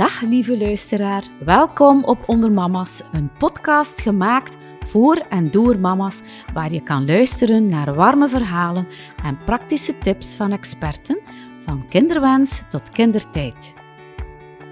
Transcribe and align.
Dag 0.00 0.20
lieve 0.20 0.58
luisteraar, 0.58 1.22
welkom 1.44 2.04
op 2.04 2.28
Onder 2.28 2.52
Mama's, 2.52 3.02
een 3.12 3.30
podcast 3.38 4.00
gemaakt 4.00 4.56
voor 4.86 5.16
en 5.16 5.50
door 5.50 5.78
mama's, 5.78 6.20
waar 6.52 6.72
je 6.72 6.82
kan 6.82 7.06
luisteren 7.06 7.66
naar 7.66 7.94
warme 7.94 8.28
verhalen 8.28 8.86
en 9.24 9.38
praktische 9.44 9.98
tips 9.98 10.34
van 10.34 10.52
experten, 10.52 11.18
van 11.64 11.88
kinderwens 11.88 12.62
tot 12.68 12.90
kindertijd. 12.90 13.74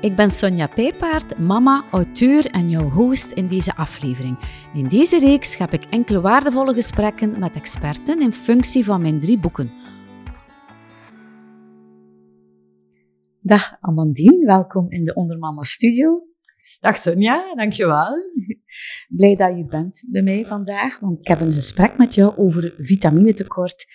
Ik 0.01 0.17
ben 0.17 0.31
Sonja 0.31 0.67
Pijpaard, 0.67 1.39
mama, 1.39 1.85
auteur 1.91 2.47
en 2.47 2.71
jouw 2.71 2.91
host 2.91 3.31
in 3.31 3.49
deze 3.49 3.77
aflevering. 3.77 4.39
In 4.75 4.85
deze 4.85 5.19
reeks 5.19 5.57
heb 5.57 5.73
ik 5.73 5.85
enkele 5.91 6.21
waardevolle 6.21 6.75
gesprekken 6.75 7.39
met 7.39 7.55
experten 7.55 8.21
in 8.21 8.33
functie 8.33 8.85
van 8.85 9.03
mijn 9.03 9.21
drie 9.21 9.39
boeken. 9.39 9.73
Dag 13.49 13.77
Amandine, 13.81 14.47
welkom 14.47 14.91
in 14.91 15.05
de 15.05 15.15
Ondermama 15.15 15.63
Studio. 15.63 16.23
Dag 16.81 16.97
Sonja, 16.97 17.55
dankjewel. 17.55 18.17
Blij 19.09 19.37
dat 19.37 19.57
je 19.57 19.65
bent 19.65 20.05
bij 20.09 20.23
mij 20.23 20.47
vandaag, 20.47 20.99
want 20.99 21.19
ik 21.19 21.27
heb 21.27 21.41
een 21.41 21.53
gesprek 21.53 21.99
met 21.99 22.15
jou 22.15 22.37
over 22.37 22.75
vitaminetekort 22.79 23.87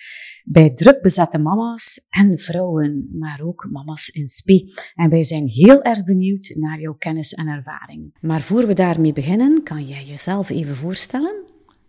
bij 0.44 0.70
druk 0.70 1.02
bezette 1.02 1.38
mama's 1.38 2.06
en 2.08 2.38
vrouwen, 2.38 3.08
maar 3.18 3.40
ook 3.42 3.68
mama's 3.70 4.08
in 4.08 4.28
spe. 4.28 4.72
En 4.94 5.10
wij 5.10 5.24
zijn 5.24 5.46
heel 5.46 5.82
erg 5.82 6.04
benieuwd 6.04 6.54
naar 6.56 6.80
jouw 6.80 6.94
kennis 6.94 7.34
en 7.34 7.46
ervaringen. 7.46 8.12
Maar 8.20 8.40
voor 8.40 8.66
we 8.66 8.74
daarmee 8.74 9.12
beginnen, 9.12 9.62
kan 9.62 9.84
jij 9.84 10.04
jezelf 10.04 10.50
even 10.50 10.74
voorstellen? 10.74 11.43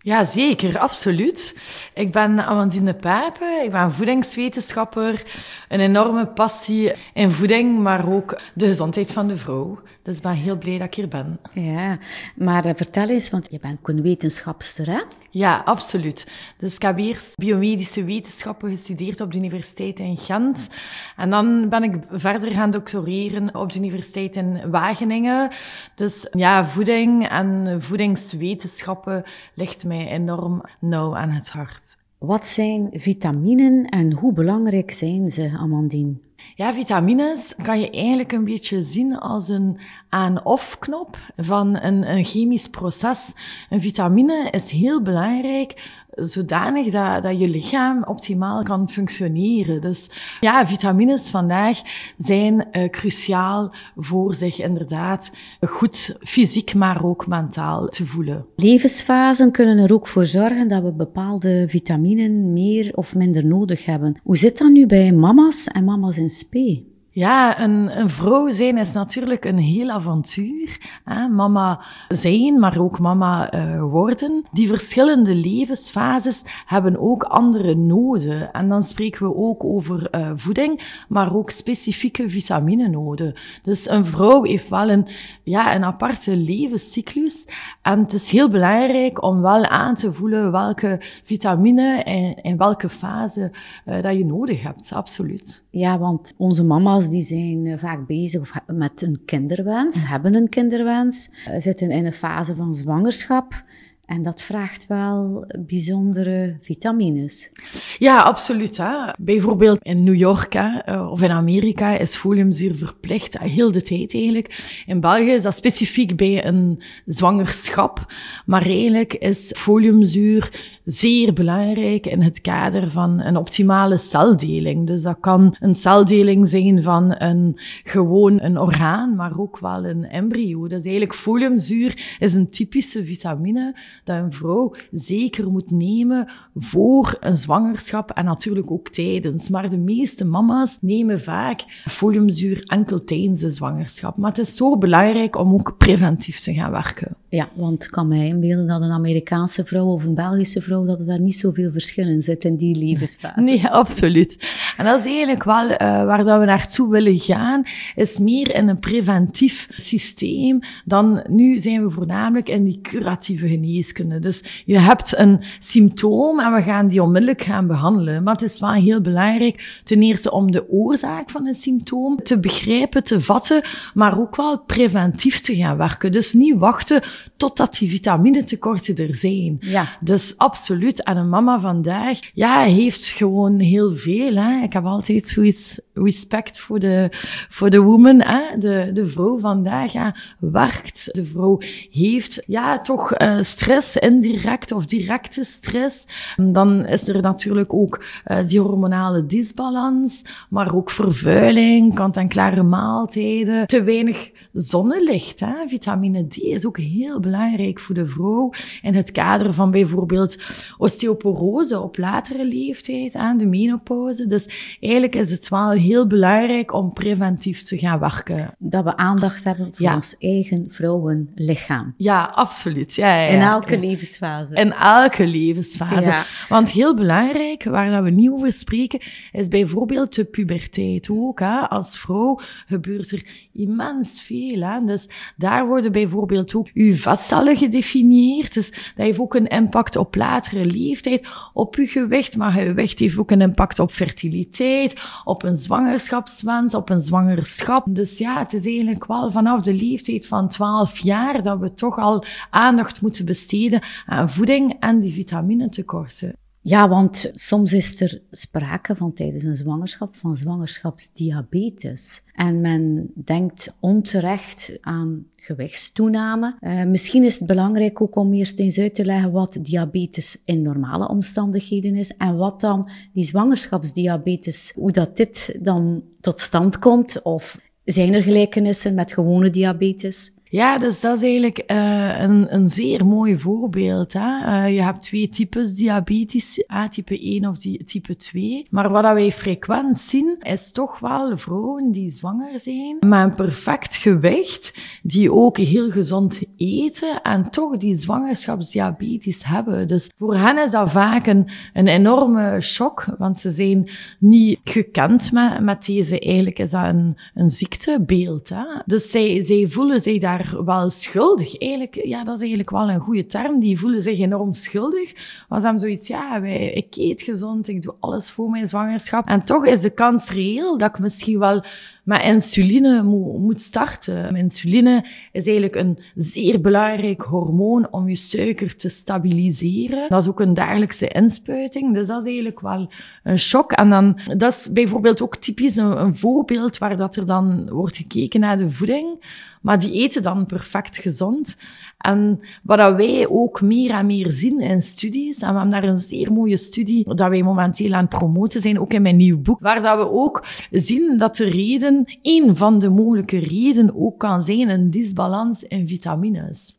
Ja, 0.05 0.23
zeker, 0.23 0.77
absoluut. 0.79 1.55
Ik 1.93 2.11
ben 2.11 2.45
Amandine 2.45 2.93
Pape, 2.93 3.61
ik 3.63 3.71
ben 3.71 3.91
voedingswetenschapper. 3.91 5.23
Een 5.69 5.79
enorme 5.79 6.27
passie 6.27 6.91
in 7.13 7.31
voeding, 7.31 7.79
maar 7.79 8.11
ook 8.13 8.39
de 8.53 8.65
gezondheid 8.65 9.11
van 9.11 9.27
de 9.27 9.37
vrouw. 9.37 9.79
Dus 10.05 10.15
ik 10.15 10.21
ben 10.21 10.31
heel 10.31 10.57
blij 10.57 10.77
dat 10.77 10.87
ik 10.87 10.93
hier 10.93 11.07
ben. 11.07 11.39
Ja, 11.53 11.97
maar 12.35 12.65
uh, 12.65 12.71
vertel 12.75 13.09
eens, 13.09 13.29
want 13.29 13.47
je 13.51 13.59
bent 13.59 13.79
een 13.83 14.01
wetenschapster, 14.01 14.89
hè? 14.91 15.01
Ja, 15.29 15.61
absoluut. 15.65 16.31
Dus 16.57 16.75
ik 16.75 16.81
heb 16.81 16.97
eerst 16.97 17.35
biomedische 17.35 18.03
wetenschappen 18.03 18.71
gestudeerd 18.71 19.21
op 19.21 19.31
de 19.31 19.37
universiteit 19.37 19.99
in 19.99 20.17
Gent. 20.17 20.69
En 21.15 21.29
dan 21.29 21.69
ben 21.69 21.83
ik 21.83 21.95
verder 22.09 22.51
gaan 22.51 22.69
doctoreren 22.69 23.55
op 23.55 23.71
de 23.71 23.79
universiteit 23.79 24.35
in 24.35 24.69
Wageningen. 24.69 25.51
Dus 25.95 26.27
ja, 26.31 26.65
voeding 26.65 27.27
en 27.27 27.77
voedingswetenschappen 27.81 29.23
ligt 29.53 29.85
mij 29.85 30.07
enorm 30.07 30.63
nauw 30.79 31.15
aan 31.15 31.29
het 31.29 31.49
hart. 31.49 31.97
Wat 32.17 32.47
zijn 32.47 32.89
vitaminen 32.91 33.85
en 33.85 34.13
hoe 34.13 34.33
belangrijk 34.33 34.91
zijn 34.91 35.31
ze, 35.31 35.51
Amandine? 35.57 36.13
Ja, 36.55 36.73
vitamines 36.73 37.53
kan 37.63 37.79
je 37.79 37.89
eigenlijk 37.89 38.31
een 38.31 38.43
beetje 38.43 38.83
zien 38.83 39.17
als 39.17 39.47
een 39.49 39.77
aan-off-knop 40.09 41.17
van 41.37 41.79
een, 41.81 42.23
chemisch 42.25 42.69
proces. 42.69 43.33
Een 43.69 43.81
vitamine 43.81 44.47
is 44.51 44.69
heel 44.69 45.01
belangrijk 45.01 46.03
zodanig 46.15 46.89
dat, 46.89 47.23
dat 47.23 47.39
je 47.39 47.49
lichaam 47.49 48.03
optimaal 48.03 48.63
kan 48.63 48.89
functioneren. 48.89 49.81
Dus 49.81 50.09
ja, 50.39 50.67
vitamines 50.67 51.29
vandaag 51.29 51.81
zijn 52.17 52.67
uh, 52.71 52.89
cruciaal 52.89 53.73
voor 53.95 54.35
zich 54.35 54.61
inderdaad 54.61 55.31
goed 55.69 56.15
fysiek, 56.19 56.73
maar 56.73 57.05
ook 57.05 57.27
mentaal 57.27 57.87
te 57.87 58.05
voelen. 58.05 58.45
Levensfasen 58.55 59.51
kunnen 59.51 59.77
er 59.77 59.93
ook 59.93 60.07
voor 60.07 60.25
zorgen 60.25 60.67
dat 60.67 60.83
we 60.83 60.91
bepaalde 60.91 61.65
vitaminen 61.67 62.53
meer 62.53 62.91
of 62.95 63.15
minder 63.15 63.45
nodig 63.45 63.85
hebben. 63.85 64.15
Hoe 64.23 64.37
zit 64.37 64.57
dat 64.57 64.71
nu 64.71 64.85
bij 64.85 65.11
mama's 65.11 65.67
en 65.67 65.83
mama's 65.83 66.17
in 66.17 66.29
spe? 66.35 66.94
Ja, 67.15 67.61
een, 67.61 68.09
vrouw 68.09 68.49
zijn 68.49 68.77
is 68.77 68.93
natuurlijk 68.93 69.45
een 69.45 69.57
heel 69.57 69.89
avontuur. 69.89 70.77
Hè? 71.03 71.27
Mama 71.27 71.81
zijn, 72.07 72.59
maar 72.59 72.79
ook 72.79 72.99
mama 72.99 73.53
uh, 73.53 73.83
worden. 73.83 74.45
Die 74.51 74.67
verschillende 74.67 75.35
levensfases 75.35 76.41
hebben 76.65 76.99
ook 76.99 77.23
andere 77.23 77.75
noden. 77.75 78.51
En 78.51 78.69
dan 78.69 78.83
spreken 78.83 79.27
we 79.27 79.35
ook 79.35 79.63
over 79.63 80.07
uh, 80.11 80.31
voeding, 80.35 81.03
maar 81.07 81.35
ook 81.35 81.49
specifieke 81.49 82.29
vitaminenoden. 82.29 83.33
Dus 83.63 83.89
een 83.89 84.05
vrouw 84.05 84.43
heeft 84.43 84.69
wel 84.69 84.89
een, 84.89 85.07
ja, 85.43 85.75
een 85.75 85.83
aparte 85.83 86.37
levenscyclus. 86.37 87.47
En 87.81 87.99
het 87.99 88.13
is 88.13 88.29
heel 88.29 88.49
belangrijk 88.49 89.23
om 89.23 89.41
wel 89.41 89.65
aan 89.65 89.95
te 89.95 90.13
voelen 90.13 90.51
welke 90.51 91.01
vitamine 91.23 92.03
en 92.03 92.35
in 92.41 92.57
welke 92.57 92.89
fase 92.89 93.51
uh, 93.85 94.01
dat 94.01 94.17
je 94.17 94.25
nodig 94.25 94.63
hebt. 94.63 94.93
Absoluut. 94.93 95.63
Ja, 95.69 95.99
want 95.99 96.33
onze 96.37 96.63
mama's 96.63 97.03
die 97.09 97.21
zijn 97.21 97.65
eh, 97.65 97.77
vaak 97.77 98.07
bezig 98.07 98.63
met 98.67 99.01
een 99.01 99.21
kinderwens, 99.25 99.97
mm. 99.97 100.07
hebben 100.07 100.33
een 100.33 100.49
kinderwens, 100.49 101.29
eh, 101.45 101.61
zitten 101.61 101.91
in 101.91 102.05
een 102.05 102.13
fase 102.13 102.55
van 102.55 102.75
zwangerschap. 102.75 103.63
En 104.05 104.23
dat 104.23 104.41
vraagt 104.41 104.87
wel 104.87 105.45
bijzondere 105.59 106.57
vitamines. 106.61 107.49
Ja, 107.97 108.21
absoluut. 108.21 108.77
Hè. 108.77 109.11
Bijvoorbeeld 109.17 109.79
in 109.81 110.03
New 110.03 110.15
York 110.15 110.53
hè, 110.53 110.77
eh, 110.77 111.11
of 111.11 111.21
in 111.21 111.31
Amerika 111.31 111.97
is 111.97 112.15
foliumzuur 112.15 112.75
verplicht, 112.75 113.39
heel 113.39 113.71
de 113.71 113.81
tijd 113.81 114.13
eigenlijk. 114.13 114.81
In 114.85 114.99
België 114.99 115.31
is 115.31 115.43
dat 115.43 115.55
specifiek 115.55 116.15
bij 116.15 116.45
een 116.45 116.81
zwangerschap. 117.05 118.13
Maar 118.45 118.65
eigenlijk 118.65 119.13
is 119.13 119.51
foliumzuur 119.55 120.74
zeer 120.85 121.33
belangrijk 121.33 122.05
in 122.05 122.21
het 122.21 122.41
kader 122.41 122.91
van 122.91 123.21
een 123.21 123.37
optimale 123.37 123.97
celdeling. 123.97 124.87
Dus 124.87 125.01
dat 125.01 125.17
kan 125.19 125.55
een 125.59 125.75
celdeling 125.75 126.47
zijn 126.47 126.83
van 126.83 127.15
een 127.17 127.59
gewoon 127.83 128.41
een 128.41 128.59
orgaan, 128.59 129.15
maar 129.15 129.39
ook 129.39 129.59
wel 129.59 129.85
een 129.85 130.05
embryo. 130.05 130.67
Dus 130.67 130.83
eigenlijk 130.83 131.13
foliumzuur 131.13 132.15
is 132.19 132.33
een 132.33 132.49
typische 132.49 133.05
vitamine 133.05 133.75
dat 134.03 134.17
een 134.17 134.33
vrouw 134.33 134.73
zeker 134.91 135.51
moet 135.51 135.71
nemen 135.71 136.27
voor 136.55 137.17
een 137.19 137.35
zwangerschap 137.35 138.11
en 138.11 138.25
natuurlijk 138.25 138.71
ook 138.71 138.89
tijdens. 138.89 139.49
Maar 139.49 139.69
de 139.69 139.77
meeste 139.77 140.25
mama's 140.25 140.77
nemen 140.81 141.21
vaak 141.21 141.83
foliumzuur 141.87 142.63
enkel 142.63 143.03
tijdens 143.03 143.39
de 143.39 143.51
zwangerschap. 143.51 144.17
Maar 144.17 144.29
het 144.29 144.47
is 144.47 144.55
zo 144.55 144.77
belangrijk 144.77 145.35
om 145.37 145.53
ook 145.53 145.77
preventief 145.77 146.39
te 146.39 146.53
gaan 146.53 146.71
werken. 146.71 147.15
Ja, 147.35 147.49
want 147.53 147.89
kan 147.89 148.07
mij 148.07 148.27
inbeelden 148.27 148.67
dat 148.67 148.81
een 148.81 148.91
Amerikaanse 148.91 149.65
vrouw 149.65 149.85
of 149.85 150.05
een 150.05 150.13
Belgische 150.13 150.61
vrouw, 150.61 150.85
dat 150.85 150.99
er 150.99 151.05
daar 151.05 151.19
niet 151.19 151.35
zoveel 151.35 151.71
verschil 151.71 152.07
in 152.07 152.21
zit 152.21 152.43
in 152.43 152.55
die 152.55 152.75
levensfase. 152.75 153.39
Nee, 153.39 153.67
absoluut. 153.67 154.53
En 154.77 154.85
dat 154.85 154.99
is 154.99 155.05
eigenlijk 155.05 155.43
wel 155.43 155.69
uh, 155.69 155.77
waar 155.77 156.23
dat 156.23 156.39
we 156.39 156.45
naartoe 156.45 156.89
willen 156.89 157.19
gaan, 157.19 157.63
is 157.95 158.19
meer 158.19 158.55
in 158.55 158.67
een 158.67 158.79
preventief 158.79 159.67
systeem 159.71 160.59
dan 160.85 161.23
nu 161.27 161.59
zijn 161.59 161.83
we 161.83 161.89
voornamelijk 161.89 162.49
in 162.49 162.63
die 162.63 162.79
curatieve 162.81 163.47
geneeskunde. 163.47 164.19
Dus 164.19 164.63
je 164.65 164.79
hebt 164.79 165.17
een 165.17 165.43
symptoom 165.59 166.39
en 166.39 166.53
we 166.53 166.61
gaan 166.61 166.87
die 166.87 167.03
onmiddellijk 167.03 167.41
gaan 167.41 167.67
behandelen. 167.67 168.23
Maar 168.23 168.33
het 168.33 168.43
is 168.43 168.59
wel 168.59 168.71
heel 168.71 169.01
belangrijk, 169.01 169.81
ten 169.83 170.01
eerste 170.01 170.31
om 170.31 170.51
de 170.51 170.69
oorzaak 170.69 171.29
van 171.29 171.47
een 171.47 171.53
symptoom 171.53 172.23
te 172.23 172.39
begrijpen, 172.39 173.03
te 173.03 173.21
vatten, 173.21 173.61
maar 173.93 174.19
ook 174.19 174.35
wel 174.35 174.59
preventief 174.59 175.39
te 175.39 175.55
gaan 175.55 175.77
werken. 175.77 176.11
Dus 176.11 176.33
niet 176.33 176.57
wachten 176.57 177.01
totdat 177.37 177.77
die 177.77 177.89
vitaminetekorten 177.89 178.95
er 178.95 179.15
zijn. 179.15 179.57
Ja. 179.59 179.87
Dus 180.01 180.37
absoluut. 180.37 181.03
En 181.03 181.17
een 181.17 181.29
mama 181.29 181.59
vandaag, 181.59 182.19
ja, 182.33 182.63
heeft 182.63 183.07
gewoon 183.07 183.59
heel 183.59 183.95
veel. 183.95 184.35
Hè. 184.35 184.63
Ik 184.63 184.73
heb 184.73 184.85
altijd 184.85 185.27
zoiets 185.27 185.79
respect 185.93 186.59
voor 186.59 186.79
de, 186.79 187.07
voor 187.49 187.69
de 187.69 187.81
woman, 187.81 188.21
hè. 188.21 188.59
De, 188.59 188.89
de 188.93 189.07
vrouw 189.07 189.39
vandaag 189.39 189.93
ja, 189.93 190.15
werkt. 190.39 191.09
De 191.11 191.25
vrouw 191.25 191.57
heeft 191.89 192.43
ja, 192.47 192.79
toch 192.79 193.19
uh, 193.19 193.41
stress, 193.41 193.97
indirect 193.97 194.71
of 194.71 194.85
directe 194.85 195.43
stress. 195.43 196.05
Dan 196.37 196.85
is 196.85 197.07
er 197.07 197.21
natuurlijk 197.21 197.73
ook 197.73 198.03
uh, 198.27 198.37
die 198.47 198.59
hormonale 198.59 199.25
disbalans, 199.25 200.21
maar 200.49 200.75
ook 200.75 200.89
vervuiling, 200.89 201.95
kant-en-klare 201.95 202.63
maaltijden, 202.63 203.67
te 203.67 203.83
weinig 203.83 204.31
zonnelicht. 204.53 205.39
Hè. 205.39 205.67
Vitamine 205.67 206.27
D 206.27 206.37
is 206.37 206.65
ook 206.65 206.77
heel 206.77 207.14
belangrijk 207.19 207.79
voor 207.79 207.95
de 207.95 208.07
vrouw 208.07 208.53
in 208.81 208.95
het 208.95 209.11
kader 209.11 209.53
van 209.53 209.71
bijvoorbeeld 209.71 210.37
osteoporose 210.77 211.79
op 211.79 211.97
latere 211.97 212.47
leeftijd, 212.47 213.15
aan 213.15 213.37
de 213.37 213.45
menopauze. 213.45 214.27
Dus 214.27 214.77
eigenlijk 214.79 215.15
is 215.15 215.31
het 215.31 215.49
wel 215.49 215.71
heel 215.71 216.07
belangrijk 216.07 216.73
om 216.73 216.93
preventief 216.93 217.61
te 217.61 217.77
gaan 217.77 217.99
werken. 217.99 218.55
Dat 218.57 218.83
we 218.83 218.97
aandacht 218.97 219.43
hebben 219.43 219.69
voor 219.71 219.91
ons 219.91 220.17
eigen 220.17 220.63
vrouwenlichaam. 220.67 221.93
Ja, 221.97 222.23
absoluut. 222.23 222.95
Ja, 222.95 223.15
ja, 223.15 223.27
In 223.27 223.41
elke 223.41 223.79
levensfase. 223.79 224.53
In 224.53 224.73
elke 224.73 225.27
levensfase. 225.27 226.23
Want 226.49 226.71
heel 226.71 226.95
belangrijk, 226.95 227.63
waar 227.63 228.03
we 228.03 228.09
niet 228.09 228.29
over 228.29 228.53
spreken, 228.53 228.99
is 229.31 229.47
bijvoorbeeld 229.47 230.15
de 230.15 230.23
puberteit 230.25 231.09
ook. 231.09 231.39
Hè. 231.39 231.69
Als 231.69 231.99
vrouw 231.99 232.39
gebeurt 232.67 233.11
er 233.11 233.25
immens 233.53 234.21
veel. 234.21 234.61
Hè. 234.61 234.85
Dus 234.85 235.07
daar 235.37 235.67
worden 235.67 235.91
bijvoorbeeld 235.91 236.55
ook 236.55 236.69
uw 236.73 236.94
je 236.95 237.01
vetcellen 237.01 237.57
gedefinieerd. 237.57 238.53
Dus 238.53 238.71
dat 238.71 238.79
heeft 238.95 239.19
ook 239.19 239.35
een 239.35 239.47
impact 239.47 239.95
op 239.95 240.15
latere 240.15 240.65
leeftijd, 240.65 241.27
op 241.53 241.75
je 241.75 241.87
gewicht. 241.87 242.37
Maar 242.37 242.59
je 242.59 242.65
gewicht 242.65 242.99
heeft 242.99 243.17
ook 243.17 243.31
een 243.31 243.41
impact 243.41 243.79
op 243.79 243.91
fertiliteit, 243.91 245.01
op 245.23 245.43
een 245.43 245.57
zwangerschapswens, 245.57 246.73
op 246.73 246.89
een 246.89 247.01
zwangerschap. 247.01 247.85
Dus 247.87 248.17
ja, 248.17 248.39
het 248.39 248.53
is 248.53 248.65
eigenlijk 248.65 249.05
wel 249.05 249.31
vanaf 249.31 249.61
de 249.61 249.73
leeftijd 249.73 250.27
van 250.27 250.49
12 250.49 250.97
jaar 250.97 251.41
dat 251.41 251.59
we 251.59 251.73
toch 251.73 251.97
al 251.97 252.25
aandacht 252.49 253.01
moeten 253.01 253.25
besteden 253.25 253.81
aan 254.05 254.29
voeding 254.29 254.75
en 254.79 254.99
die 254.99 255.13
vitaminetekorten. 255.13 256.44
Ja, 256.67 256.89
want 256.89 257.31
soms 257.33 257.73
is 257.73 258.01
er 258.01 258.21
sprake 258.31 258.95
van 258.95 259.13
tijdens 259.13 259.43
een 259.43 259.55
zwangerschap 259.55 260.15
van 260.15 260.37
zwangerschapsdiabetes. 260.37 262.21
En 262.33 262.61
men 262.61 263.11
denkt 263.15 263.75
onterecht 263.79 264.77
aan 264.81 265.25
gewichtstoename. 265.35 266.57
Uh, 266.61 266.83
misschien 266.83 267.23
is 267.23 267.39
het 267.39 267.47
belangrijk 267.47 268.01
ook 268.01 268.15
om 268.15 268.33
eerst 268.33 268.59
eens 268.59 268.79
uit 268.79 268.95
te 268.95 269.05
leggen 269.05 269.31
wat 269.31 269.57
diabetes 269.61 270.41
in 270.45 270.61
normale 270.61 271.09
omstandigheden 271.09 271.95
is 271.95 272.17
en 272.17 272.37
wat 272.37 272.59
dan 272.59 272.89
die 273.13 273.25
zwangerschapsdiabetes, 273.25 274.71
hoe 274.75 274.91
dat 274.91 275.17
dit 275.17 275.57
dan 275.61 276.03
tot 276.19 276.39
stand 276.41 276.79
komt 276.79 277.21
of 277.21 277.59
zijn 277.83 278.13
er 278.13 278.23
gelijkenissen 278.23 278.93
met 278.93 279.13
gewone 279.13 279.49
diabetes? 279.49 280.31
Ja, 280.49 280.77
dus 280.77 280.99
dat 280.99 281.15
is 281.15 281.23
eigenlijk 281.23 281.63
uh, 281.71 282.21
een, 282.21 282.53
een 282.53 282.69
zeer 282.69 283.05
mooi 283.05 283.39
voorbeeld. 283.39 284.13
Hè? 284.13 284.19
Uh, 284.19 284.75
je 284.75 284.81
hebt 284.81 285.01
twee 285.01 285.29
types 285.29 285.73
diabetes, 285.73 286.63
A, 286.73 286.87
type 286.87 287.19
1 287.19 287.45
of 287.45 287.57
die, 287.57 287.83
type 287.83 288.15
2. 288.15 288.67
Maar 288.69 288.89
wat 288.89 289.03
wij 289.03 289.31
frequent 289.31 289.99
zien, 289.99 290.37
is 290.41 290.71
toch 290.71 290.99
wel 290.99 291.37
vrouwen 291.37 291.91
die 291.91 292.11
zwanger 292.11 292.59
zijn, 292.59 292.97
met 292.99 293.23
een 293.23 293.35
perfect 293.35 293.95
gewicht, 293.95 294.73
die 295.03 295.31
ook 295.31 295.57
heel 295.57 295.91
gezond 295.91 296.41
eten 296.57 297.21
en 297.21 297.51
toch 297.51 297.77
die 297.77 297.97
zwangerschapsdiabetes 297.97 299.43
hebben. 299.43 299.87
Dus 299.87 300.09
voor 300.17 300.35
hen 300.35 300.63
is 300.63 300.71
dat 300.71 300.91
vaak 300.91 301.27
een, 301.27 301.49
een 301.73 301.87
enorme 301.87 302.61
shock, 302.61 303.05
want 303.17 303.37
ze 303.37 303.51
zijn 303.51 303.89
niet 304.19 304.59
gekend 304.63 305.31
met, 305.31 305.59
met 305.59 305.85
deze. 305.85 306.19
Eigenlijk 306.19 306.59
is 306.59 306.71
dat 306.71 306.85
een, 306.85 307.17
een 307.33 307.49
ziektebeeld. 307.49 308.49
Hè? 308.49 308.63
Dus 308.85 309.11
zij, 309.11 309.43
zij 309.43 309.67
voelen 309.67 310.01
zich 310.01 310.21
daar 310.21 310.44
wel 310.51 310.89
schuldig. 310.89 311.57
Eigenlijk, 311.57 312.05
ja, 312.05 312.23
dat 312.23 312.33
is 312.35 312.39
eigenlijk 312.39 312.69
wel 312.69 312.89
een 312.89 312.99
goede 312.99 313.25
term. 313.25 313.59
Die 313.59 313.79
voelen 313.79 314.01
zich 314.01 314.19
enorm 314.19 314.53
schuldig. 314.53 315.13
Was 315.47 315.63
hem 315.63 315.79
zoiets, 315.79 316.07
ja, 316.07 316.41
wij, 316.41 316.71
ik 316.71 316.95
eet 316.95 317.21
gezond, 317.21 317.67
ik 317.67 317.81
doe 317.81 317.95
alles 317.99 318.31
voor 318.31 318.49
mijn 318.49 318.67
zwangerschap. 318.67 319.25
En 319.25 319.45
toch 319.45 319.65
is 319.65 319.81
de 319.81 319.89
kans 319.89 320.29
reëel 320.29 320.77
dat 320.77 320.89
ik 320.89 320.99
misschien 320.99 321.39
wel 321.39 321.63
met 322.05 322.21
insuline 322.21 323.03
moet, 323.03 323.39
moet 323.39 323.61
starten. 323.61 324.35
Insuline 324.35 325.05
is 325.31 325.45
eigenlijk 325.45 325.75
een 325.75 325.99
zeer 326.15 326.61
belangrijk 326.61 327.21
hormoon 327.21 327.87
om 327.91 328.09
je 328.09 328.15
suiker 328.15 328.75
te 328.75 328.89
stabiliseren. 328.89 330.09
Dat 330.09 330.21
is 330.21 330.29
ook 330.29 330.39
een 330.39 330.53
dagelijkse 330.53 331.07
inspuiting, 331.07 331.93
dus 331.93 332.07
dat 332.07 332.19
is 332.21 332.25
eigenlijk 332.25 332.59
wel 332.59 332.89
een 333.23 333.39
shock. 333.39 333.71
En 333.71 333.89
dan, 333.89 334.19
dat 334.37 334.53
is 334.53 334.71
bijvoorbeeld 334.71 335.21
ook 335.21 335.35
typisch 335.35 335.75
een, 335.75 336.01
een 336.01 336.15
voorbeeld 336.15 336.77
waar 336.77 336.97
dat 336.97 337.15
er 337.15 337.25
dan 337.25 337.69
wordt 337.69 337.97
gekeken 337.97 338.39
naar 338.39 338.57
de 338.57 338.71
voeding. 338.71 339.23
Maar 339.65 339.79
die 339.79 339.91
eten 339.91 340.23
dan 340.23 340.45
perfect 340.45 340.97
gezond. 340.97 341.57
En 341.97 342.39
wat 342.63 342.95
wij 342.95 343.27
ook 343.29 343.61
meer 343.61 343.91
en 343.91 344.05
meer 344.05 344.31
zien 344.31 344.59
in 344.59 344.81
studies, 344.81 345.39
en 345.39 345.53
we 345.53 345.59
hebben 345.59 345.69
daar 345.69 345.83
een 345.83 345.99
zeer 345.99 346.31
mooie 346.31 346.57
studie 346.57 347.15
dat 347.15 347.29
wij 347.29 347.43
momenteel 347.43 347.93
aan 347.93 348.05
het 348.05 348.09
promoten 348.09 348.61
zijn, 348.61 348.79
ook 348.79 348.93
in 348.93 349.01
mijn 349.01 349.15
nieuw 349.15 349.41
boek, 349.41 349.59
waar 349.59 349.81
dat 349.81 349.97
we 349.97 350.11
ook 350.11 350.45
zien 350.71 351.17
dat 351.17 351.35
de 351.35 351.49
reden, 351.49 352.17
een 352.21 352.55
van 352.55 352.79
de 352.79 352.89
mogelijke 352.89 353.39
redenen 353.39 353.95
ook 353.95 354.19
kan 354.19 354.41
zijn 354.43 354.69
een 354.69 354.89
disbalans 354.89 355.63
in 355.63 355.87
vitamines. 355.87 356.77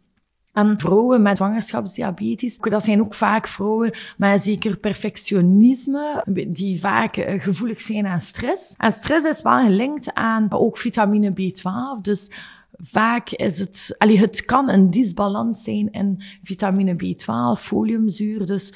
En 0.53 0.79
vrouwen 0.79 1.23
met 1.23 1.37
zwangerschapsdiabetes, 1.37 2.59
dat 2.59 2.85
zijn 2.85 3.01
ook 3.01 3.15
vaak 3.15 3.49
vrouwen 3.49 3.95
met 4.17 4.43
zeker 4.43 4.77
perfectionisme, 4.77 6.25
die 6.49 6.81
vaak 6.81 7.17
eh, 7.17 7.43
gevoelig 7.43 7.81
zijn 7.81 8.07
aan 8.07 8.21
stress. 8.21 8.75
En 8.77 8.93
stress 8.93 9.27
is 9.27 9.43
wel 9.43 9.63
gelinkt 9.63 10.15
aan 10.15 10.47
ook 10.51 10.79
vitamine 10.79 11.31
B12, 11.31 12.01
dus 12.03 12.31
Vaak 12.77 13.31
is 13.31 13.59
het, 13.59 13.95
allee, 13.99 14.19
het 14.19 14.45
kan 14.45 14.69
een 14.69 14.91
disbalans 14.91 15.63
zijn 15.63 15.91
in 15.91 16.23
vitamine 16.43 16.95
B12, 16.95 17.63
foliumzuur. 17.63 18.47
Dus 18.47 18.75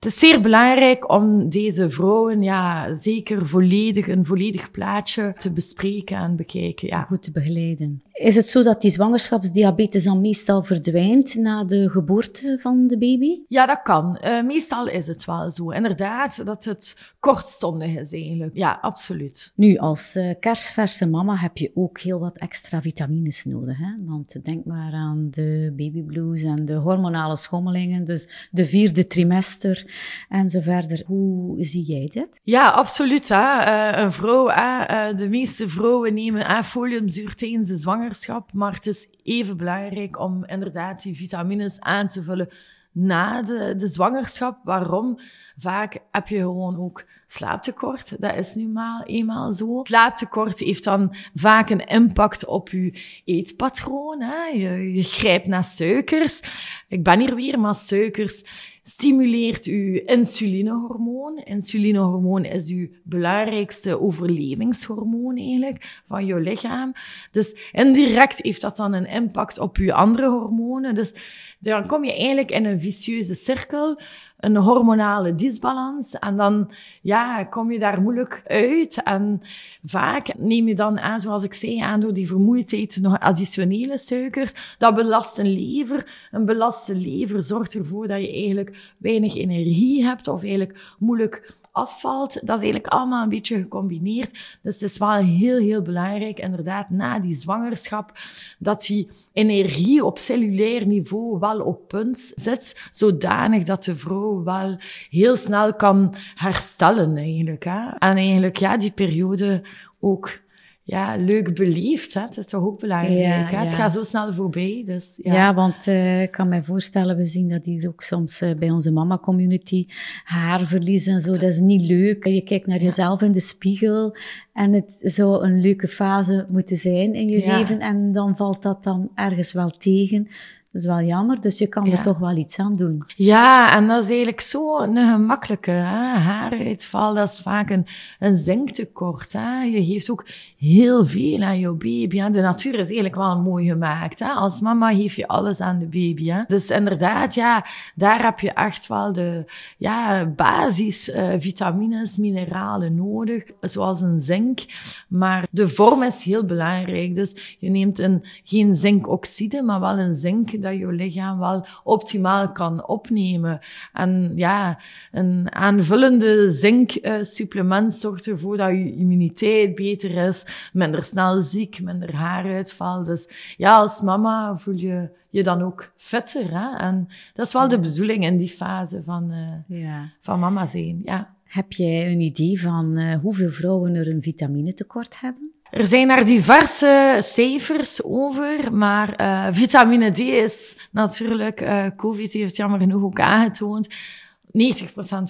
het 0.00 0.12
is 0.12 0.18
zeer 0.18 0.40
belangrijk 0.40 1.10
om 1.12 1.48
deze 1.48 1.90
vrouwen 1.90 2.42
ja, 2.42 2.94
zeker 2.94 3.46
volledig, 3.46 4.08
een 4.08 4.26
volledig 4.26 4.70
plaatje 4.70 5.34
te 5.36 5.52
bespreken 5.52 6.16
en 6.16 6.36
bekijken. 6.36 6.88
Ja. 6.88 7.02
Goed 7.02 7.22
te 7.22 7.30
begeleiden. 7.30 8.02
Is 8.12 8.34
het 8.34 8.48
zo 8.48 8.62
dat 8.62 8.80
die 8.80 8.90
zwangerschapsdiabetes 8.90 10.04
dan 10.04 10.20
meestal 10.20 10.62
verdwijnt 10.62 11.34
na 11.34 11.64
de 11.64 11.90
geboorte 11.90 12.58
van 12.60 12.86
de 12.86 12.98
baby? 12.98 13.40
Ja, 13.48 13.66
dat 13.66 13.82
kan. 13.82 14.18
Uh, 14.24 14.42
meestal 14.42 14.88
is 14.88 15.06
het 15.06 15.24
wel 15.24 15.50
zo. 15.50 15.70
Inderdaad, 15.70 16.46
dat 16.46 16.64
het 16.64 16.96
kortstondig 17.18 17.94
is 17.98 18.12
eigenlijk. 18.12 18.56
Ja, 18.56 18.78
absoluut. 18.80 19.52
Nu, 19.54 19.76
als 19.76 20.16
uh, 20.16 20.30
kersverse 20.40 21.06
mama 21.06 21.36
heb 21.36 21.56
je 21.56 21.70
ook 21.74 21.98
heel 21.98 22.18
wat 22.18 22.38
extra 22.38 22.82
vitamines 22.82 23.44
nodig. 23.44 23.78
Hè? 23.78 24.04
Want 24.04 24.44
denk 24.44 24.64
maar 24.64 24.92
aan 24.92 25.28
de 25.30 25.72
babyblues 25.76 26.42
en 26.42 26.64
de 26.64 26.74
hormonale 26.74 27.36
schommelingen. 27.36 28.04
Dus 28.04 28.48
de 28.50 28.64
vierde 28.64 29.06
trimester 29.06 29.88
en 30.28 30.50
zo 30.50 30.60
verder. 30.60 31.02
Hoe 31.06 31.64
zie 31.64 31.84
jij 31.84 32.10
dit? 32.12 32.40
Ja, 32.42 32.68
absoluut. 32.68 33.28
Hè. 33.28 33.36
Uh, 33.36 34.02
een 34.02 34.12
vrouw, 34.12 34.48
uh, 34.50 35.16
de 35.16 35.28
meeste 35.28 35.68
vrouwen 35.68 36.14
nemen 36.14 36.40
uh, 36.40 36.62
foliumzuur 36.62 37.34
tijdens 37.34 37.68
de 37.68 37.76
zwangerschap, 37.76 38.52
maar 38.52 38.72
het 38.72 38.86
is 38.86 39.08
even 39.22 39.56
belangrijk 39.56 40.18
om 40.18 40.44
inderdaad 40.44 41.02
die 41.02 41.16
vitamines 41.16 41.80
aan 41.80 42.06
te 42.06 42.22
vullen 42.22 42.48
na 42.92 43.42
de, 43.42 43.74
de 43.76 43.88
zwangerschap. 43.88 44.58
Waarom? 44.64 45.18
Vaak 45.56 45.98
heb 46.10 46.28
je 46.28 46.38
gewoon 46.38 46.78
ook 46.78 47.04
slaaptekort. 47.26 48.20
Dat 48.20 48.36
is 48.36 48.54
nu 48.54 48.68
maar 48.68 49.02
eenmaal 49.02 49.52
zo. 49.52 49.80
Slaaptekort 49.82 50.58
heeft 50.58 50.84
dan 50.84 51.14
vaak 51.34 51.70
een 51.70 51.86
impact 51.86 52.44
op 52.44 52.68
je 52.68 53.00
eetpatroon. 53.24 54.20
Hè? 54.20 54.46
Je 54.78 55.02
grijpt 55.02 55.46
naar 55.46 55.64
suikers. 55.64 56.40
Ik 56.88 57.02
ben 57.02 57.18
hier 57.18 57.34
weer, 57.34 57.60
maar 57.60 57.74
suikers 57.74 58.68
stimuleert 58.90 59.64
uw 59.64 60.00
insulinehormoon. 60.06 61.38
Insulinehormoon 61.44 62.44
is 62.44 62.68
uw 62.68 62.88
belangrijkste 63.02 64.00
overlevingshormoon 64.00 65.36
eigenlijk 65.36 66.02
van 66.08 66.26
je 66.26 66.40
lichaam. 66.40 66.92
Dus 67.30 67.54
indirect 67.72 68.42
heeft 68.42 68.60
dat 68.60 68.76
dan 68.76 68.92
een 68.92 69.06
impact 69.06 69.58
op 69.58 69.76
uw 69.76 69.92
andere 69.92 70.28
hormonen. 70.28 70.94
Dus 70.94 71.14
dan 71.58 71.86
kom 71.86 72.04
je 72.04 72.12
eigenlijk 72.12 72.50
in 72.50 72.64
een 72.64 72.80
vicieuze 72.80 73.34
cirkel 73.34 74.00
een 74.40 74.56
hormonale 74.56 75.34
disbalans. 75.34 76.18
En 76.18 76.36
dan 76.36 76.70
ja, 77.02 77.44
kom 77.44 77.72
je 77.72 77.78
daar 77.78 78.02
moeilijk 78.02 78.42
uit. 78.46 79.02
En 79.02 79.40
vaak 79.84 80.34
neem 80.38 80.68
je 80.68 80.74
dan 80.74 81.00
aan, 81.00 81.20
zoals 81.20 81.42
ik 81.42 81.54
zei, 81.54 81.78
aan 81.78 82.00
door 82.00 82.12
die 82.12 82.28
vermoeidheid 82.28 82.98
nog 83.00 83.18
additionele 83.18 83.98
suikers. 83.98 84.52
Dat 84.78 84.94
belast 84.94 85.38
een 85.38 85.52
lever. 85.52 86.28
Een 86.30 86.44
belaste 86.44 86.94
lever 86.94 87.42
zorgt 87.42 87.74
ervoor 87.74 88.06
dat 88.06 88.20
je 88.20 88.32
eigenlijk 88.32 88.94
weinig 88.98 89.36
energie 89.36 90.04
hebt 90.04 90.28
of 90.28 90.42
eigenlijk 90.42 90.94
moeilijk 90.98 91.58
afvalt. 91.72 92.32
Dat 92.32 92.56
is 92.56 92.62
eigenlijk 92.62 92.86
allemaal 92.86 93.22
een 93.22 93.28
beetje 93.28 93.56
gecombineerd. 93.56 94.58
Dus 94.62 94.74
het 94.74 94.90
is 94.90 94.98
wel 94.98 95.12
heel, 95.12 95.58
heel 95.58 95.82
belangrijk, 95.82 96.38
inderdaad, 96.38 96.90
na 96.90 97.18
die 97.18 97.36
zwangerschap, 97.36 98.12
dat 98.58 98.86
die 98.86 99.08
energie 99.32 100.04
op 100.04 100.18
cellulair 100.18 100.86
niveau 100.86 101.38
wel 101.38 101.60
op 101.60 101.88
punt 101.88 102.32
zit, 102.34 102.88
zodanig 102.90 103.64
dat 103.64 103.84
de 103.84 103.96
vrouw 103.96 104.42
wel 104.42 104.78
heel 105.10 105.36
snel 105.36 105.74
kan 105.74 106.14
herstellen, 106.34 107.16
eigenlijk. 107.16 107.64
Hè? 107.64 107.88
En 107.88 108.16
eigenlijk, 108.16 108.56
ja, 108.56 108.76
die 108.76 108.92
periode 108.92 109.62
ook 110.00 110.40
ja, 110.90 111.16
leuk 111.16 111.54
beleefd. 111.54 112.14
Hè? 112.14 112.20
Dat 112.20 112.36
is 112.36 112.46
toch 112.46 112.62
ook 112.62 112.78
belangrijk. 112.78 113.50
Het 113.50 113.74
gaat 113.74 113.92
zo 113.92 114.02
snel 114.02 114.32
voorbij. 114.32 114.82
Dus, 114.86 115.18
ja. 115.22 115.34
ja, 115.34 115.54
want 115.54 115.86
uh, 115.86 116.22
ik 116.22 116.30
kan 116.30 116.48
me 116.48 116.64
voorstellen, 116.64 117.16
we 117.16 117.26
zien 117.26 117.48
dat 117.48 117.64
hier 117.64 117.88
ook 117.88 118.02
soms 118.02 118.42
uh, 118.42 118.54
bij 118.58 118.70
onze 118.70 118.90
mama-community 118.90 119.86
haarverlies 120.24 121.06
en 121.06 121.20
zo. 121.20 121.32
Dat 121.32 121.42
is 121.42 121.58
niet 121.58 121.82
leuk. 121.82 122.26
Je 122.26 122.42
kijkt 122.42 122.66
naar 122.66 122.82
jezelf 122.82 123.22
in 123.22 123.32
de 123.32 123.40
spiegel 123.40 124.16
en 124.52 124.72
het 124.72 125.00
zou 125.02 125.44
een 125.44 125.60
leuke 125.60 125.88
fase 125.88 126.46
moeten 126.48 126.76
zijn 126.76 127.14
in 127.14 127.28
je 127.28 127.46
leven. 127.46 127.80
En 127.80 128.12
dan 128.12 128.36
valt 128.36 128.62
dat 128.62 128.84
dan 128.84 129.10
ergens 129.14 129.52
wel 129.52 129.70
tegen. 129.70 130.28
Dat 130.72 130.82
is 130.82 130.86
wel 130.86 131.00
jammer, 131.00 131.40
dus 131.40 131.58
je 131.58 131.66
kan 131.66 131.86
er 131.86 132.02
toch 132.02 132.18
wel 132.18 132.36
iets 132.36 132.58
aan 132.58 132.76
doen. 132.76 133.04
Ja, 133.16 133.76
en 133.76 133.86
dat 133.86 134.02
is 134.02 134.08
eigenlijk 134.08 134.40
zo 134.40 134.78
een 134.78 134.96
gemakkelijke. 134.96 135.70
Hè? 135.70 136.18
Haaruitval, 136.18 137.14
dat 137.14 137.28
is 137.28 137.40
vaak 137.40 137.70
een, 137.70 137.86
een 138.18 138.36
zinktekort. 138.36 139.32
Hè? 139.32 139.62
Je 139.62 139.84
geeft 139.84 140.10
ook 140.10 140.26
heel 140.58 141.06
veel 141.06 141.42
aan 141.42 141.58
jouw 141.58 141.74
baby. 141.74 142.18
Hè. 142.18 142.30
De 142.30 142.40
natuur 142.40 142.72
is 142.72 142.86
eigenlijk 142.86 143.14
wel 143.14 143.40
mooi 143.40 143.68
gemaakt. 143.68 144.18
Hè. 144.18 144.28
Als 144.28 144.60
mama 144.60 144.92
geef 144.92 145.16
je 145.16 145.28
alles 145.28 145.60
aan 145.60 145.78
de 145.78 145.84
baby. 145.84 146.30
Hè. 146.30 146.40
Dus 146.46 146.70
inderdaad, 146.70 147.34
ja, 147.34 147.66
daar 147.94 148.22
heb 148.24 148.40
je 148.40 148.52
echt 148.52 148.86
wel 148.86 149.12
de 149.12 149.44
ja, 149.78 150.26
basis 150.26 151.08
uh, 151.08 151.28
vitamines, 151.38 152.16
mineralen 152.16 152.94
nodig, 152.94 153.42
zoals 153.60 154.00
een 154.00 154.20
zink. 154.20 154.60
Maar 155.08 155.46
de 155.50 155.68
vorm 155.68 156.02
is 156.02 156.22
heel 156.22 156.44
belangrijk. 156.44 157.14
Dus 157.14 157.56
je 157.58 157.70
neemt 157.70 157.98
een, 157.98 158.24
geen 158.44 158.76
zinkoxide, 158.76 159.62
maar 159.62 159.80
wel 159.80 159.98
een 159.98 160.14
zink 160.14 160.58
dat 160.60 160.76
je 160.76 160.86
lichaam 160.86 161.38
wel 161.38 161.66
optimaal 161.84 162.52
kan 162.52 162.88
opnemen. 162.88 163.58
En 163.92 164.32
ja, 164.34 164.78
een 165.12 165.54
aanvullende 165.54 166.52
zinksupplement 166.52 167.94
zorgt 167.94 168.26
ervoor 168.26 168.56
dat 168.56 168.70
je 168.70 168.94
immuniteit 168.94 169.74
beter 169.74 170.26
is, 170.26 170.70
minder 170.72 171.02
snel 171.02 171.40
ziek, 171.40 171.80
minder 171.82 172.14
haaruitval. 172.14 173.02
Dus 173.02 173.54
ja, 173.56 173.76
als 173.76 174.00
mama 174.00 174.58
voel 174.58 174.74
je 174.76 175.18
je 175.30 175.42
dan 175.42 175.62
ook 175.62 175.92
fitter. 175.96 176.50
Hè? 176.50 176.76
En 176.76 177.08
dat 177.34 177.46
is 177.46 177.52
wel 177.52 177.68
de 177.68 177.78
bedoeling 177.78 178.24
in 178.24 178.36
die 178.36 178.48
fase 178.48 179.02
van, 179.02 179.32
uh, 179.32 179.80
ja. 179.80 180.12
van 180.20 180.38
mama 180.38 180.66
zijn. 180.66 181.00
Ja. 181.04 181.34
Heb 181.44 181.72
jij 181.72 182.12
een 182.12 182.20
idee 182.20 182.60
van 182.60 182.98
uh, 182.98 183.14
hoeveel 183.14 183.50
vrouwen 183.50 183.94
er 183.94 184.12
een 184.12 184.22
vitaminetekort 184.22 185.20
hebben? 185.20 185.52
Er 185.70 185.86
zijn 185.86 186.08
daar 186.08 186.26
diverse 186.26 187.16
cijfers 187.20 188.02
over, 188.02 188.74
maar 188.74 189.20
uh, 189.20 189.48
vitamine 189.50 190.10
D 190.10 190.18
is 190.18 190.76
natuurlijk, 190.90 191.60
uh, 191.60 191.86
COVID 191.96 192.32
heeft 192.32 192.56
jammer 192.56 192.80
genoeg 192.80 193.02
ook 193.02 193.20
aangetoond, 193.20 193.88
90% 193.88 193.92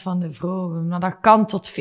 van 0.02 0.20
de 0.20 0.32
vrouwen, 0.32 0.88
maar 0.88 1.00
dat 1.00 1.20
kan 1.20 1.46
tot 1.46 1.70
95% 1.70 1.74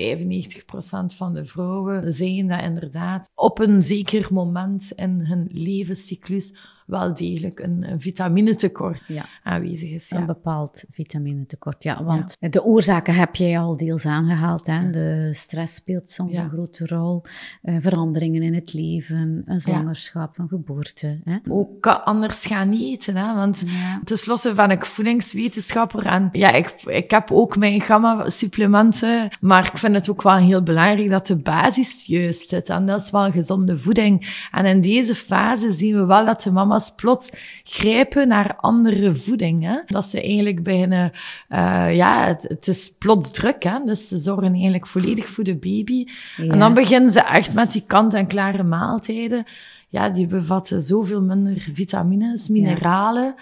van 1.16 1.34
de 1.34 1.46
vrouwen 1.46 2.13
zijn 2.13 2.48
dat 2.48 2.62
inderdaad 2.62 3.30
op 3.36 3.60
een 3.60 3.84
zeker 3.84 4.28
moment 4.34 4.92
in 4.96 5.25
hun 5.25 5.50
levenscyclus 5.51 6.54
wel 6.89 7.13
degelijk 7.13 7.60
een, 7.60 7.91
een 7.91 8.01
vitaminetekort 8.01 9.01
ja. 9.08 9.25
aanwezig 9.43 9.89
is. 9.89 10.10
Ja. 10.10 10.17
Een 10.17 10.25
bepaald 10.25 10.84
vitaminetekort, 10.91 11.84
ja. 11.84 12.03
Want 12.03 12.38
de 12.39 12.63
oorzaken 12.63 13.13
heb 13.13 13.36
jij 13.36 13.60
al 13.60 13.77
deels 13.77 14.05
aangehaald. 14.05 14.67
Hè? 14.67 14.89
De 14.89 15.29
stress 15.31 15.75
speelt 15.75 16.10
soms 16.10 16.38
een 16.38 16.50
grote 16.50 16.86
rol. 16.86 17.24
Uh, 17.63 17.77
veranderingen 17.81 18.41
in 18.41 18.53
het 18.53 18.74
leven, 18.74 19.41
een 19.46 19.60
zwangerschap, 19.60 20.38
een 20.38 20.48
geboorte. 20.48 21.22
Hè? 21.24 21.38
Ook 21.50 21.88
anders 21.88 22.46
gaan 22.46 22.72
eten, 22.72 23.15
hè? 23.15 23.36
want 23.36 23.63
tenslotte 24.03 24.53
ben 24.53 24.72
ik 24.72 24.86
voedingswetenschapper 24.86 26.05
en 26.05 26.29
ja, 26.31 26.51
ik, 26.51 26.69
ik 26.86 27.12
heb 27.12 27.31
ook 27.31 27.58
mijn 27.58 27.81
gamma-supplementen, 27.81 29.29
maar 29.39 29.65
ik 29.65 29.77
vind 29.77 29.93
het 29.93 30.10
ook 30.10 30.22
wel 30.22 30.36
heel 30.36 30.63
belangrijk 30.63 31.10
dat 31.10 31.27
de 31.27 31.38
basis 31.38 32.05
juist 32.05 32.50
zit 32.50 32.69
en 32.69 32.86
dat 32.86 33.01
is 33.01 33.12
wel 33.12 33.31
gezonde 33.31 33.77
voeding. 33.77 34.48
En 34.51 34.65
in 34.65 34.81
deze 34.81 35.15
fase 35.15 35.72
zien 35.72 35.96
we 35.96 36.05
wel 36.05 36.25
dat 36.25 36.41
de 36.41 36.51
mama 36.51 36.78
plots 36.95 37.29
grijpen 37.63 38.27
naar 38.27 38.55
andere 38.55 39.15
voeding. 39.15 39.63
Hè? 39.63 39.77
Dat 39.86 40.05
ze 40.05 40.21
eigenlijk 40.21 40.63
beginnen, 40.63 41.12
uh, 41.50 41.95
ja, 41.95 42.25
het, 42.25 42.43
het, 42.48 42.67
is 42.67 42.93
plots 42.98 43.31
druk, 43.31 43.63
hè? 43.63 43.79
dus 43.86 44.07
ze 44.07 44.17
zorgen 44.17 44.53
eigenlijk 44.53 44.88
volledig 44.88 45.27
voor 45.27 45.43
de 45.43 45.55
baby. 45.55 46.07
En 46.38 46.59
dan 46.59 46.74
beginnen 46.74 47.12
ze 47.12 47.21
echt 47.21 47.53
met 47.53 47.71
die 47.71 47.83
kant-en-klare 47.88 48.63
maaltijden. 48.63 49.45
Ja, 49.89 50.09
die 50.09 50.27
bevatten 50.27 50.81
zoveel 50.81 51.21
minder 51.21 51.69
vitamines, 51.74 52.48
mineralen. 52.48 53.36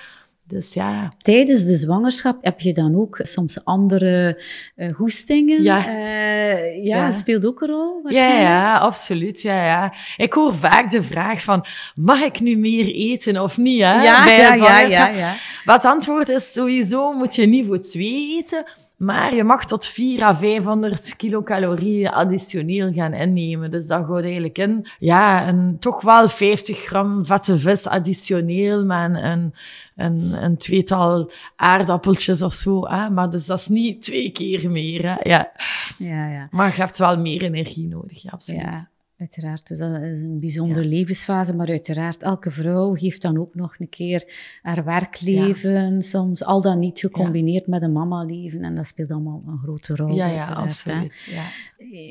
Dus 0.48 0.74
ja. 0.74 1.06
Tijdens 1.18 1.66
de 1.66 1.76
zwangerschap 1.76 2.38
heb 2.42 2.60
je 2.60 2.74
dan 2.74 2.96
ook 2.96 3.20
soms 3.22 3.66
andere 3.66 4.44
uh, 4.76 4.96
hoestingen? 4.96 5.64
Ja. 5.64 5.88
Uh, 5.88 6.86
ja, 6.86 6.98
ja, 6.98 7.12
speelt 7.12 7.46
ook 7.46 7.62
een 7.62 7.68
rol 7.68 8.02
Ja, 8.10 8.40
ja, 8.40 8.78
absoluut. 8.78 9.42
Ja, 9.42 9.66
ja. 9.66 9.94
Ik 10.18 10.34
hoor 10.34 10.56
vaak 10.56 10.92
de 10.92 11.04
vraag 11.04 11.42
van, 11.44 11.66
mag 11.96 12.22
ik 12.22 12.40
nu 12.40 12.56
meer 12.58 12.86
eten 12.86 13.44
of 13.44 13.58
niet? 13.58 13.82
Hè, 13.82 14.04
ja, 14.04 14.24
bij 14.24 14.38
ja, 14.38 14.54
ja, 14.54 14.80
ja, 14.80 15.08
ja. 15.08 15.34
Wat 15.66 15.86
antwoord 15.86 16.30
is, 16.30 16.54
sowieso 16.54 17.12
moet 17.12 17.36
je 17.36 17.46
niet 17.46 17.66
voor 17.66 17.82
twee 17.82 18.38
eten, 18.38 18.64
maar 18.98 19.36
je 19.36 19.44
mag 19.44 19.66
tot 19.66 19.86
4 19.86 20.24
à 20.24 20.36
500 20.36 21.16
kilocalorieën 21.16 22.10
additioneel 22.12 22.94
gaan 22.94 23.14
innemen. 23.14 23.72
Dus 23.72 23.88
dat 23.88 24.06
gaat 24.06 24.24
eigenlijk 24.24 24.58
in, 24.58 24.88
ja, 25.00 25.48
een, 25.48 25.80
toch 25.80 26.02
wel 26.02 26.30
50 26.30 26.78
gram 26.78 27.26
vette 27.26 27.58
vis 27.58 27.88
additioneel, 27.88 28.86
maar 28.86 29.10
een, 29.24 29.54
een, 29.96 30.44
een 30.44 30.58
tweetal 30.58 31.32
aardappeltjes 31.56 32.42
of 32.42 32.54
zo. 32.54 32.88
Hè? 32.88 33.10
Maar 33.10 33.30
dus 33.30 33.46
dat 33.46 33.60
is 33.60 33.68
niet 33.68 34.02
twee 34.02 34.32
keer 34.32 34.72
meer. 34.72 35.02
Hè? 35.02 35.16
Ja. 35.30 35.52
Ja, 35.98 36.28
ja. 36.28 36.48
Maar 36.52 36.68
je 36.68 36.82
hebt 36.82 36.98
wel 36.98 37.18
meer 37.18 37.44
energie 37.44 37.88
nodig, 37.88 38.22
ja, 38.22 38.30
absoluut. 38.30 38.62
Ja. 38.62 38.90
Uiteraard, 39.20 39.68
dus 39.68 39.78
dat 39.78 40.02
is 40.02 40.22
een 40.22 40.40
bijzondere 40.40 40.86
levensfase, 40.86 41.54
maar 41.54 41.68
uiteraard, 41.68 42.22
elke 42.22 42.52
vrouw 42.52 42.94
geeft 42.96 43.22
dan 43.22 43.38
ook 43.38 43.56
nog 43.56 43.80
een 43.80 43.90
keer 43.90 44.24
haar 44.62 44.84
werkleven, 44.84 46.02
soms 46.02 46.44
al 46.44 46.62
dan 46.62 46.80
niet 46.80 47.00
gecombineerd 47.00 47.68
met 47.68 47.82
een 47.82 47.92
mama-leven, 47.92 48.64
en 48.64 48.76
dat 48.76 48.86
speelt 48.86 49.12
allemaal 49.12 49.44
een 49.48 49.58
grote 49.58 49.96
rol. 49.96 50.16
Ja, 50.16 50.28
ja, 50.28 50.46
absoluut. 50.46 51.30
Ja. 51.30 51.44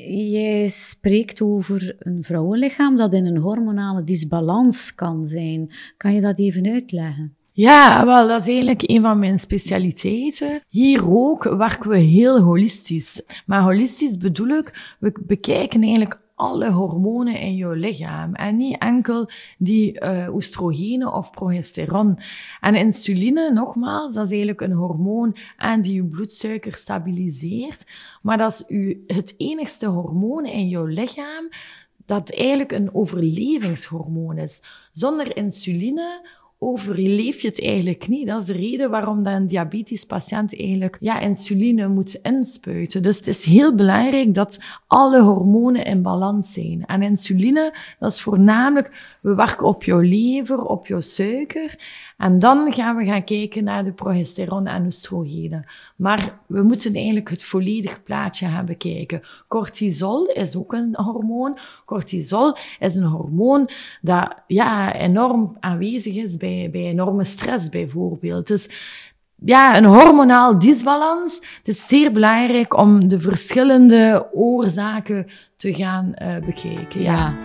Jij 0.09 0.69
spreekt 0.69 1.41
over 1.41 1.95
een 1.99 2.23
vrouwenlichaam 2.23 2.97
dat 2.97 3.13
in 3.13 3.25
een 3.25 3.37
hormonale 3.37 4.03
disbalans 4.03 4.95
kan 4.95 5.25
zijn. 5.25 5.71
Kan 5.97 6.13
je 6.13 6.21
dat 6.21 6.39
even 6.39 6.71
uitleggen? 6.71 7.35
Ja, 7.51 8.05
wel, 8.05 8.27
dat 8.27 8.41
is 8.41 8.47
eigenlijk 8.47 8.89
een 8.89 9.01
van 9.01 9.19
mijn 9.19 9.39
specialiteiten. 9.39 10.61
Hier 10.69 11.11
ook 11.11 11.43
werken 11.43 11.89
we 11.89 11.97
heel 11.97 12.41
holistisch. 12.41 13.21
Maar 13.45 13.61
holistisch 13.61 14.17
bedoel 14.17 14.47
ik, 14.47 14.95
we 14.99 15.13
bekijken 15.25 15.81
eigenlijk 15.81 16.25
alle 16.37 16.71
hormonen 16.71 17.39
in 17.39 17.55
jouw 17.55 17.73
lichaam. 17.73 18.33
En 18.33 18.57
niet 18.57 18.77
enkel 18.77 19.29
die 19.57 20.01
uh, 20.01 20.33
oestrogenen 20.33 21.13
of 21.13 21.31
progesteron. 21.31 22.19
En 22.61 22.75
insuline, 22.75 23.53
nogmaals, 23.53 24.13
dat 24.13 24.25
is 24.25 24.29
eigenlijk 24.29 24.61
een 24.61 24.71
hormoon 24.71 25.37
en 25.57 25.81
die 25.81 25.93
je 25.93 26.03
bloedsuiker 26.03 26.75
stabiliseert. 26.75 27.85
Maar 28.21 28.37
dat 28.37 28.51
is 28.51 28.63
u, 28.67 29.03
het 29.07 29.33
enigste 29.37 29.85
hormoon 29.85 30.45
in 30.45 30.67
jouw 30.67 30.85
lichaam 30.85 31.49
dat 32.05 32.29
eigenlijk 32.29 32.71
een 32.71 32.93
overlevingshormoon 32.93 34.37
is. 34.37 34.61
Zonder 34.91 35.37
insuline 35.37 36.27
overleef 36.59 37.41
je 37.41 37.47
het 37.47 37.61
eigenlijk 37.61 38.07
niet. 38.07 38.27
Dat 38.27 38.41
is 38.41 38.47
de 38.47 38.53
reden 38.53 38.89
waarom 38.89 39.23
dat 39.23 39.33
een 39.33 39.47
diabetes 39.47 40.05
patiënt 40.05 40.59
eigenlijk 40.59 40.97
ja, 40.99 41.19
insuline 41.19 41.87
moet 41.87 42.19
inspuiten. 42.21 43.03
Dus 43.03 43.17
het 43.17 43.27
is 43.27 43.43
heel 43.43 43.75
belangrijk 43.75 44.33
dat 44.33 44.59
alle 44.87 45.21
hormonen 45.21 45.85
in 45.85 46.01
balans 46.01 46.53
zijn. 46.53 46.85
En 46.85 47.01
insuline, 47.01 47.73
dat 47.99 48.11
is 48.11 48.21
voornamelijk, 48.21 49.17
we 49.21 49.35
werken 49.35 49.67
op 49.67 49.83
jouw 49.83 49.99
lever, 49.99 50.63
op 50.63 50.87
jouw 50.87 50.99
suiker. 50.99 51.79
En 52.17 52.39
dan 52.39 52.73
gaan 52.73 52.95
we 52.95 53.05
gaan 53.05 53.23
kijken 53.23 53.63
naar 53.63 53.83
de 53.83 53.93
progesteron 53.93 54.67
en 54.67 54.85
oestrogenen. 54.85 55.65
Maar 55.95 56.39
we 56.47 56.61
moeten 56.61 56.93
eigenlijk 56.95 57.29
het 57.29 57.43
volledig 57.43 58.03
plaatje 58.03 58.47
gaan 58.47 58.65
bekijken. 58.65 59.21
Cortisol 59.47 60.25
is 60.25 60.55
ook 60.55 60.73
een 60.73 60.95
hormoon. 60.95 61.57
Cortisol 61.85 62.55
is 62.79 62.95
een 62.95 63.03
hormoon 63.03 63.69
dat 64.01 64.35
ja, 64.47 64.95
enorm 64.95 65.57
aanwezig 65.59 66.15
is 66.15 66.37
bij, 66.37 66.46
bij 66.71 66.81
enorme 66.85 67.23
stress 67.23 67.69
bijvoorbeeld. 67.69 68.47
Dus 68.47 68.69
ja, 69.45 69.77
een 69.77 69.85
hormonaal 69.85 70.59
disbalans. 70.59 71.35
Het 71.35 71.67
is 71.67 71.87
zeer 71.87 72.11
belangrijk 72.11 72.77
om 72.77 73.07
de 73.07 73.19
verschillende 73.19 74.27
oorzaken 74.33 75.27
te 75.55 75.73
gaan 75.73 76.13
uh, 76.21 76.35
bekijken. 76.45 77.01
ja. 77.01 77.35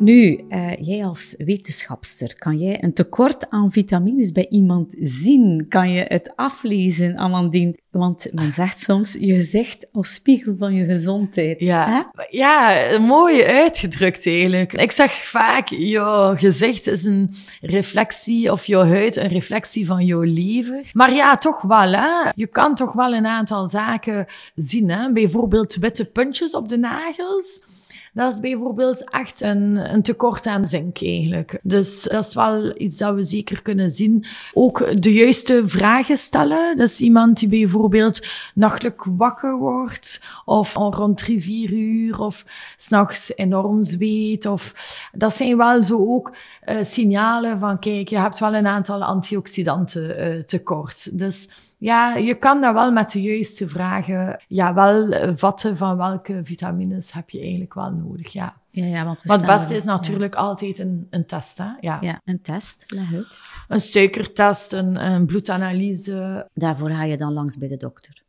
Nu, 0.00 0.44
uh, 0.48 0.76
jij 0.76 1.04
als 1.04 1.34
wetenschapster, 1.38 2.34
kan 2.38 2.58
jij 2.58 2.82
een 2.82 2.92
tekort 2.92 3.50
aan 3.50 3.72
vitamines 3.72 4.32
bij 4.32 4.48
iemand 4.48 4.94
zien? 5.00 5.66
Kan 5.68 5.90
je 5.90 6.04
het 6.08 6.32
aflezen, 6.36 7.16
Amandine? 7.16 7.78
Want 7.90 8.26
men 8.32 8.52
zegt 8.52 8.80
soms, 8.80 9.16
je 9.20 9.34
gezicht 9.34 9.86
als 9.92 10.14
spiegel 10.14 10.54
van 10.58 10.74
je 10.74 10.84
gezondheid. 10.84 11.60
Ja, 11.60 12.12
ja 12.30 12.76
mooi 12.98 13.44
uitgedrukt 13.44 14.26
eigenlijk. 14.26 14.72
Ik 14.72 14.90
zeg 14.90 15.12
vaak, 15.12 15.68
je 15.68 16.32
gezicht 16.36 16.86
is 16.86 17.04
een 17.04 17.34
reflectie, 17.60 18.52
of 18.52 18.64
je 18.64 18.76
huid 18.76 19.16
een 19.16 19.28
reflectie 19.28 19.86
van 19.86 20.04
jouw 20.04 20.22
lever. 20.22 20.90
Maar 20.92 21.12
ja, 21.14 21.36
toch 21.36 21.62
wel, 21.62 21.92
hè. 21.92 22.30
Je 22.34 22.46
kan 22.46 22.74
toch 22.74 22.92
wel 22.92 23.14
een 23.14 23.26
aantal 23.26 23.68
zaken 23.68 24.26
zien, 24.54 24.90
hè. 24.90 25.12
Bijvoorbeeld 25.12 25.76
witte 25.76 26.04
puntjes 26.04 26.50
op 26.50 26.68
de 26.68 26.78
nagels 26.78 27.69
dat 28.12 28.32
is 28.32 28.40
bijvoorbeeld 28.40 29.10
echt 29.10 29.40
een, 29.40 29.94
een 29.94 30.02
tekort 30.02 30.46
aan 30.46 30.66
zink 30.66 31.02
eigenlijk. 31.02 31.58
Dus 31.62 32.02
dat 32.02 32.26
is 32.26 32.34
wel 32.34 32.80
iets 32.80 32.96
dat 32.96 33.14
we 33.14 33.22
zeker 33.22 33.62
kunnen 33.62 33.90
zien. 33.90 34.24
Ook 34.52 35.02
de 35.02 35.12
juiste 35.12 35.62
vragen 35.66 36.18
stellen. 36.18 36.78
Is 36.78 37.00
iemand 37.00 37.38
die 37.38 37.48
bijvoorbeeld 37.48 38.26
nachtelijk 38.54 39.04
wakker 39.16 39.56
wordt 39.56 40.20
of 40.44 40.74
rond 40.74 41.18
drie, 41.18 41.42
vier 41.42 41.72
uur 41.72 42.20
of 42.20 42.44
s'nachts 42.76 43.32
enorm 43.36 43.82
zweet. 43.82 44.46
Of, 44.46 44.74
dat 45.12 45.34
zijn 45.34 45.56
wel 45.56 45.82
zo 45.82 45.98
ook 45.98 46.36
uh, 46.68 46.76
signalen 46.82 47.58
van 47.58 47.78
kijk, 47.78 48.08
je 48.08 48.18
hebt 48.18 48.38
wel 48.38 48.54
een 48.54 48.66
aantal 48.66 49.02
antioxidanten 49.02 50.36
uh, 50.36 50.42
tekort. 50.42 51.18
Dus 51.18 51.48
Ja, 51.80 52.16
je 52.16 52.34
kan 52.34 52.60
dat 52.60 52.74
wel 52.74 52.92
met 52.92 53.10
de 53.12 53.22
juiste 53.22 53.68
vragen 53.68 54.42
ja, 54.48 54.74
wel 54.74 55.08
eh, 55.08 55.32
vatten 55.34 55.76
van 55.76 55.96
welke 55.96 56.40
vitamines 56.44 57.12
heb 57.12 57.30
je 57.30 57.40
eigenlijk 57.40 57.74
wel 57.74 57.90
nodig, 57.90 58.32
ja. 58.32 58.56
Ja, 58.70 58.84
ja, 58.84 59.04
want 59.04 59.18
het 59.22 59.46
beste 59.46 59.74
is 59.74 59.84
natuurlijk 59.84 60.34
altijd 60.34 60.78
een, 60.78 61.06
een 61.10 61.26
test, 61.26 61.58
hè. 61.58 61.68
Ja. 61.80 61.98
Ja, 62.00 62.20
een 62.24 62.40
test, 62.40 62.84
leg 62.86 63.14
uit. 63.14 63.40
Een 63.68 63.80
suikertest, 63.80 64.72
een, 64.72 65.06
een 65.06 65.26
bloedanalyse. 65.26 66.48
Daarvoor 66.54 66.90
ga 66.90 67.04
je 67.04 67.16
dan 67.16 67.32
langs 67.32 67.58
bij 67.58 67.68
de 67.68 67.76
dokter. 67.76 68.22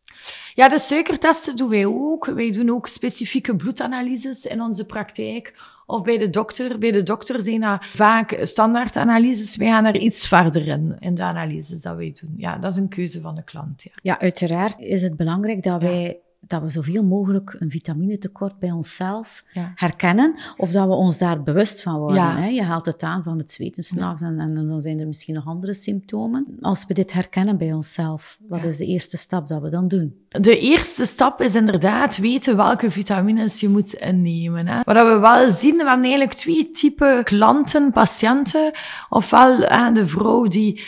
Ja, 0.55 0.70
de 0.70 0.79
suikertesten 0.79 1.55
doen 1.55 1.70
wij 1.70 1.86
ook. 1.86 2.25
Wij 2.25 2.51
doen 2.51 2.70
ook 2.70 2.88
specifieke 2.88 3.55
bloedanalyses 3.55 4.46
in 4.46 4.62
onze 4.62 4.86
praktijk. 4.86 5.53
Of 5.91 6.01
bij 6.01 6.17
de 6.17 6.29
dokter. 6.29 6.77
Bij 6.77 6.91
de 6.91 7.03
dokter 7.03 7.43
zijn 7.43 7.62
dat 7.62 7.86
vaak 7.86 8.38
standaardanalyses. 8.41 9.55
Wij 9.55 9.67
gaan 9.67 9.86
er 9.86 9.98
iets 9.98 10.27
verder 10.27 10.67
in, 10.67 10.95
in 11.00 11.15
de 11.15 11.24
analyses 11.24 11.81
dat 11.81 11.95
wij 11.95 12.15
doen. 12.21 12.33
Ja, 12.38 12.57
dat 12.57 12.71
is 12.71 12.77
een 12.77 12.88
keuze 12.88 13.21
van 13.21 13.36
de 13.36 13.43
klant, 13.43 13.83
ja. 13.83 13.91
Ja, 14.01 14.19
uiteraard 14.19 14.79
is 14.79 15.01
het 15.01 15.17
belangrijk 15.17 15.63
dat 15.63 15.81
wij 15.81 16.19
dat 16.48 16.62
we 16.62 16.69
zoveel 16.69 17.03
mogelijk 17.03 17.55
een 17.60 17.69
vitaminetekort 17.71 18.60
bij 18.60 18.71
onszelf 18.71 19.43
Ja. 19.51 19.71
herkennen, 19.75 20.36
of 20.57 20.71
dat 20.71 20.88
we 20.88 20.93
ons 20.93 21.17
daar 21.17 21.43
bewust 21.43 21.81
van 21.81 21.98
worden. 21.98 22.15
Ja. 22.15 22.36
Hè? 22.38 22.48
Je 22.48 22.63
haalt 22.63 22.86
het 22.86 23.03
aan 23.03 23.24
van 23.24 23.38
het 23.38 23.51
zweten 23.51 23.83
s'nachts 23.83 24.21
en, 24.21 24.39
en 24.39 24.67
dan 24.67 24.81
zijn 24.81 25.00
er 25.00 25.07
misschien 25.07 25.33
nog 25.33 25.45
andere 25.45 25.74
symptomen. 25.74 26.45
Als 26.62 26.86
we 26.88 26.93
dit 26.93 27.13
herkennen 27.13 27.57
bij 27.57 27.74
onszelf, 27.74 28.38
wat 28.48 28.63
is 28.63 28.77
de 28.77 28.86
eerste 28.86 29.17
stap 29.17 29.48
dat 29.48 29.62
we 29.62 29.69
dan 29.69 29.88
doen? 29.88 30.15
De 30.29 30.60
eerste 30.60 31.05
stap 31.05 31.41
is 31.41 31.55
inderdaad 31.55 32.17
weten 32.17 32.55
welke 32.55 32.91
vitamines 32.91 33.60
je 33.60 33.69
moet 33.69 33.93
innemen. 33.93 34.67
Hè. 34.67 34.79
Wat 34.83 34.95
we 35.07 35.19
wel 35.19 35.51
zien, 35.51 35.75
we 35.77 35.83
hebben 35.83 36.03
eigenlijk 36.03 36.33
twee 36.33 36.69
typen 36.69 37.24
klanten, 37.24 37.91
patiënten. 37.91 38.71
Ofwel 39.10 39.60
de 39.93 40.07
vrouw 40.07 40.48
die, 40.48 40.81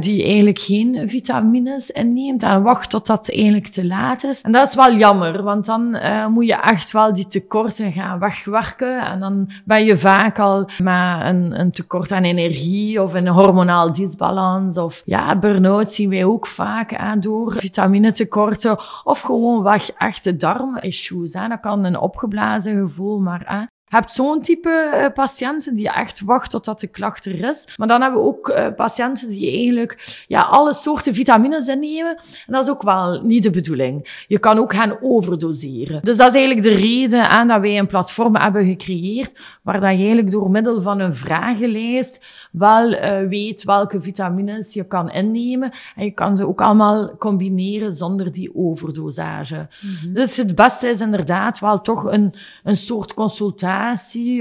die 0.00 0.22
eigenlijk 0.24 0.58
geen 0.58 1.08
vitamines 1.08 1.90
inneemt 1.90 2.42
en 2.42 2.62
wacht 2.62 2.90
tot 2.90 3.06
dat 3.06 3.30
eigenlijk 3.30 3.66
te 3.66 3.86
laat 3.86 4.24
is. 4.24 4.40
En 4.40 4.52
dat 4.52 4.68
is 4.68 4.74
wel 4.74 4.94
jammer, 4.94 5.42
want 5.42 5.64
dan 5.64 5.94
eh, 5.94 6.26
moet 6.26 6.46
je 6.46 6.54
echt 6.54 6.92
wel 6.92 7.14
die 7.14 7.26
tekorten 7.26 7.92
gaan 7.92 8.18
wegwerken. 8.18 9.00
En 9.00 9.20
dan 9.20 9.50
ben 9.64 9.84
je 9.84 9.98
vaak 9.98 10.38
al 10.38 10.70
met 10.82 11.20
een, 11.22 11.60
een 11.60 11.70
tekort 11.70 12.12
aan 12.12 12.24
energie 12.24 13.02
of 13.02 13.14
een 13.14 13.28
hormonaal 13.28 13.92
disbalans. 13.92 14.76
Of 14.76 15.02
ja, 15.04 15.38
burn-out 15.38 15.92
zien 15.92 16.10
wij 16.10 16.24
ook 16.24 16.46
vaak 16.46 16.94
aan 16.94 17.20
door 17.20 17.54
vitaminetekorten. 17.58 18.78
Of 19.04 19.20
gewoon 19.20 19.62
weg 19.62 19.90
echte 19.90 20.36
darmissues. 20.36 21.32
Hè. 21.32 21.48
Dat 21.48 21.60
kan 21.60 21.84
een 21.84 21.98
opgeblazen 21.98 22.80
gevoel, 22.80 23.18
maar 23.18 23.42
hè. 23.44 23.64
Je 23.90 23.96
hebt 23.96 24.12
zo'n 24.12 24.40
type 24.40 24.70
eh, 24.70 25.12
patiënten 25.14 25.74
die 25.74 25.90
echt 25.90 26.20
wachten 26.20 26.50
totdat 26.50 26.80
de 26.80 26.86
klacht 26.86 27.26
er 27.26 27.44
is. 27.48 27.68
Maar 27.76 27.88
dan 27.88 28.02
hebben 28.02 28.20
we 28.20 28.26
ook 28.26 28.48
eh, 28.48 28.66
patiënten 28.76 29.28
die 29.28 29.50
eigenlijk 29.50 30.24
ja, 30.26 30.42
alle 30.42 30.74
soorten 30.74 31.14
vitamines 31.14 31.66
innemen. 31.66 32.16
En 32.46 32.52
dat 32.52 32.64
is 32.64 32.70
ook 32.70 32.82
wel 32.82 33.20
niet 33.22 33.42
de 33.42 33.50
bedoeling. 33.50 34.24
Je 34.28 34.38
kan 34.38 34.58
ook 34.58 34.74
gaan 34.74 34.96
overdoseren. 35.00 36.00
Dus 36.02 36.16
dat 36.16 36.28
is 36.28 36.34
eigenlijk 36.34 36.66
de 36.66 36.74
reden 36.74 37.28
aan 37.28 37.48
dat 37.48 37.60
wij 37.60 37.78
een 37.78 37.86
platform 37.86 38.36
hebben 38.36 38.64
gecreëerd, 38.64 39.38
waar 39.62 39.80
dat 39.80 39.90
je 39.90 39.96
eigenlijk 39.96 40.30
door 40.30 40.50
middel 40.50 40.82
van 40.82 41.00
een 41.00 41.14
vragenlijst 41.14 42.24
wel 42.52 42.92
eh, 42.92 43.28
weet 43.28 43.64
welke 43.64 44.02
vitamines 44.02 44.74
je 44.74 44.86
kan 44.86 45.10
innemen. 45.10 45.72
En 45.96 46.04
je 46.04 46.10
kan 46.10 46.36
ze 46.36 46.46
ook 46.46 46.60
allemaal 46.60 47.16
combineren 47.16 47.96
zonder 47.96 48.32
die 48.32 48.54
overdosage. 48.54 49.68
Dus 50.12 50.36
het 50.36 50.54
beste 50.54 50.88
is 50.88 51.00
inderdaad 51.00 51.58
wel 51.58 51.80
toch 51.80 52.04
een, 52.04 52.34
een 52.62 52.76
soort 52.76 53.14
consultatie 53.14 53.78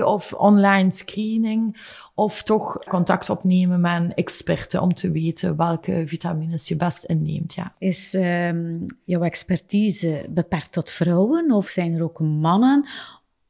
of 0.05 0.33
online 0.33 0.91
screening. 0.91 1.77
Of 2.15 2.43
toch 2.43 2.77
contact 2.87 3.29
opnemen 3.29 3.81
met 3.81 4.01
een 4.01 4.13
experte 4.13 4.81
om 4.81 4.93
te 4.93 5.11
weten 5.11 5.55
welke 5.55 6.03
vitamines 6.05 6.67
je 6.67 6.75
best 6.75 7.03
inneemt. 7.03 7.53
Ja. 7.53 7.73
Is 7.77 8.13
ehm, 8.13 8.79
jouw 9.03 9.21
expertise 9.21 10.25
beperkt 10.29 10.71
tot 10.71 10.89
vrouwen 10.89 11.51
of 11.51 11.67
zijn 11.67 11.93
er 11.95 12.03
ook 12.03 12.19
mannen? 12.19 12.85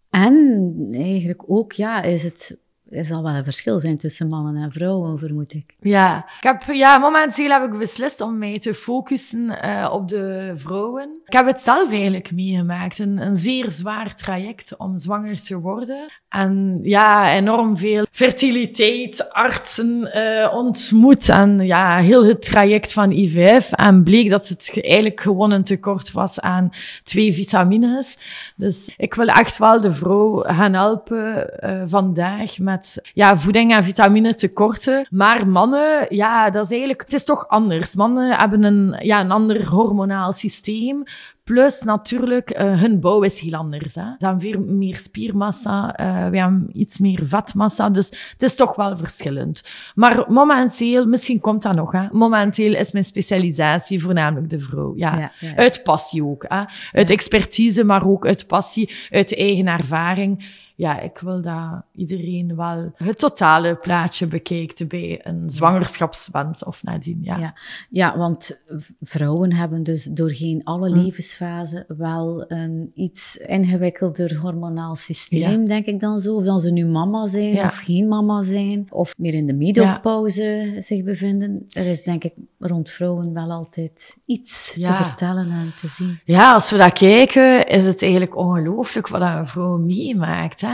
En 0.09 0.87
eigenlijk 0.91 1.43
ook, 1.47 1.71
ja, 1.71 2.01
is 2.01 2.23
het, 2.23 2.57
er 2.91 3.05
zal 3.05 3.23
wel 3.23 3.33
een 3.33 3.43
verschil 3.43 3.79
zijn 3.79 3.97
tussen 3.97 4.27
mannen 4.27 4.63
en 4.63 4.71
vrouwen, 4.71 5.19
vermoed 5.19 5.53
ik. 5.53 5.73
Ja, 5.81 6.17
ik 6.17 6.43
heb, 6.43 6.63
ja, 6.71 6.97
momenteel 6.97 7.49
heb 7.49 7.63
ik 7.63 7.77
beslist 7.79 8.21
om 8.21 8.37
mij 8.37 8.59
te 8.59 8.73
focussen 8.73 9.61
eh, 9.61 9.89
op 9.93 10.07
de 10.07 10.53
vrouwen. 10.55 11.19
Ik 11.25 11.33
heb 11.33 11.45
het 11.45 11.61
zelf 11.61 11.91
eigenlijk 11.91 12.31
meegemaakt. 12.31 12.99
Een, 12.99 13.17
een 13.17 13.37
zeer 13.37 13.71
zwaar 13.71 14.15
traject 14.15 14.77
om 14.77 14.97
zwanger 14.97 15.41
te 15.41 15.59
worden. 15.59 16.07
En 16.29 16.79
ja, 16.83 17.35
enorm 17.35 17.77
veel 17.77 18.05
fertiliteit, 18.11 19.29
artsen 19.33 20.11
eh, 20.13 20.53
ontmoet. 20.55 21.29
En 21.29 21.59
ja, 21.65 21.97
heel 21.97 22.25
het 22.25 22.41
traject 22.41 22.93
van 22.93 23.11
IVF. 23.11 23.71
En 23.71 24.03
bleek 24.03 24.29
dat 24.29 24.47
het 24.47 24.69
ge- 24.73 24.81
eigenlijk 24.83 25.19
gewoon 25.21 25.51
een 25.51 25.63
tekort 25.63 26.11
was 26.11 26.39
aan 26.39 26.69
twee 27.03 27.33
vitamines. 27.33 28.17
Dus 28.55 28.93
ik 28.97 29.13
wil 29.13 29.27
echt 29.27 29.57
wel 29.57 29.81
de 29.81 29.91
vrouw 29.93 30.37
gaan 30.37 30.73
helpen 30.73 31.59
eh, 31.59 31.81
vandaag 31.85 32.59
met 32.59 32.78
ja, 33.13 33.37
voeding 33.37 33.73
en 33.73 33.83
vitamine 33.83 34.33
tekorten. 34.33 35.07
Maar 35.09 35.47
mannen, 35.47 36.05
ja, 36.09 36.49
dat 36.49 36.63
is 36.65 36.71
eigenlijk, 36.71 37.01
het 37.01 37.13
is 37.13 37.23
toch 37.23 37.47
anders. 37.47 37.95
Mannen 37.95 38.37
hebben 38.37 38.63
een, 38.63 38.95
ja, 38.99 39.19
een 39.19 39.31
ander 39.31 39.67
hormonaal 39.67 40.33
systeem. 40.33 41.03
Plus 41.43 41.81
natuurlijk, 41.81 42.49
eh, 42.49 42.79
hun 42.81 42.99
bouw 42.99 43.21
is 43.21 43.39
heel 43.39 43.53
anders. 43.53 43.95
Hè. 43.95 44.01
Ze 44.01 44.25
hebben 44.25 44.41
veel 44.41 44.61
meer 44.61 44.97
spiermassa, 44.97 45.95
eh 45.95 46.29
we 46.29 46.37
hebben 46.37 46.69
iets 46.73 46.97
meer 46.97 47.19
vetmassa, 47.23 47.89
dus 47.89 48.05
het 48.31 48.41
is 48.41 48.55
toch 48.55 48.75
wel 48.75 48.97
verschillend. 48.97 49.63
Maar 49.95 50.25
momenteel, 50.27 51.05
misschien 51.05 51.39
komt 51.39 51.63
dat 51.63 51.75
nog, 51.75 51.91
hè. 51.91 52.07
momenteel 52.11 52.75
is 52.75 52.91
mijn 52.91 53.03
specialisatie 53.03 54.01
voornamelijk 54.01 54.49
de 54.49 54.59
vrouw. 54.59 54.93
Ja. 54.95 55.17
Ja, 55.17 55.31
ja. 55.39 55.55
Uit 55.55 55.83
passie 55.83 56.25
ook. 56.25 56.45
Hè. 56.47 56.63
Uit 56.91 57.09
expertise, 57.09 57.83
maar 57.83 58.07
ook 58.07 58.25
uit 58.25 58.47
passie, 58.47 58.91
uit 59.09 59.37
eigen 59.37 59.67
ervaring. 59.67 60.45
Ja, 60.79 60.99
ik 60.99 61.17
wil 61.17 61.41
dat 61.41 61.81
iedereen 61.95 62.55
wel 62.55 62.91
het 62.95 63.19
totale 63.19 63.75
plaatje 63.75 64.27
bekijkt 64.27 64.87
bij 64.87 65.19
een 65.23 65.49
zwangerschapswens 65.49 66.63
of 66.63 66.83
nadien. 66.83 67.19
Ja. 67.21 67.37
Ja. 67.37 67.53
Ja, 67.89 68.17
want 68.17 68.59
vrouwen 69.01 69.53
hebben 69.53 69.83
dus 69.83 70.03
doorheen 70.03 70.63
alle 70.63 70.89
Hm. 70.91 70.97
levensfasen 70.99 71.85
wel 71.97 72.43
een 72.51 72.91
iets 72.93 73.37
ingewikkelder 73.37 74.37
hormonaal 74.37 74.95
systeem, 74.95 75.67
denk 75.67 75.85
ik 75.85 75.99
dan 75.99 76.19
zo. 76.19 76.35
Of 76.35 76.43
dan 76.43 76.59
ze 76.59 76.71
nu 76.71 76.85
mama 76.85 77.27
zijn 77.27 77.53
Ja. 77.53 77.65
of 77.65 77.77
geen 77.77 78.07
mama 78.07 78.43
zijn, 78.43 78.87
of 78.89 79.13
meer 79.17 79.33
in 79.33 79.47
de 79.47 79.53
middelpauze 79.53 80.75
zich 80.79 81.03
bevinden. 81.03 81.65
Er 81.71 81.85
is 81.85 82.03
denk 82.03 82.23
ik 82.23 82.33
rond 82.59 82.89
vrouwen 82.89 83.33
wel 83.33 83.51
altijd 83.51 84.17
iets 84.25 84.73
te 84.73 84.93
vertellen 84.93 85.51
en 85.51 85.73
te 85.81 85.87
zien. 85.87 86.19
Ja, 86.25 86.53
als 86.53 86.71
we 86.71 86.77
dat 86.77 86.93
kijken, 86.93 87.67
is 87.67 87.85
het 87.85 88.01
eigenlijk 88.01 88.35
ongelooflijk 88.37 89.07
wat 89.07 89.21
een 89.21 89.47
vrouw 89.47 89.77
meemaakt. 89.77 90.61
Hè? 90.61 90.68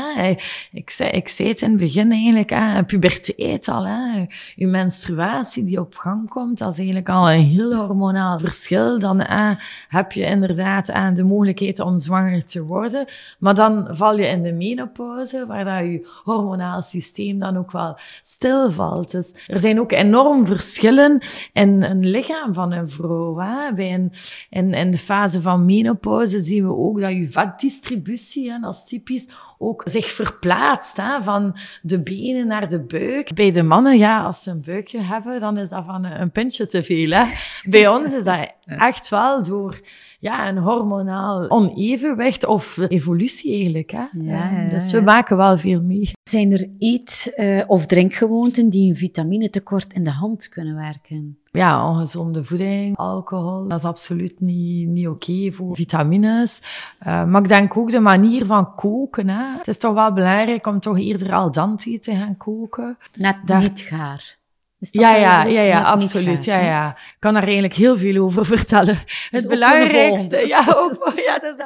Ik, 0.71 0.89
zei, 0.89 1.09
ik 1.09 1.27
zei 1.27 1.49
het 1.49 1.61
in 1.61 1.69
het 1.69 1.79
begin 1.79 2.11
eigenlijk, 2.11 2.49
hè? 2.49 2.83
puberteit 2.83 3.67
al. 3.67 3.85
Hè? 3.85 4.25
Je 4.55 4.67
menstruatie 4.67 5.63
die 5.63 5.79
op 5.79 5.95
gang 5.95 6.29
komt, 6.29 6.57
dat 6.57 6.71
is 6.71 6.77
eigenlijk 6.77 7.09
al 7.09 7.31
een 7.31 7.39
heel 7.39 7.75
hormonaal 7.75 8.39
verschil. 8.39 8.99
Dan 8.99 9.19
hè, 9.19 9.53
heb 9.87 10.11
je 10.11 10.25
inderdaad 10.25 11.15
de 11.15 11.23
mogelijkheid 11.23 11.79
om 11.79 11.99
zwanger 11.99 12.45
te 12.45 12.63
worden. 12.63 13.05
Maar 13.39 13.55
dan 13.55 13.87
val 13.89 14.17
je 14.17 14.27
in 14.27 14.43
de 14.43 14.53
menopauze, 14.53 15.45
waar 15.45 15.65
dat 15.65 15.91
je 15.91 16.07
hormonaal 16.23 16.81
systeem 16.81 17.39
dan 17.39 17.57
ook 17.57 17.71
wel 17.71 17.97
stilvalt. 18.21 19.11
Dus 19.11 19.33
er 19.47 19.59
zijn 19.59 19.79
ook 19.79 19.91
enorm 19.91 20.45
verschillen 20.45 21.21
in 21.53 21.83
een 21.83 22.09
lichaam 22.09 22.53
van 22.53 22.71
een 22.71 22.89
vrouw. 22.89 23.37
Hè? 23.37 23.73
Bij 23.73 24.09
in, 24.49 24.73
in 24.73 24.91
de 24.91 24.97
fase 24.97 25.41
van 25.41 25.65
menopauze 25.65 26.41
zien 26.41 26.67
we 26.67 26.75
ook 26.75 26.99
dat 26.99 27.11
je 27.11 27.31
vetdistributie, 27.31 28.51
hè, 28.51 28.59
dat 28.59 28.73
is 28.73 28.83
typisch, 28.83 29.27
ook 29.57 29.81
zich 29.85 30.05
verplaatst 30.11 30.97
hè, 30.97 31.21
van 31.21 31.57
de 31.81 32.03
benen 32.03 32.47
naar 32.47 32.69
de 32.69 32.79
buik. 32.81 33.33
Bij 33.33 33.51
de 33.51 33.63
mannen, 33.63 33.97
ja, 33.97 34.23
als 34.23 34.43
ze 34.43 34.51
een 34.51 34.61
buikje 34.65 34.99
hebben, 34.99 35.39
dan 35.39 35.57
is 35.57 35.69
dat 35.69 35.83
van 35.85 36.05
een, 36.05 36.21
een 36.21 36.31
puntje 36.31 36.65
te 36.65 36.83
veel. 36.83 37.09
Hè. 37.09 37.23
Bij 37.69 37.87
ons 37.87 38.13
is 38.13 38.23
dat 38.23 38.53
echt 38.65 39.09
wel 39.09 39.43
door 39.43 39.79
ja, 40.19 40.47
een 40.49 40.57
hormonaal 40.57 41.49
onevenwicht 41.49 42.45
of 42.45 42.77
evolutie 42.87 43.53
eigenlijk. 43.53 43.91
Hè. 43.91 44.03
Ja, 44.11 44.51
ja, 44.51 44.69
dus 44.69 44.91
we 44.91 45.01
maken 45.01 45.37
wel 45.37 45.57
veel 45.57 45.81
mee. 45.81 46.11
Zijn 46.29 46.51
er 46.51 46.69
eet- 46.79 47.31
eh, 47.35 47.63
of 47.67 47.85
drinkgewoonten 47.85 48.69
die 48.69 48.89
een 48.89 48.95
vitaminetekort 48.95 49.93
in 49.93 50.03
de 50.03 50.11
hand 50.11 50.49
kunnen 50.49 50.75
werken? 50.75 51.37
Ja, 51.55 51.89
ongezonde 51.89 52.43
voeding, 52.43 52.97
alcohol, 52.97 53.67
dat 53.67 53.79
is 53.79 53.85
absoluut 53.85 54.39
niet, 54.39 54.87
niet 54.87 55.07
oké 55.07 55.51
voor 55.51 55.75
vitamines. 55.75 56.61
Eh, 56.99 57.25
maar 57.25 57.41
ik 57.41 57.47
denk 57.47 57.77
ook 57.77 57.91
de 57.91 57.99
manier 57.99 58.45
van 58.45 58.75
koken. 58.75 59.29
Hè. 59.29 59.57
Het 59.57 59.67
is 59.67 59.77
toch 59.77 59.93
wel 59.93 60.13
belangrijk 60.13 60.67
om 60.67 60.79
toch 60.79 60.97
eerder 60.99 61.33
al 61.33 61.51
dente 61.51 61.99
te 61.99 62.15
gaan 62.15 62.37
koken. 62.37 62.97
Net 63.15 63.35
Daar- 63.45 63.61
niet 63.61 63.79
gaar. 63.79 64.37
Ja, 64.79 65.15
ja, 65.15 65.43
ja, 65.43 65.61
ja, 65.61 65.81
absoluut. 65.81 66.45
ja, 66.45 66.59
ja. 66.59 66.89
Ik 66.89 67.15
kan 67.19 67.33
daar 67.33 67.43
eigenlijk 67.43 67.73
heel 67.73 67.97
veel 67.97 68.23
over 68.23 68.45
vertellen. 68.55 68.99
Het 69.29 69.47
belangrijkste, 69.47 70.47
ja, 70.47 70.65
ook, 70.75 71.11
ja 71.25 71.39
dat, 71.39 71.59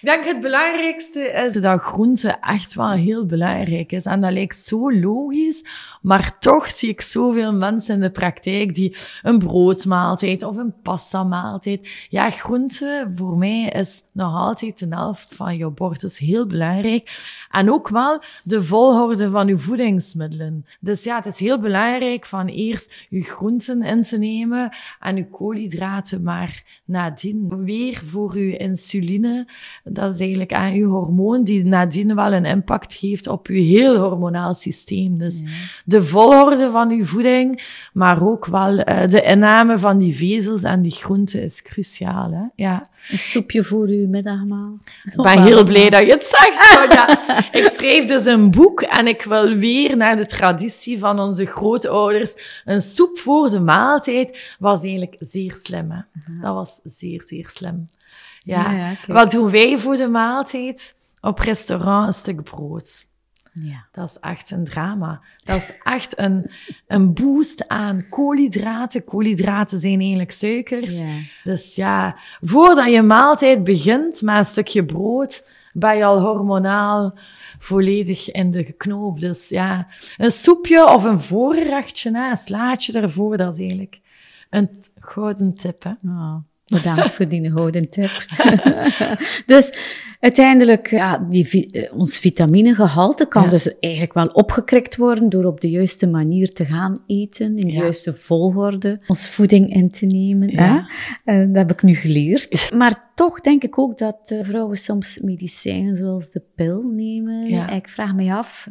ik 0.00 0.08
denk 0.08 0.24
het 0.24 0.40
belangrijkste 0.40 1.20
is 1.20 1.54
dat 1.54 1.80
groente 1.80 2.28
echt 2.40 2.74
wel 2.74 2.90
heel 2.90 3.26
belangrijk 3.26 3.92
is. 3.92 4.04
En 4.04 4.20
dat 4.20 4.32
lijkt 4.32 4.66
zo 4.66 4.92
logisch, 4.92 5.64
maar 6.02 6.38
toch 6.38 6.68
zie 6.68 6.88
ik 6.88 7.00
zoveel 7.00 7.52
mensen 7.52 7.94
in 7.94 8.00
de 8.00 8.10
praktijk 8.10 8.74
die 8.74 8.96
een 9.22 9.38
broodmaaltijd 9.38 10.42
of 10.42 10.56
een 10.56 10.74
pasta 10.82 11.22
maaltijd. 11.22 12.06
Ja, 12.08 12.30
groente 12.30 13.12
voor 13.14 13.36
mij 13.36 13.68
is 13.68 14.02
nog 14.12 14.34
altijd 14.34 14.78
de 14.78 14.86
helft 14.90 15.34
van 15.34 15.54
je 15.54 15.70
bord. 15.70 16.00
Dat 16.00 16.10
is 16.10 16.18
heel 16.18 16.46
belangrijk. 16.46 17.20
En 17.50 17.72
ook 17.72 17.88
wel 17.88 18.22
de 18.44 18.62
volgorde 18.62 19.30
van 19.30 19.46
je 19.46 19.58
voedingsmiddelen. 19.58 20.66
Dus 20.80 21.04
ja, 21.04 21.16
het 21.16 21.26
is 21.26 21.38
heel 21.38 21.60
belangrijk 21.60 22.26
van 22.26 22.48
eerst 22.52 23.06
je 23.08 23.22
groenten 23.22 23.82
in 23.82 24.02
te 24.02 24.18
nemen 24.18 24.70
en 25.00 25.16
je 25.16 25.28
koolhydraten, 25.28 26.22
maar 26.22 26.80
nadien 26.84 27.64
weer 27.64 28.02
voor 28.04 28.38
je 28.38 28.56
insuline. 28.56 29.48
Dat 29.84 30.14
is 30.14 30.20
eigenlijk 30.20 30.52
aan 30.52 30.74
je 30.74 30.84
hormoon 30.84 31.44
die 31.44 31.64
nadien 31.64 32.14
wel 32.14 32.32
een 32.32 32.44
impact 32.44 32.94
geeft 32.94 33.26
op 33.26 33.46
je 33.46 33.60
heel 33.60 33.96
hormonaal 33.96 34.54
systeem. 34.54 35.18
Dus 35.18 35.42
de 35.84 36.04
volgorde 36.04 36.70
van 36.70 36.96
je 36.96 37.04
voeding, 37.04 37.62
maar 37.92 38.26
ook 38.26 38.46
wel 38.46 38.78
uh, 38.78 39.08
de 39.08 39.22
inname 39.22 39.78
van 39.78 39.98
die 39.98 40.16
vezels 40.16 40.62
en 40.62 40.82
die 40.82 40.90
groenten 40.90 41.42
is 41.42 41.62
cruciaal. 41.62 42.32
Hè? 42.32 42.44
Ja. 42.54 42.90
Een 43.10 43.18
soepje 43.18 43.64
voor 43.64 43.86
uw 43.86 44.08
middagmaal. 44.08 44.78
Ik 45.04 45.16
ben 45.16 45.42
heel 45.42 45.64
blij 45.64 45.90
dat 45.90 46.06
je 46.06 46.12
het 46.12 46.24
zegt, 46.24 46.92
ja, 46.94 47.08
Ik 47.52 47.72
schreef 47.76 48.06
dus 48.06 48.24
een 48.24 48.50
boek 48.50 48.80
en 48.82 49.06
ik 49.06 49.22
wil 49.22 49.54
weer 49.54 49.96
naar 49.96 50.16
de 50.16 50.26
traditie 50.26 50.98
van 50.98 51.18
onze 51.18 51.46
grootouders. 51.46 52.34
Een 52.64 52.82
soep 52.82 53.18
voor 53.18 53.50
de 53.50 53.60
maaltijd 53.60 54.56
was 54.58 54.82
eigenlijk 54.82 55.16
zeer 55.18 55.58
slim. 55.62 55.90
Hè? 55.90 56.00
Dat 56.40 56.54
was 56.54 56.80
zeer, 56.84 57.22
zeer 57.26 57.48
slim. 57.48 57.86
Ja. 58.42 58.72
ja 58.72 58.94
Wat 59.06 59.30
doen 59.30 59.50
wij 59.50 59.78
voor 59.78 59.96
de 59.96 60.08
maaltijd? 60.08 60.96
Op 61.20 61.38
restaurant 61.38 62.06
een 62.06 62.14
stuk 62.14 62.42
brood. 62.42 63.06
Ja. 63.52 63.86
Dat 63.90 64.08
is 64.08 64.16
echt 64.20 64.50
een 64.50 64.64
drama. 64.64 65.20
Dat 65.42 65.56
is 65.56 65.80
echt 65.82 66.18
een, 66.18 66.50
een 66.86 67.14
boost 67.14 67.68
aan 67.68 68.08
koolhydraten. 68.08 69.04
Koolhydraten 69.04 69.78
zijn 69.78 70.00
eigenlijk 70.00 70.30
suikers. 70.30 70.98
Ja. 70.98 71.16
Dus 71.44 71.74
ja, 71.74 72.16
voordat 72.40 72.90
je 72.90 73.02
maaltijd 73.02 73.64
begint 73.64 74.22
met 74.22 74.36
een 74.36 74.44
stukje 74.44 74.84
brood, 74.84 75.50
ben 75.72 75.96
je 75.96 76.04
al 76.04 76.20
hormonaal 76.20 77.18
volledig 77.58 78.30
in 78.30 78.50
de 78.50 78.72
knoop. 78.72 79.20
Dus 79.20 79.48
ja, 79.48 79.86
een 80.16 80.32
soepje 80.32 80.88
of 80.88 81.04
een 81.04 81.20
voorrechtje, 81.20 82.10
een 82.10 82.36
slaatje 82.36 83.00
ervoor, 83.00 83.36
dat 83.36 83.52
is 83.52 83.60
eigenlijk 83.60 84.00
een 84.50 84.70
gouden 85.00 85.54
tip. 85.54 85.82
Hè? 85.82 85.92
Oh, 86.04 86.36
bedankt 86.66 87.12
voor 87.12 87.26
die 87.26 87.50
gouden 87.50 87.90
tip. 87.90 88.10
dus 89.46 89.72
Uiteindelijk, 90.22 90.90
ja, 90.90 91.18
die, 91.18 91.70
eh, 91.70 91.98
ons 91.98 92.18
vitaminegehalte 92.18 93.26
kan 93.26 93.50
dus 93.50 93.78
eigenlijk 93.78 94.12
wel 94.12 94.26
opgekrikt 94.26 94.96
worden 94.96 95.28
door 95.28 95.44
op 95.44 95.60
de 95.60 95.70
juiste 95.70 96.06
manier 96.06 96.52
te 96.52 96.64
gaan 96.64 97.02
eten, 97.06 97.58
in 97.58 97.66
de 97.66 97.72
juiste 97.72 98.14
volgorde, 98.14 99.00
ons 99.06 99.28
voeding 99.28 99.74
in 99.74 99.88
te 99.88 100.06
nemen. 100.06 100.50
Hè? 100.56 100.78
Uh, 101.24 101.46
dat 101.46 101.56
heb 101.56 101.70
ik 101.70 101.82
nu 101.82 101.94
geleerd. 101.94 102.70
Maar 102.74 103.10
toch 103.14 103.40
denk 103.40 103.62
ik 103.62 103.78
ook 103.78 103.98
dat 103.98 104.30
uh, 104.32 104.44
vrouwen 104.44 104.76
soms 104.76 105.18
medicijnen 105.22 105.96
zoals 105.96 106.30
de 106.30 106.42
pil 106.54 106.82
nemen. 106.82 107.68
Ik 107.74 107.88
vraag 107.88 108.14
me 108.14 108.32
af, 108.32 108.68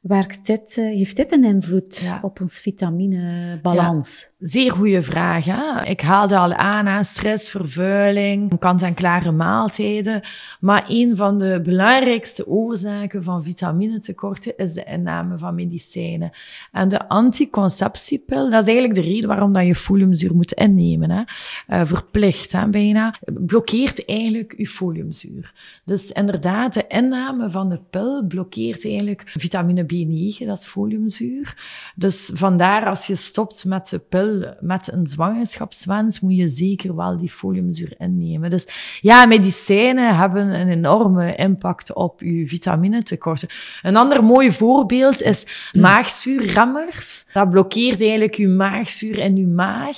werkt 0.00 0.46
dit, 0.46 0.76
uh, 0.76 0.84
heeft 0.84 1.16
dit 1.16 1.32
een 1.32 1.44
invloed 1.44 2.02
op 2.22 2.40
ons 2.40 2.58
vitaminebalans? 2.58 4.30
Zeer 4.44 4.72
goede 4.72 5.02
vraag. 5.02 5.44
Hè? 5.44 5.84
Ik 5.84 6.00
haalde 6.00 6.38
al 6.38 6.52
aan, 6.52 7.04
stress, 7.04 7.50
vervuiling, 7.50 8.58
kant-en-klare 8.58 9.32
maaltijden. 9.32 10.20
Maar 10.60 10.84
een 10.88 11.16
van 11.16 11.38
de 11.38 11.60
belangrijkste 11.62 12.46
oorzaken 12.46 13.22
van 13.22 13.42
vitaminetekorten 13.42 14.56
is 14.56 14.72
de 14.72 14.84
inname 14.84 15.38
van 15.38 15.54
medicijnen. 15.54 16.30
En 16.72 16.88
de 16.88 17.08
anticonceptiepil, 17.08 18.50
dat 18.50 18.60
is 18.60 18.74
eigenlijk 18.74 18.94
de 18.94 19.12
reden 19.12 19.28
waarom 19.28 19.52
dat 19.52 19.66
je 19.66 19.74
foliumzuur 19.74 20.34
moet 20.34 20.52
innemen. 20.52 21.10
Hè? 21.10 21.22
Uh, 21.68 21.86
verplicht, 21.86 22.52
hè, 22.52 22.68
bijna. 22.68 23.14
Blokkeert 23.24 24.04
eigenlijk 24.04 24.54
je 24.56 24.66
foliumzuur. 24.66 25.52
Dus 25.84 26.10
inderdaad, 26.12 26.74
de 26.74 26.84
inname 26.88 27.50
van 27.50 27.68
de 27.68 27.80
pil 27.90 28.26
blokkeert 28.26 28.84
eigenlijk 28.84 29.22
vitamine 29.26 29.82
B9, 29.82 30.46
dat 30.46 30.58
is 30.58 30.66
foliumzuur. 30.66 31.54
Dus 31.96 32.30
vandaar, 32.34 32.86
als 32.88 33.06
je 33.06 33.14
stopt 33.14 33.64
met 33.64 33.88
de 33.88 33.98
pil, 33.98 34.32
met 34.60 34.92
een 34.92 35.06
zwangerschapswens, 35.06 36.20
moet 36.20 36.36
je 36.36 36.48
zeker 36.48 36.96
wel 36.96 37.18
die 37.18 37.30
foliumzuur 37.30 37.94
innemen. 37.98 38.50
Dus 38.50 38.66
ja, 39.00 39.26
medicijnen 39.26 40.16
hebben 40.16 40.60
een 40.60 40.68
enorme 40.68 41.34
impact 41.34 41.92
op 41.92 42.20
je 42.20 42.48
vitaminetekorten. 42.48 43.48
Een 43.82 43.96
ander 43.96 44.24
mooi 44.24 44.52
voorbeeld 44.52 45.22
is 45.22 45.70
maagzuurremmers. 45.72 47.26
Dat 47.32 47.50
blokkeert 47.50 48.00
eigenlijk 48.00 48.34
je 48.34 48.48
maagzuur 48.48 49.18
in 49.18 49.36
je 49.36 49.46
maag. 49.46 49.96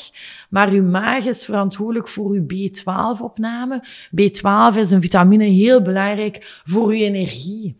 Maar 0.50 0.68
uw 0.68 0.84
maag 0.84 1.24
is 1.24 1.44
verantwoordelijk 1.44 2.08
voor 2.08 2.30
uw 2.30 2.46
B12-opname. 2.46 3.84
B12 4.20 4.78
is 4.78 4.90
een 4.90 5.02
vitamine 5.02 5.44
heel 5.44 5.82
belangrijk 5.82 6.60
voor 6.64 6.86
uw 6.86 6.90
energie. 6.90 7.76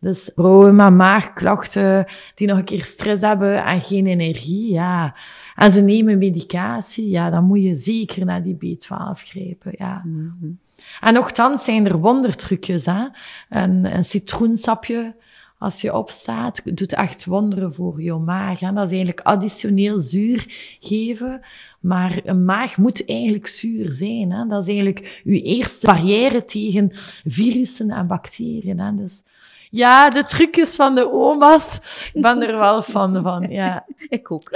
Dus 0.00 0.30
met 0.34 0.94
maagklachten 0.94 2.06
die 2.34 2.46
nog 2.46 2.58
een 2.58 2.64
keer 2.64 2.84
stress 2.84 3.22
hebben 3.22 3.64
en 3.64 3.80
geen 3.80 4.06
energie, 4.06 4.72
ja. 4.72 5.14
En 5.54 5.70
ze 5.70 5.80
nemen 5.80 6.18
medicatie, 6.18 7.10
ja, 7.10 7.30
dan 7.30 7.44
moet 7.44 7.62
je 7.62 7.74
zeker 7.74 8.24
naar 8.24 8.42
die 8.42 8.56
B12 8.56 9.12
grijpen, 9.12 9.72
ja. 9.78 10.02
Mm 10.04 10.58
En 11.00 11.14
nogthans 11.14 11.64
zijn 11.64 11.86
er 11.86 11.98
wondertrucjes, 11.98 12.86
hè. 12.86 13.06
Een, 13.48 13.96
een 13.96 14.04
citroensapje, 14.04 15.14
als 15.58 15.80
je 15.80 15.94
opstaat, 15.94 16.76
doet 16.76 16.92
echt 16.92 17.24
wonderen 17.24 17.74
voor 17.74 18.02
je 18.02 18.14
maag. 18.14 18.60
Hè. 18.60 18.72
Dat 18.72 18.84
is 18.84 18.90
eigenlijk 18.90 19.20
additioneel 19.20 20.00
zuur 20.00 20.44
geven. 20.80 21.40
Maar 21.80 22.20
een 22.24 22.44
maag 22.44 22.76
moet 22.76 23.06
eigenlijk 23.06 23.46
zuur 23.46 23.92
zijn. 23.92 24.32
Hè. 24.32 24.46
Dat 24.46 24.62
is 24.62 24.68
eigenlijk 24.68 25.20
je 25.24 25.42
eerste 25.42 25.86
barrière 25.86 26.44
tegen 26.44 26.90
virussen 27.24 27.90
en 27.90 28.06
bacteriën. 28.06 28.78
Hè. 28.78 28.94
Dus 28.94 29.22
ja, 29.70 30.08
de 30.08 30.24
trucjes 30.24 30.74
van 30.74 30.94
de 30.94 31.12
oma's. 31.12 31.80
Ik 32.12 32.22
ben 32.22 32.48
er 32.48 32.58
wel 32.58 32.82
van, 32.82 33.22
van 33.22 33.46
ja. 33.50 33.86
Ik 34.08 34.30
ook. 34.30 34.50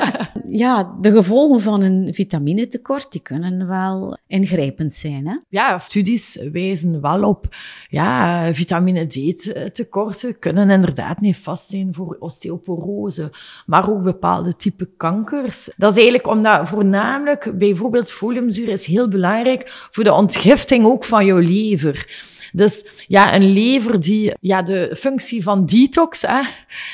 ja, 0.64 0.94
de 1.00 1.12
gevolgen 1.12 1.60
van 1.60 1.80
een 1.80 2.14
vitaminetekort, 2.14 3.12
die 3.12 3.20
kunnen 3.20 3.66
wel 3.66 4.18
ingrijpend 4.26 4.94
zijn, 4.94 5.26
hè? 5.26 5.36
Ja, 5.48 5.78
studies 5.78 6.38
wijzen 6.52 7.00
wel 7.00 7.22
op, 7.22 7.46
ja, 7.88 8.48
vitamine 8.54 9.06
D-tekorten 9.06 10.38
kunnen 10.38 10.70
inderdaad 10.70 11.20
niet 11.20 11.36
vast 11.36 11.70
zijn 11.70 11.94
voor 11.94 12.16
osteoporose, 12.18 13.32
maar 13.66 13.90
ook 13.90 14.02
bepaalde 14.02 14.56
type 14.56 14.88
kankers. 14.96 15.70
Dat 15.76 15.90
is 15.90 15.96
eigenlijk 15.96 16.26
omdat 16.26 16.68
voornamelijk, 16.68 17.58
bijvoorbeeld 17.58 18.10
foliumzuur 18.10 18.68
is 18.68 18.84
heel 18.84 19.08
belangrijk 19.08 19.88
voor 19.90 20.04
de 20.04 20.12
ontgifting 20.12 20.86
ook 20.86 21.04
van 21.04 21.24
jouw 21.24 21.38
lever. 21.38 22.34
Dus 22.56 22.84
ja, 23.06 23.34
een 23.34 23.52
lever 23.52 24.00
die 24.00 24.32
ja, 24.40 24.62
de 24.62 24.96
functie 24.98 25.42
van 25.42 25.66
detox, 25.66 26.22
hè, 26.22 26.40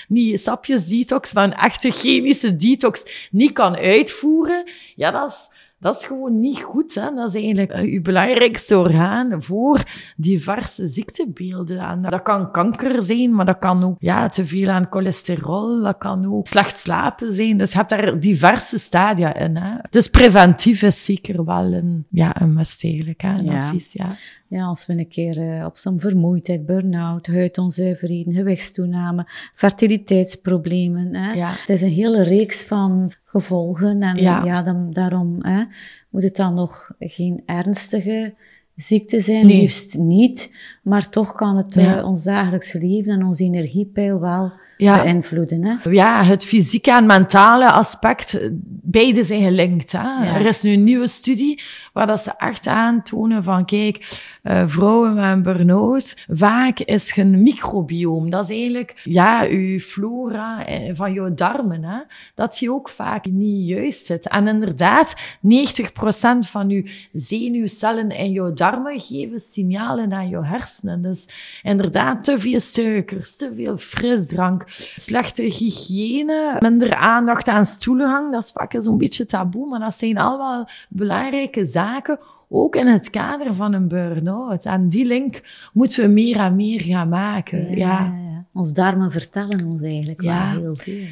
niet 0.09 0.41
sapjes 0.41 0.87
detox, 0.87 1.33
maar 1.33 1.45
een 1.45 1.55
echte 1.55 1.91
chemische 1.91 2.57
detox 2.57 3.03
niet 3.31 3.53
kan 3.53 3.77
uitvoeren, 3.77 4.65
ja, 4.95 5.11
dat 5.11 5.31
is 5.31 5.52
dat 5.83 5.97
is 5.97 6.05
gewoon 6.05 6.41
niet 6.41 6.61
goed. 6.61 6.95
Hè? 6.95 7.15
Dat 7.15 7.29
is 7.29 7.43
eigenlijk 7.43 7.77
uh, 7.77 7.93
uw 7.93 8.03
belangrijkste 8.03 8.79
orgaan 8.79 9.43
voor 9.43 9.83
diverse 10.17 10.87
ziektebeelden. 10.87 11.79
En 11.79 12.03
dat 12.03 12.23
kan 12.23 12.51
kanker 12.51 13.03
zijn, 13.03 13.35
maar 13.35 13.45
dat 13.45 13.59
kan 13.59 13.85
ook 13.85 13.97
ja, 13.99 14.29
te 14.29 14.47
veel 14.47 14.69
aan 14.69 14.87
cholesterol. 14.91 15.83
Dat 15.83 15.99
kan 15.99 16.33
ook 16.35 16.47
slecht 16.47 16.79
slapen 16.79 17.33
zijn. 17.33 17.57
Dus 17.57 17.71
je 17.71 17.77
hebt 17.77 17.91
daar 17.91 18.21
diverse 18.21 18.79
stadia 18.79 19.35
in. 19.35 19.57
Hè? 19.57 19.77
Dus 19.91 20.09
preventief 20.09 20.83
is 20.83 21.05
zeker 21.05 21.45
wel 21.45 21.73
een, 21.73 22.07
ja, 22.11 22.41
een 22.41 22.53
must 22.53 22.85
eigenlijk, 22.85 23.21
hè? 23.21 23.31
een 23.39 23.45
ja. 23.45 23.67
advies. 23.67 23.93
Ja. 23.93 24.09
Ja, 24.49 24.65
als 24.65 24.87
we 24.87 24.93
een 24.93 25.09
keer 25.09 25.39
uh, 25.39 25.65
op 25.65 25.77
zo'n 25.77 26.01
vermoeidheid, 26.01 26.67
burn-out, 26.67 27.27
huidonzuiverheden, 27.27 28.33
gewichtstoename, 28.33 29.27
fertiliteitsproblemen. 29.55 31.15
Hè? 31.15 31.33
Ja. 31.33 31.49
Het 31.49 31.69
is 31.69 31.83
een 31.83 31.89
hele 31.89 32.23
reeks 32.23 32.63
van 32.63 33.13
gevolgen. 33.33 34.03
En 34.03 34.17
ja, 34.17 34.63
dan, 34.63 34.93
daarom 34.93 35.37
hè, 35.39 35.63
moet 36.11 36.23
het 36.23 36.37
dan 36.37 36.55
nog 36.55 36.91
geen 36.99 37.43
ernstige 37.47 38.35
ziekte 38.75 39.21
zijn, 39.21 39.47
liefst 39.47 39.99
niet. 39.99 40.53
Maar 40.83 41.09
toch 41.09 41.33
kan 41.33 41.57
het 41.57 41.77
uh, 41.77 42.05
ons 42.05 42.23
dagelijks 42.23 42.73
leven 42.73 43.13
en 43.13 43.27
onze 43.27 43.45
energiepeil 43.45 44.21
wel 44.21 44.53
beïnvloeden. 44.83 45.65
Hè? 45.65 45.91
Ja, 45.91 46.25
het 46.25 46.45
fysieke 46.45 46.93
en 46.93 47.07
mentale 47.07 47.73
aspect, 47.73 48.39
beide 48.83 49.25
zijn 49.25 49.43
gelinkt. 49.43 49.93
Hè? 49.93 50.25
Er 50.25 50.47
is 50.47 50.63
nu 50.63 50.73
een 50.73 50.85
nieuwe 50.85 51.09
studie 51.09 51.63
waar 51.93 52.07
dat 52.07 52.23
ze 52.23 52.33
echt 52.37 52.67
aantonen 52.67 53.45
van, 53.45 53.65
kijk, 53.65 54.21
uh, 54.43 54.63
vrouwen 54.67 55.15
met 55.15 55.25
een 55.25 55.43
burn-out, 55.43 56.17
vaak 56.29 56.79
is 56.79 57.15
hun 57.15 57.43
microbioom, 57.43 58.31
dat 58.31 58.45
is 58.45 58.57
eigenlijk, 58.57 59.01
ja, 59.05 59.47
uw 59.49 59.79
flora 59.79 60.67
eh, 60.67 60.91
van 60.95 61.13
jouw 61.13 61.35
darmen, 61.35 61.85
hè, 61.85 61.99
dat 62.35 62.59
die 62.59 62.73
ook 62.73 62.89
vaak 62.89 63.25
niet 63.25 63.69
juist 63.69 64.07
zit. 64.07 64.29
En 64.29 64.49
inderdaad, 64.49 65.15
90% 65.41 66.49
van 66.49 66.71
uw 66.71 66.83
zenuwcellen 67.13 68.11
in 68.11 68.33
jouw 68.33 68.53
darmen 68.53 69.01
geven 69.01 69.41
signalen 69.41 70.13
aan 70.13 70.29
jouw 70.29 70.43
hersenen. 70.43 71.03
Dus 71.03 71.29
inderdaad, 71.63 72.25
te 72.25 72.39
veel 72.39 72.61
suikers, 72.61 73.37
te 73.37 73.55
veel 73.55 73.77
frisdrank, 73.77 74.65
slechte 74.95 75.43
hygiëne, 75.43 76.57
minder 76.61 76.95
aandacht 76.95 77.49
aan 77.49 77.67
stoelgang, 77.67 78.33
dat 78.33 78.45
is 78.45 78.51
vaak 78.51 78.75
zo'n 78.79 78.99
beetje 78.99 79.25
taboe, 79.25 79.69
maar 79.69 79.81
dat 79.81 79.99
zijn 79.99 80.19
allemaal 80.19 80.69
belangrijke 80.89 81.67
zaken 81.67 82.19
ook 82.49 82.77
in 82.77 82.87
het 82.87 83.11
kader 83.11 83.55
van 83.55 83.73
een 83.73 83.89
burn-out. 83.89 84.65
En 84.65 84.89
die 84.89 85.05
link 85.05 85.43
moeten 85.73 86.03
we 86.03 86.09
meer 86.09 86.37
en 86.37 86.57
meer 86.57 86.81
gaan 86.81 87.09
maken. 87.09 87.71
Ja, 87.71 87.77
ja. 87.77 88.15
ja. 88.17 88.45
Ons 88.53 88.73
darmen 88.73 89.11
vertellen 89.11 89.67
ons 89.67 89.83
eigenlijk 89.83 90.21
wel 90.21 90.33
heel 90.33 90.77
veel. 90.77 91.07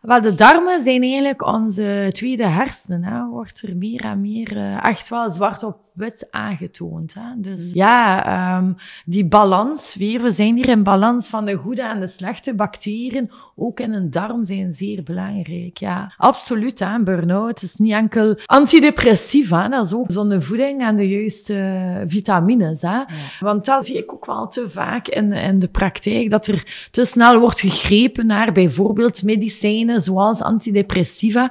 Wel, 0.00 0.20
de 0.20 0.34
darmen 0.34 0.82
zijn 0.82 1.02
eigenlijk 1.02 1.46
onze 1.46 2.08
tweede 2.12 2.46
hersenen. 2.46 3.04
Hè. 3.04 3.26
Wordt 3.26 3.62
er 3.62 3.76
meer 3.76 4.04
en 4.04 4.20
meer 4.20 4.56
uh, 4.56 4.84
echt 4.84 5.08
wel 5.08 5.30
zwart 5.30 5.62
op 5.62 5.78
wit 5.92 6.26
aangetoond. 6.30 7.14
Hè. 7.14 7.40
Dus 7.40 7.66
mm. 7.66 7.74
ja, 7.74 8.58
um, 8.58 8.76
die 9.04 9.24
balans 9.24 9.94
weer, 9.94 10.22
we 10.22 10.30
zijn 10.30 10.56
hier 10.56 10.68
in 10.68 10.82
balans 10.82 11.28
van 11.28 11.44
de 11.44 11.54
goede 11.54 11.82
en 11.82 12.00
de 12.00 12.06
slechte 12.06 12.54
bacteriën, 12.54 13.30
ook 13.56 13.80
in 13.80 13.92
een 13.92 14.10
darm, 14.10 14.44
zijn 14.44 14.72
zeer 14.72 15.02
belangrijk. 15.02 15.76
Ja, 15.76 16.12
absoluut. 16.16 16.78
Hè. 16.78 17.02
Burn-out 17.02 17.62
is 17.62 17.74
niet 17.76 17.92
enkel 17.92 18.38
antidepressiva, 18.44 19.68
dat 19.68 19.86
is 19.86 19.92
ook 19.92 20.06
gezonde 20.06 20.40
voeding 20.40 20.80
en 20.80 20.96
de 20.96 21.08
juiste 21.08 22.02
vitamines. 22.06 22.82
Hè. 22.82 23.02
Want 23.40 23.64
dat 23.64 23.86
zie 23.86 23.98
ik 23.98 24.12
ook 24.12 24.26
wel 24.26 24.48
te 24.48 24.68
vaak 24.68 25.08
in, 25.08 25.32
in 25.32 25.58
de 25.58 25.68
praktijk, 25.68 26.30
dat 26.30 26.46
er 26.46 26.88
te 26.90 27.04
snel 27.04 27.38
wordt 27.40 27.60
gegrepen 27.60 28.26
naar 28.26 28.52
bijvoorbeeld 28.52 29.22
medicijnen 29.22 29.89
zoals 29.98 30.42
antidepressiva 30.42 31.50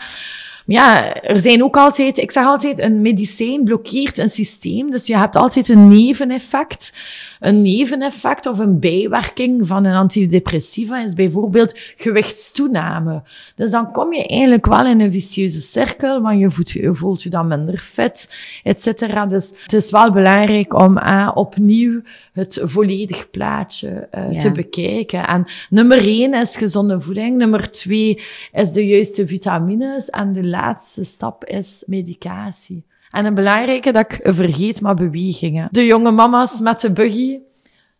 ja, 0.69 1.13
er 1.21 1.39
zijn 1.39 1.63
ook 1.63 1.77
altijd, 1.77 2.17
ik 2.17 2.32
zeg 2.32 2.45
altijd, 2.45 2.79
een 2.79 3.01
medicijn 3.01 3.63
blokkeert 3.63 4.17
een 4.17 4.29
systeem. 4.29 4.91
Dus 4.91 5.08
je 5.08 5.17
hebt 5.17 5.36
altijd 5.36 5.69
een 5.69 5.88
neveneffect 5.88 6.91
een 7.39 7.62
neveneffect 7.62 8.45
of 8.45 8.60
een 8.60 8.79
bijwerking 8.79 9.67
van 9.67 9.86
een 9.86 9.95
antidepressiva 9.95 11.03
is 11.03 11.13
bijvoorbeeld 11.13 11.79
gewichtstoename. 11.95 13.21
Dus 13.55 13.71
dan 13.71 13.91
kom 13.91 14.13
je 14.13 14.27
eigenlijk 14.27 14.65
wel 14.65 14.86
in 14.86 15.01
een 15.01 15.12
vicieuze 15.12 15.62
cirkel, 15.62 16.21
want 16.21 16.39
je 16.39 16.51
voelt 16.51 16.71
je, 16.71 16.95
voelt 16.95 17.23
je 17.23 17.29
dan 17.29 17.47
minder 17.47 17.77
fit, 17.77 18.36
et 18.63 18.82
cetera. 18.82 19.25
Dus 19.25 19.51
het 19.62 19.73
is 19.73 19.91
wel 19.91 20.12
belangrijk 20.12 20.73
om 20.73 20.97
uh, 20.97 21.32
opnieuw 21.34 22.01
het 22.34 22.60
volledig 22.63 23.29
plaatje 23.29 24.08
uh, 24.32 24.39
te 24.39 24.51
bekijken. 24.51 25.27
En 25.27 25.45
nummer 25.69 25.97
één 25.97 26.34
is 26.34 26.58
gezonde 26.58 26.99
voeding, 26.99 27.38
nummer 27.38 27.71
twee 27.71 28.21
is 28.51 28.71
de 28.71 28.88
juiste 28.88 29.27
vitamines 29.27 30.10
en 30.10 30.34
de 30.34 30.43
laatste 30.60 31.04
stap 31.04 31.45
is 31.45 31.84
medicatie. 31.86 32.86
En 33.10 33.26
een 33.26 33.34
belangrijke 33.34 33.91
dat 33.91 34.12
ik 34.12 34.19
vergeet, 34.24 34.82
maar 34.82 34.95
bewegingen. 34.95 35.67
De 35.72 35.86
jonge 35.86 36.12
mama's 36.12 36.60
met 36.60 36.82
de 36.82 36.91
buggy. 36.91 37.39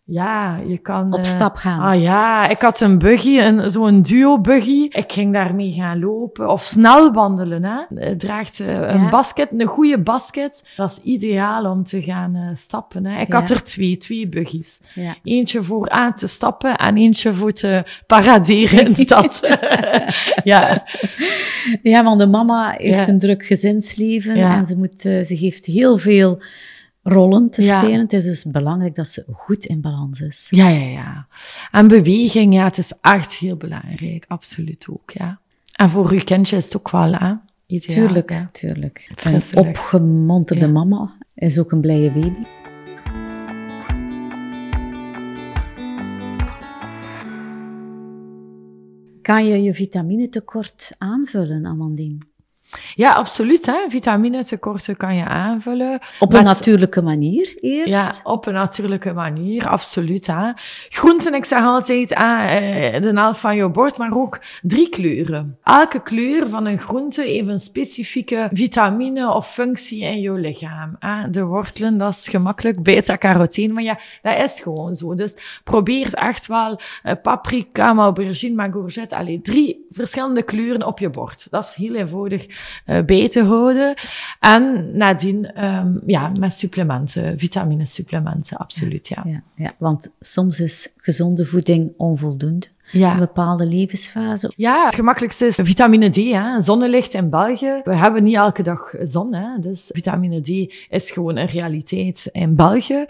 Ja, 0.10 0.60
je 0.67 0.78
kan... 0.78 1.13
Op 1.13 1.19
uh, 1.19 1.26
stap 1.26 1.56
gaan. 1.56 1.80
Ah 1.80 2.02
ja, 2.02 2.48
ik 2.48 2.62
had 2.62 2.80
een 2.80 2.98
buggy, 2.98 3.39
een, 3.39 3.72
zo'n 3.72 4.02
duo-buggy. 4.02 4.88
Ik 4.89 5.12
ging 5.12 5.34
daarmee 5.34 5.72
gaan 5.72 6.00
lopen 6.00 6.50
of 6.50 6.63
snel 6.63 7.12
wandelen. 7.13 7.63
Hè. 7.63 7.80
Het 7.95 8.19
draagt 8.19 8.60
uh, 8.60 8.67
een 8.67 9.10
basket, 9.10 9.50
een 9.58 9.67
goede 9.67 10.00
basket. 10.00 10.63
Dat 10.76 10.91
is 10.91 11.12
ideaal 11.12 11.72
om 11.72 11.84
te 11.84 12.02
gaan 12.02 12.36
uh, 12.36 12.50
stappen. 12.56 13.06
Hè. 13.06 13.22
Ik 13.22 13.32
ja. 13.32 13.39
had 13.39 13.50
er 13.50 13.63
twee, 13.63 13.98
twee 13.98 14.28
buggies. 14.28 14.80
Ja. 14.95 15.15
Eentje 15.24 15.63
voor 15.63 15.89
aan 15.89 16.15
te 16.15 16.28
stappen 16.28 16.76
en 16.76 16.98
eentje 16.98 17.34
voor 17.34 17.52
te 17.52 17.84
paraderen 18.08 18.86
in 18.86 18.93
de 18.93 19.02
stad. 19.02 19.39
ja. 20.43 20.84
ja, 21.82 22.04
want 22.04 22.19
de 22.19 22.28
mama 22.28 22.74
heeft 22.78 23.08
een 23.08 23.19
druk 23.19 23.45
gezinsleven 23.45 24.36
en 24.36 24.65
ze, 24.65 24.78
moet, 24.78 25.02
ze 25.02 25.38
geeft 25.38 25.65
heel 25.65 25.98
veel 25.98 26.39
rollen 27.10 27.50
te 27.50 27.62
spelen. 27.62 28.00
Het 28.00 28.13
is 28.13 28.24
dus 28.24 28.43
belangrijk 28.43 28.95
dat 28.95 29.08
ze 29.08 29.26
goed 29.32 29.65
in 29.65 29.82
balans 29.82 30.22
is. 30.22 30.48
Ja, 30.50 30.67
ja, 30.67 30.88
ja. 30.88 31.28
En 31.72 31.88
beweging, 31.88 32.54
ja, 32.54 32.63
het 32.63 32.78
is 32.78 32.93
echt 33.02 33.34
heel 33.34 33.56
belangrijk. 33.56 34.26
Absoluut 34.28 34.86
ook, 34.89 35.12
ja. 35.12 35.39
En 35.76 35.89
voor 35.89 36.12
uw 36.12 36.24
kindje 36.24 36.58
is 36.58 36.63
het 36.63 36.78
ook 36.78 36.91
wel, 36.91 37.13
hè? 37.13 37.34
Ideaal, 37.65 38.06
tuurlijk, 38.06 38.30
ja. 38.30 38.50
tuurlijk. 38.52 39.12
Een 39.24 39.41
opgemonterde 39.56 40.67
mama 40.67 41.15
is 41.36 41.60
ook 41.60 41.72
een 41.72 41.82
blije 41.82 42.12
baby. 42.12 42.45
Kan 49.22 49.45
je 49.45 49.62
je 49.62 49.74
vitaminetekort 49.74 50.91
aanvullen, 50.98 51.65
Amandine? 51.65 52.28
Ja, 52.95 53.13
absoluut. 53.13 53.65
Hè. 53.65 53.86
Vitaminetekorten 53.88 54.97
kan 54.97 55.15
je 55.15 55.25
aanvullen. 55.25 55.99
Op 56.19 56.34
een 56.34 56.43
natuurlijke 56.43 57.01
manier 57.01 57.53
eerst? 57.55 57.89
Ja, 57.89 58.13
op 58.23 58.45
een 58.45 58.53
natuurlijke 58.53 59.13
manier, 59.13 59.67
absoluut. 59.67 60.27
Hè. 60.27 60.51
Groenten, 60.89 61.34
ik 61.34 61.45
zeg 61.45 61.63
altijd, 61.63 62.13
ah, 62.13 62.51
de 63.01 63.12
helft 63.13 63.39
van 63.39 63.55
je 63.55 63.69
bord, 63.69 63.97
maar 63.97 64.17
ook 64.17 64.39
drie 64.62 64.89
kleuren. 64.89 65.58
Elke 65.63 66.01
kleur 66.01 66.49
van 66.49 66.65
een 66.65 66.79
groente 66.79 67.21
heeft 67.21 67.47
een 67.47 67.60
specifieke 67.60 68.49
vitamine 68.53 69.34
of 69.34 69.53
functie 69.53 70.03
in 70.03 70.21
je 70.21 70.32
lichaam. 70.32 70.95
Hè. 70.99 71.29
De 71.29 71.43
wortelen, 71.43 71.97
dat 71.97 72.13
is 72.13 72.27
gemakkelijk, 72.27 72.84
beta-carotene, 72.84 73.73
maar 73.73 73.84
ja, 73.84 73.99
dat 74.21 74.38
is 74.38 74.60
gewoon 74.60 74.95
zo. 74.95 75.15
Dus 75.15 75.34
probeer 75.63 76.13
echt 76.13 76.47
wel 76.47 76.79
uh, 77.03 77.13
paprika, 77.21 77.95
aubergine, 77.95 78.55
maar 78.55 78.69
courgette, 78.69 79.15
allez, 79.15 79.39
drie 79.41 79.88
verschillende 79.91 80.43
kleuren 80.43 80.88
op 80.88 80.99
je 80.99 81.10
bord. 81.10 81.47
Dat 81.49 81.63
is 81.63 81.73
heel 81.73 81.95
eenvoudig 81.95 82.59
bij 83.06 83.30
te 83.30 83.43
houden. 83.43 83.93
En 84.39 84.98
nadien, 84.98 85.65
um, 85.65 86.02
ja, 86.06 86.32
met 86.39 86.58
supplementen, 86.58 87.39
vitaminesupplementen, 87.39 88.58
absoluut, 88.58 89.08
ja. 89.08 89.24
ja. 89.26 89.43
Ja, 89.56 89.72
want 89.80 90.12
soms 90.19 90.60
is 90.60 90.93
gezonde 90.98 91.45
voeding 91.45 91.93
onvoldoende 91.98 92.67
ja. 92.91 93.13
een 93.13 93.19
bepaalde 93.19 93.65
levensfase. 93.65 94.52
Ja, 94.56 94.86
het 94.86 94.95
gemakkelijkste 94.95 95.45
is 95.45 95.60
vitamine 95.63 96.10
D, 96.10 96.15
hè. 96.15 96.62
zonnelicht 96.62 97.13
in 97.13 97.30
België. 97.30 97.82
We 97.84 97.95
hebben 97.95 98.23
niet 98.23 98.36
elke 98.36 98.63
dag 98.63 98.93
zon, 99.04 99.34
hè. 99.34 99.60
dus 99.60 99.89
vitamine 99.93 100.41
D 100.41 100.73
is 100.89 101.12
gewoon 101.12 101.38
een 101.38 101.47
realiteit 101.47 102.30
in 102.32 102.56
België. 102.56 103.06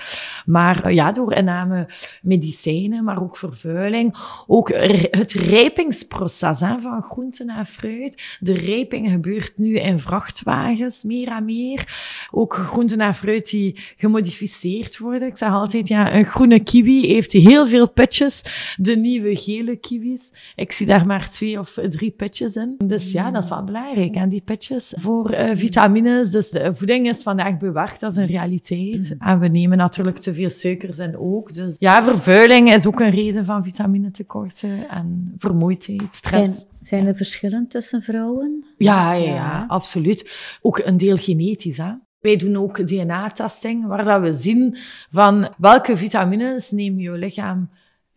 Maar 0.46 0.84
eh, 0.84 0.94
ja, 0.94 1.12
door 1.12 1.34
inname 1.34 1.88
medicijnen, 2.22 3.04
maar 3.04 3.22
ook 3.22 3.38
vervuiling, 3.38 4.16
ook 4.48 4.70
het 5.12 5.32
rijpingsproces 5.34 6.60
hè, 6.60 6.80
van 6.80 7.02
groenten 7.02 7.50
en 7.50 7.66
fruit. 7.66 8.38
De 8.40 8.54
rijping 8.54 9.10
gebeurt 9.10 9.54
nu 9.58 9.76
in 9.76 10.00
vrachtwagens, 10.00 11.04
meer 11.04 11.28
en 11.28 11.46
meer. 11.46 11.98
Ook 12.32 12.54
groenten 12.54 13.00
en 13.00 13.16
fruit 13.16 13.50
die 13.50 13.80
gemodificeerd 13.98 14.98
worden. 14.98 15.28
Ik 15.28 15.38
zeg 15.38 15.52
altijd, 15.52 15.88
ja, 15.88 16.14
een 16.14 16.26
groene 16.26 16.60
kiwi 16.60 17.08
heeft 17.08 17.32
heel 17.32 17.68
veel 17.68 17.90
pitjes. 17.90 18.42
De 18.78 18.96
nieuwe 18.96 19.36
gele 19.36 19.69
kiwis. 19.78 20.32
Ik 20.56 20.72
zie 20.72 20.86
daar 20.86 21.06
maar 21.06 21.30
twee 21.30 21.60
of 21.60 21.78
drie 21.90 22.12
pitjes 22.12 22.56
in. 22.56 22.76
Dus 22.86 23.12
ja, 23.12 23.32
dat 23.32 23.44
is 23.44 23.50
wel 23.50 23.64
belangrijk. 23.64 24.16
En 24.16 24.30
die 24.30 24.42
pitjes 24.42 24.94
voor 24.98 25.32
uh, 25.32 25.50
vitamines. 25.54 26.32
Dus 26.32 26.50
de 26.50 26.76
voeding 26.76 27.10
is 27.10 27.22
vandaag 27.22 27.58
bewaard, 27.58 28.00
dat 28.00 28.12
is 28.12 28.18
een 28.18 28.28
realiteit. 28.28 29.10
Mm. 29.14 29.28
En 29.28 29.40
we 29.40 29.48
nemen 29.48 29.78
natuurlijk 29.78 30.18
te 30.18 30.34
veel 30.34 30.50
suikers 30.50 30.98
in 30.98 31.18
ook. 31.18 31.54
Dus 31.54 31.76
ja, 31.80 32.04
vervuiling 32.04 32.74
is 32.74 32.88
ook 32.88 33.00
een 33.00 33.12
reden 33.12 33.46
van 33.46 33.64
vitaminetekorten 33.64 34.90
en 34.90 35.34
vermoeidheid, 35.38 36.14
stress. 36.14 36.56
Zijn, 36.56 36.68
zijn 36.80 37.08
er 37.08 37.16
verschillen 37.16 37.68
tussen 37.68 38.02
vrouwen? 38.02 38.66
Ja, 38.78 39.14
ja, 39.14 39.34
ja, 39.34 39.66
absoluut. 39.68 40.32
Ook 40.62 40.78
een 40.78 40.98
deel 40.98 41.18
genetisch, 41.18 41.78
hè. 41.78 41.92
Wij 42.20 42.36
doen 42.36 42.56
ook 42.56 42.88
DNA-testing, 42.88 43.86
waar 43.86 44.04
dat 44.04 44.22
we 44.22 44.34
zien 44.34 44.78
van 45.12 45.54
welke 45.58 45.98
vitamines 45.98 46.72
neemt 46.72 47.02
je 47.02 47.12
lichaam 47.12 47.70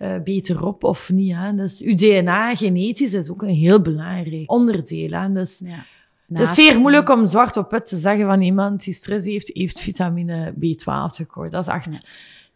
uh, 0.03 0.23
beter 0.25 0.67
op 0.67 0.85
of 0.85 1.11
niet. 1.11 1.35
Hè. 1.35 1.55
Dus 1.55 1.81
uw 1.81 1.95
DNA 1.95 2.55
genetisch 2.55 3.13
is 3.13 3.31
ook 3.31 3.43
een 3.43 3.49
heel 3.49 3.81
belangrijk 3.81 4.51
onderdeel. 4.51 5.11
Hè. 5.11 5.33
Dus, 5.33 5.61
ja. 5.65 5.85
Het 6.29 6.49
is 6.49 6.55
zeer 6.55 6.79
moeilijk 6.79 7.09
om 7.09 7.27
zwart 7.27 7.57
op 7.57 7.71
wit 7.71 7.87
te 7.87 7.99
zeggen 7.99 8.27
van 8.27 8.41
iemand 8.41 8.85
die 8.85 8.95
stress 8.95 9.27
heeft, 9.27 9.51
heeft 9.53 9.81
vitamine 9.81 10.55
B12 10.55 11.15
tekort. 11.15 11.51
Dat 11.51 11.67
is 11.69 11.75
echt... 11.75 12.07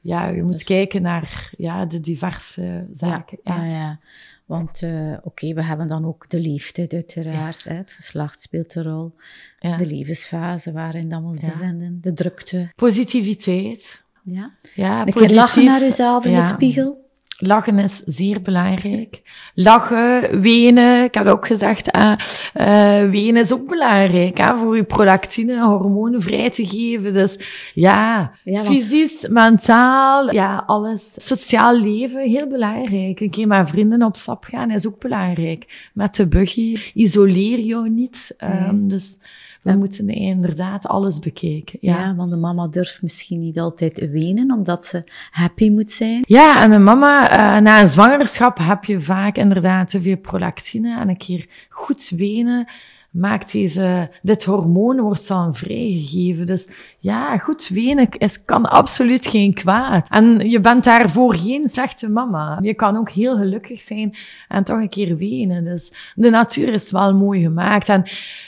Ja, 0.01 0.27
je 0.27 0.43
moet 0.43 0.53
dus- 0.53 0.65
kijken 0.65 1.03
naar 1.03 1.53
ja, 1.57 1.85
de 1.85 2.01
diverse 2.01 2.87
zaken. 2.93 3.39
Ja, 3.43 3.65
ja. 3.65 3.71
ja. 3.71 3.99
Want 4.45 4.83
uh, 4.83 5.13
oké, 5.13 5.21
okay, 5.23 5.55
we 5.55 5.63
hebben 5.63 5.87
dan 5.87 6.05
ook 6.05 6.29
de 6.29 6.41
leeftijd 6.41 6.93
uiteraard. 6.93 7.65
Hè? 7.65 7.75
Het 7.75 7.93
geslacht 7.93 8.43
speelt 8.43 8.75
een 8.75 8.83
rol. 8.83 9.15
De 9.59 9.87
levensfase 9.87 10.73
waarin 10.73 11.09
dat 11.09 11.23
ons 11.23 11.41
bevinden. 11.41 11.99
De 12.01 12.13
drukte. 12.13 12.73
Positiviteit. 12.77 14.05
Ja. 14.25 14.53
ja 14.75 15.07
een 15.07 15.13
keer 15.13 15.35
lachen 15.35 15.65
naar 15.65 15.81
jezelf 15.81 16.25
in 16.25 16.35
de 16.35 16.43
spiegel. 16.43 17.06
Lachen 17.39 17.79
is 17.79 18.03
zeer 18.07 18.43
belangrijk. 18.43 19.23
Lachen, 19.55 20.41
wenen, 20.41 21.05
ik 21.05 21.15
heb 21.15 21.27
ook 21.27 21.47
gezegd, 21.47 21.97
uh, 21.97 22.13
uh, 22.55 23.11
wenen 23.11 23.43
is 23.43 23.53
ook 23.53 23.69
belangrijk 23.69 24.39
hè, 24.39 24.57
voor 24.57 24.77
je 24.77 24.85
prolactine, 24.85 25.65
hormonen 25.65 26.23
vrij 26.23 26.51
te 26.51 26.67
geven. 26.67 27.13
Dus 27.13 27.39
ja, 27.75 28.33
ja 28.45 28.63
fysisch, 28.63 29.27
mentaal, 29.29 30.33
ja, 30.33 30.63
alles. 30.67 31.15
Sociaal 31.17 31.81
leven, 31.81 32.21
heel 32.21 32.47
belangrijk. 32.47 33.21
Een 33.21 33.31
keer 33.31 33.47
met 33.47 33.69
vrienden 33.69 34.03
op 34.03 34.17
stap 34.17 34.45
gaan 34.45 34.71
is 34.71 34.87
ook 34.87 34.99
belangrijk. 34.99 35.91
Met 35.95 36.15
de 36.15 36.27
buggy, 36.27 36.77
isoleer 36.95 37.59
jou 37.59 37.89
niet. 37.89 38.35
Um, 38.45 38.89
dus 38.89 39.19
we 39.67 39.79
moeten 39.79 40.09
inderdaad 40.09 40.87
alles 40.87 41.19
bekijken. 41.19 41.79
Ja. 41.81 41.99
ja. 41.99 42.15
want 42.15 42.31
de 42.31 42.37
mama 42.37 42.67
durft 42.67 43.03
misschien 43.03 43.41
niet 43.41 43.59
altijd 43.59 44.11
wenen, 44.11 44.51
omdat 44.51 44.87
ze 44.87 45.05
happy 45.31 45.71
moet 45.71 45.93
zijn. 45.93 46.23
Ja, 46.27 46.63
en 46.63 46.71
de 46.71 46.79
mama, 46.79 47.31
uh, 47.31 47.61
na 47.61 47.81
een 47.81 47.89
zwangerschap 47.89 48.59
heb 48.59 48.85
je 48.85 49.01
vaak 49.01 49.37
inderdaad 49.37 49.89
te 49.89 50.03
veel 50.03 50.17
prolactine. 50.17 50.99
En 51.01 51.09
een 51.09 51.17
keer 51.17 51.47
goed 51.69 52.13
wenen 52.17 52.67
maakt 53.11 53.53
deze, 53.53 54.11
dit 54.23 54.45
hormoon 54.45 55.01
wordt 55.01 55.29
dan 55.29 55.55
vrijgegeven. 55.55 56.47
Dus 56.47 56.67
ja, 57.07 57.39
goed 57.39 57.69
wenen 57.69 58.09
is, 58.11 58.45
kan 58.45 58.71
absoluut 58.71 59.27
geen 59.27 59.55
kwaad. 59.55 60.09
En 60.09 60.51
je 60.51 60.61
bent 60.61 60.85
daarvoor 60.85 61.35
geen 61.35 61.69
slechte 61.69 62.09
mama. 62.09 62.59
Je 62.63 62.75
kan 62.75 62.97
ook 62.97 63.11
heel 63.11 63.37
gelukkig 63.37 63.81
zijn 63.81 64.17
en 64.49 64.65
toch 64.65 64.79
een 64.79 64.89
keer 64.89 65.17
wenen. 65.17 65.65
Dus 65.65 65.93
de 66.15 66.31
natuur 66.31 66.73
is 66.73 66.91
wel 66.91 67.15
mooi 67.15 67.43
gemaakt. 67.43 67.89
En 67.89 68.05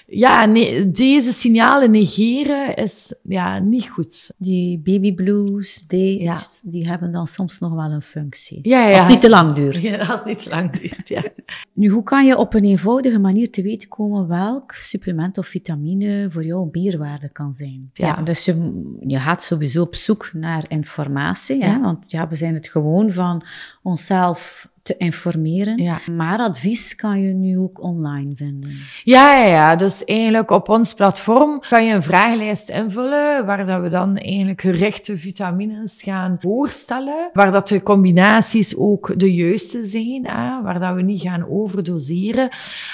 ja, 0.07 0.45
nee, 0.45 0.91
deze 0.91 1.33
signalen 1.33 1.91
negeren 1.91 2.77
is 2.77 3.15
ja, 3.23 3.59
niet 3.59 3.89
goed. 3.89 4.31
Die 4.37 4.79
baby 4.79 5.15
blues, 5.15 5.87
die, 5.87 6.31
die 6.63 6.89
hebben 6.89 7.13
dan 7.13 7.27
soms 7.27 7.59
nog 7.59 7.73
wel 7.73 7.91
een 7.91 8.03
functie. 8.03 8.59
Ja, 8.63 8.89
ja. 8.89 8.95
Als 8.95 9.03
het 9.03 9.13
niet 9.13 9.21
te 9.21 9.29
lang 9.29 9.53
duurt. 9.53 9.77
Ja, 9.89 9.97
als 9.99 10.09
het 10.09 10.25
niet 10.25 10.43
te 10.43 10.49
lang 10.49 10.71
duurt, 10.71 11.09
ja. 11.09 11.23
Nu, 11.73 11.89
hoe 11.89 12.03
kan 12.03 12.27
je 12.27 12.37
op 12.37 12.55
een 12.55 12.65
eenvoudige 12.65 13.19
manier 13.19 13.51
te 13.51 13.63
weten 13.63 13.89
komen 13.89 14.29
welk 14.29 14.73
supplement 14.73 15.39
of 15.39 15.47
vitamine 15.47 16.27
voor 16.31 16.45
jou 16.45 16.63
een 16.63 16.71
bierwaarde 16.71 17.29
kan 17.29 17.55
zijn? 17.55 17.91
Ja. 17.93 18.07
ja 18.07 18.23
dus 18.23 18.48
je, 18.49 18.97
je 19.07 19.19
gaat 19.19 19.43
sowieso 19.43 19.83
op 19.83 19.95
zoek 19.95 20.31
naar 20.33 20.65
informatie, 20.69 21.65
hè? 21.65 21.81
want 21.81 22.11
ja, 22.11 22.29
we 22.29 22.35
zijn 22.35 22.55
het 22.55 22.69
gewoon 22.69 23.13
van 23.13 23.43
onszelf 23.83 24.69
te 24.89 24.97
informeren. 24.97 25.83
Ja. 25.83 25.99
Maar 26.13 26.39
advies 26.39 26.95
kan 26.95 27.21
je 27.21 27.33
nu 27.33 27.59
ook 27.59 27.83
online 27.83 28.31
vinden. 28.35 28.77
Ja, 29.05 29.37
ja, 29.37 29.47
ja, 29.47 29.77
dus 29.77 30.05
eigenlijk 30.05 30.51
op 30.51 30.69
ons 30.69 30.95
platform 30.95 31.61
kan 31.69 31.85
je 31.85 31.95
een 31.95 32.03
vragenlijst 32.03 32.69
invullen 32.69 33.47
waar 33.47 33.67
dat 33.67 33.81
we 33.81 33.89
dan 33.89 34.17
eigenlijk 34.17 34.61
gerichte 34.61 35.19
vitamines 35.19 36.03
gaan 36.03 36.37
voorstellen, 36.41 37.31
waar 37.33 37.53
dat 37.53 37.69
de 37.69 37.83
combinaties 37.83 38.77
ook 38.77 39.13
de 39.17 39.35
juiste 39.35 39.87
zijn, 39.87 40.27
hè, 40.27 40.63
waar 40.63 40.81
dat 40.81 40.95
we 40.95 41.03
niet 41.03 41.21
gaan 41.21 41.49
overdoseren. 41.49 42.49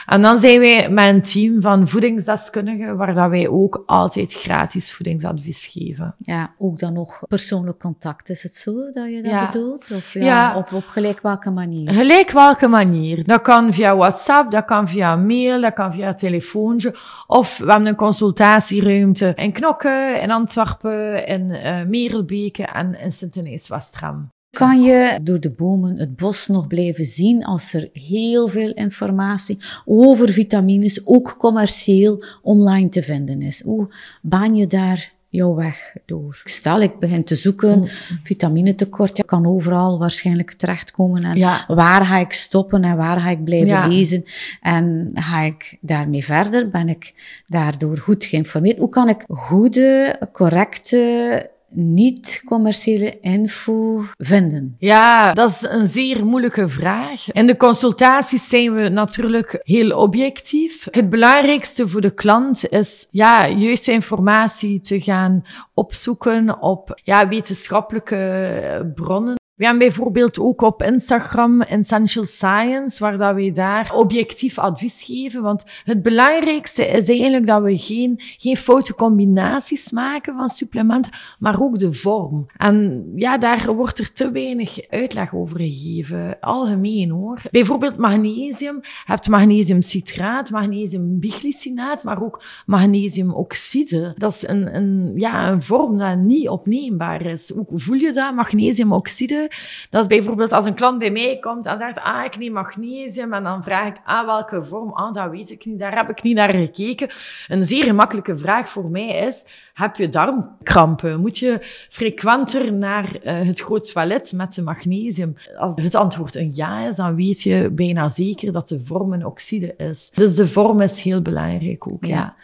En 0.07 0.23
dan 0.23 0.39
zijn 0.39 0.61
wij 0.61 0.91
met 0.91 1.15
een 1.15 1.23
team 1.23 1.61
van 1.61 1.89
voedingsdeskundigen 1.89 2.97
waar 2.97 3.15
dat 3.15 3.31
wij 3.31 3.49
ook 3.49 3.83
altijd 3.87 4.33
gratis 4.33 4.93
voedingsadvies 4.93 5.67
geven. 5.67 6.15
Ja, 6.19 6.55
ook 6.59 6.79
dan 6.79 6.93
nog 6.93 7.23
persoonlijk 7.29 7.79
contact. 7.79 8.29
Is 8.29 8.43
het 8.43 8.55
zo 8.55 8.91
dat 8.91 9.11
je 9.11 9.23
dat 9.23 9.47
bedoelt? 9.47 9.91
Of 9.91 10.15
ja, 10.15 10.25
ja. 10.25 10.57
Op, 10.57 10.73
op 10.73 10.85
gelijk 10.85 11.21
welke 11.21 11.51
manier? 11.51 11.84
Gelijk 11.85 12.31
welke 12.31 12.69
manier. 12.69 13.25
Dat 13.25 13.41
kan 13.41 13.73
via 13.73 13.97
WhatsApp, 13.97 14.51
dat 14.51 14.65
kan 14.65 14.89
via 14.89 15.17
mail, 15.17 15.61
dat 15.61 15.73
kan 15.73 15.93
via 15.93 16.15
telefoontje. 16.15 16.95
Of 17.27 17.59
we 17.59 17.71
hebben 17.71 17.89
een 17.89 17.95
consultatieruimte 17.95 19.33
in 19.35 19.53
Knokke, 19.53 20.19
in 20.23 20.31
Antwerpen, 20.31 21.27
in 21.27 21.51
uh, 21.51 21.83
Merelbeke 21.83 22.63
en 22.63 23.01
in 23.01 23.13
Sint-Denis-Westram. 23.13 24.29
Kan 24.51 24.81
je 24.81 25.19
door 25.23 25.41
de 25.41 25.51
bomen 25.51 25.99
het 25.99 26.17
bos 26.17 26.47
nog 26.47 26.67
blijven 26.67 27.05
zien 27.05 27.45
als 27.45 27.75
er 27.75 27.89
heel 27.93 28.49
veel 28.49 28.73
informatie 28.73 29.59
over 29.85 30.29
vitamines, 30.29 31.07
ook 31.07 31.35
commercieel, 31.39 32.25
online 32.43 32.89
te 32.89 33.03
vinden 33.03 33.43
is? 33.43 33.63
Hoe 33.63 33.89
baan 34.23 34.57
je 34.57 34.67
daar 34.67 35.13
jouw 35.35 35.55
weg 35.55 35.97
door. 36.05 36.41
Stel, 36.45 36.81
ik 36.81 36.99
begin 36.99 37.25
te 37.25 37.35
zoeken, 37.35 37.79
mm. 37.79 37.89
vitaminetekort, 38.23 39.17
je 39.17 39.25
kan 39.25 39.47
overal 39.47 39.99
waarschijnlijk 39.99 40.53
terechtkomen. 40.53 41.25
En 41.25 41.39
waar 41.67 42.05
ga 42.05 42.19
ik 42.19 42.33
stoppen 42.33 42.85
en 42.85 42.97
waar 42.97 43.21
ga 43.21 43.31
ik 43.31 43.45
blijven 43.45 43.89
lezen? 43.89 44.25
En 44.61 45.11
ga 45.15 45.41
ik 45.41 45.77
daarmee 45.81 46.25
verder? 46.25 46.69
Ben 46.69 46.89
ik 46.89 47.13
daardoor 47.47 47.99
goed 47.99 48.25
geïnformeerd? 48.25 48.79
Hoe 48.79 48.89
kan 48.89 49.09
ik 49.09 49.25
goede, 49.29 50.19
correcte 50.33 51.53
niet-commerciële 51.75 53.19
info 53.21 54.05
vinden? 54.17 54.77
Ja, 54.79 55.33
dat 55.33 55.51
is 55.51 55.63
een 55.63 55.87
zeer 55.87 56.27
moeilijke 56.27 56.69
vraag. 56.69 57.33
In 57.33 57.47
de 57.47 57.57
consultaties 57.57 58.49
zijn 58.49 58.75
we 58.75 58.89
natuurlijk 58.89 59.61
heel 59.63 59.99
objectief. 59.99 60.87
Het 60.91 61.11
belangrijkste 61.11 61.89
voor 61.89 62.01
de 62.01 62.15
klant 62.15 62.69
is 62.69 63.07
ja, 63.11 63.49
juiste 63.49 63.93
informatie 63.93 64.81
te 64.81 65.01
gaan 65.01 65.45
opzoeken 65.75 66.63
op 66.63 67.01
ja, 67.03 67.29
wetenschappelijke 67.29 68.93
bronnen. 68.95 69.43
We 69.55 69.65
hebben 69.65 69.87
bijvoorbeeld 69.87 70.39
ook 70.39 70.61
op 70.61 70.83
Instagram 70.83 71.63
Essential 71.63 72.25
Science, 72.25 72.99
waar 73.03 73.17
dat 73.17 73.35
we 73.35 73.53
daar 73.53 73.95
objectief 73.95 74.59
advies 74.59 75.03
geven. 75.03 75.43
Want 75.43 75.65
het 75.85 76.03
belangrijkste 76.03 76.87
is 76.87 77.09
eigenlijk 77.09 77.47
dat 77.47 77.63
we 77.63 77.79
geen, 77.79 78.15
geen 78.19 78.57
foute 78.57 78.95
combinaties 78.95 79.91
maken 79.91 80.37
van 80.37 80.49
supplementen, 80.49 81.13
maar 81.39 81.61
ook 81.61 81.79
de 81.79 81.93
vorm. 81.93 82.47
En 82.57 83.05
ja, 83.15 83.39
daar 83.39 83.75
wordt 83.75 83.99
er 83.99 84.13
te 84.13 84.31
weinig 84.31 84.89
uitleg 84.89 85.35
over 85.35 85.57
gegeven. 85.57 86.37
Algemeen 86.41 87.11
hoor. 87.11 87.43
Bijvoorbeeld 87.51 87.99
magnesium. 87.99 88.79
Je 88.83 88.91
hebt 89.05 89.29
magnesiumcitraat, 89.29 90.51
magnesiumbiglycinaat, 90.51 92.05
maar 92.05 92.23
ook 92.23 92.43
magnesiumoxide. 92.67 94.15
Dat 94.17 94.33
is 94.33 94.49
een, 94.49 94.77
een, 94.77 95.13
ja, 95.17 95.51
een 95.51 95.63
vorm 95.63 95.99
dat 95.99 96.19
niet 96.19 96.49
opneembaar 96.49 97.23
is. 97.27 97.51
Hoe 97.51 97.81
voel 97.81 97.97
je 97.97 98.13
dat? 98.13 98.35
Magnesiumoxide 98.35 99.43
dat 99.91 100.01
is 100.01 100.07
bijvoorbeeld 100.07 100.53
als 100.53 100.67
een 100.67 100.75
klant 100.75 100.99
bij 100.99 101.11
mij 101.11 101.39
komt 101.41 101.67
en 101.67 101.79
zegt, 101.79 101.99
ah, 101.99 102.25
ik 102.25 102.39
neem 102.39 102.53
magnesium. 102.53 103.33
En 103.33 103.43
dan 103.43 103.63
vraag 103.63 103.87
ik, 103.87 103.97
ah, 104.05 104.27
welke 104.27 104.65
vorm? 104.65 104.93
Ah, 104.93 105.13
dat 105.13 105.31
weet 105.31 105.51
ik 105.51 105.65
niet. 105.65 105.79
Daar 105.79 105.97
heb 105.97 106.11
ik 106.11 106.23
niet 106.23 106.37
naar 106.37 106.55
gekeken. 106.55 107.09
Een 107.49 107.65
zeer 107.65 107.85
gemakkelijke 107.85 108.37
vraag 108.37 108.69
voor 108.69 108.91
mij 108.91 109.09
is, 109.09 109.45
heb 109.75 109.97
je 109.97 110.09
darmkrampen? 110.09 111.21
Moet 111.21 111.39
je 111.39 111.59
frequenter 111.89 112.73
naar 112.73 113.05
uh, 113.25 113.47
het 113.47 113.61
groot 113.61 113.93
toilet 113.93 114.33
met 114.33 114.55
de 114.55 114.63
magnesium? 114.63 115.37
Als 115.57 115.77
het 115.77 115.95
antwoord 115.95 116.35
een 116.35 116.53
ja 116.55 116.87
is, 116.89 116.97
dan 116.97 117.17
weet 117.17 117.43
je 117.43 117.71
bijna 117.73 118.09
zeker 118.09 118.53
dat 118.53 118.69
de 118.69 118.81
vorm 118.85 119.13
een 119.13 119.27
oxide 119.27 119.75
is. 119.77 120.11
Dus 120.15 120.35
de 120.35 120.49
vorm 120.49 120.81
is 120.81 121.01
heel 121.01 121.23
belangrijk 121.23 121.87
ook, 121.89 122.05
ja. 122.05 122.35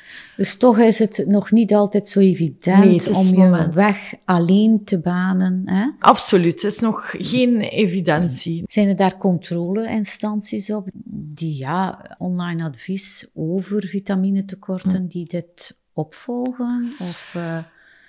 Dus 0.40 0.56
toch 0.56 0.78
is 0.78 0.98
het 0.98 1.24
nog 1.26 1.50
niet 1.50 1.74
altijd 1.74 2.08
zo 2.08 2.20
evident 2.20 3.08
om 3.10 3.26
je 3.26 3.68
weg 3.72 4.14
alleen 4.24 4.84
te 4.84 4.98
banen. 4.98 5.62
Hè? 5.64 5.86
Absoluut, 5.98 6.62
het 6.62 6.72
is 6.72 6.78
nog 6.78 7.14
geen 7.18 7.60
evidentie. 7.60 8.62
Zijn 8.66 8.88
er 8.88 8.96
daar 8.96 9.16
controleinstanties 9.16 10.72
op 10.72 10.88
die 11.12 11.56
ja, 11.56 12.04
online 12.18 12.64
advies 12.64 13.30
over 13.34 13.82
vitaminetekorten, 13.82 15.02
hm. 15.02 15.06
die 15.06 15.26
dit 15.26 15.76
opvolgen? 15.92 16.92
Of, 16.98 17.34
uh... 17.36 17.58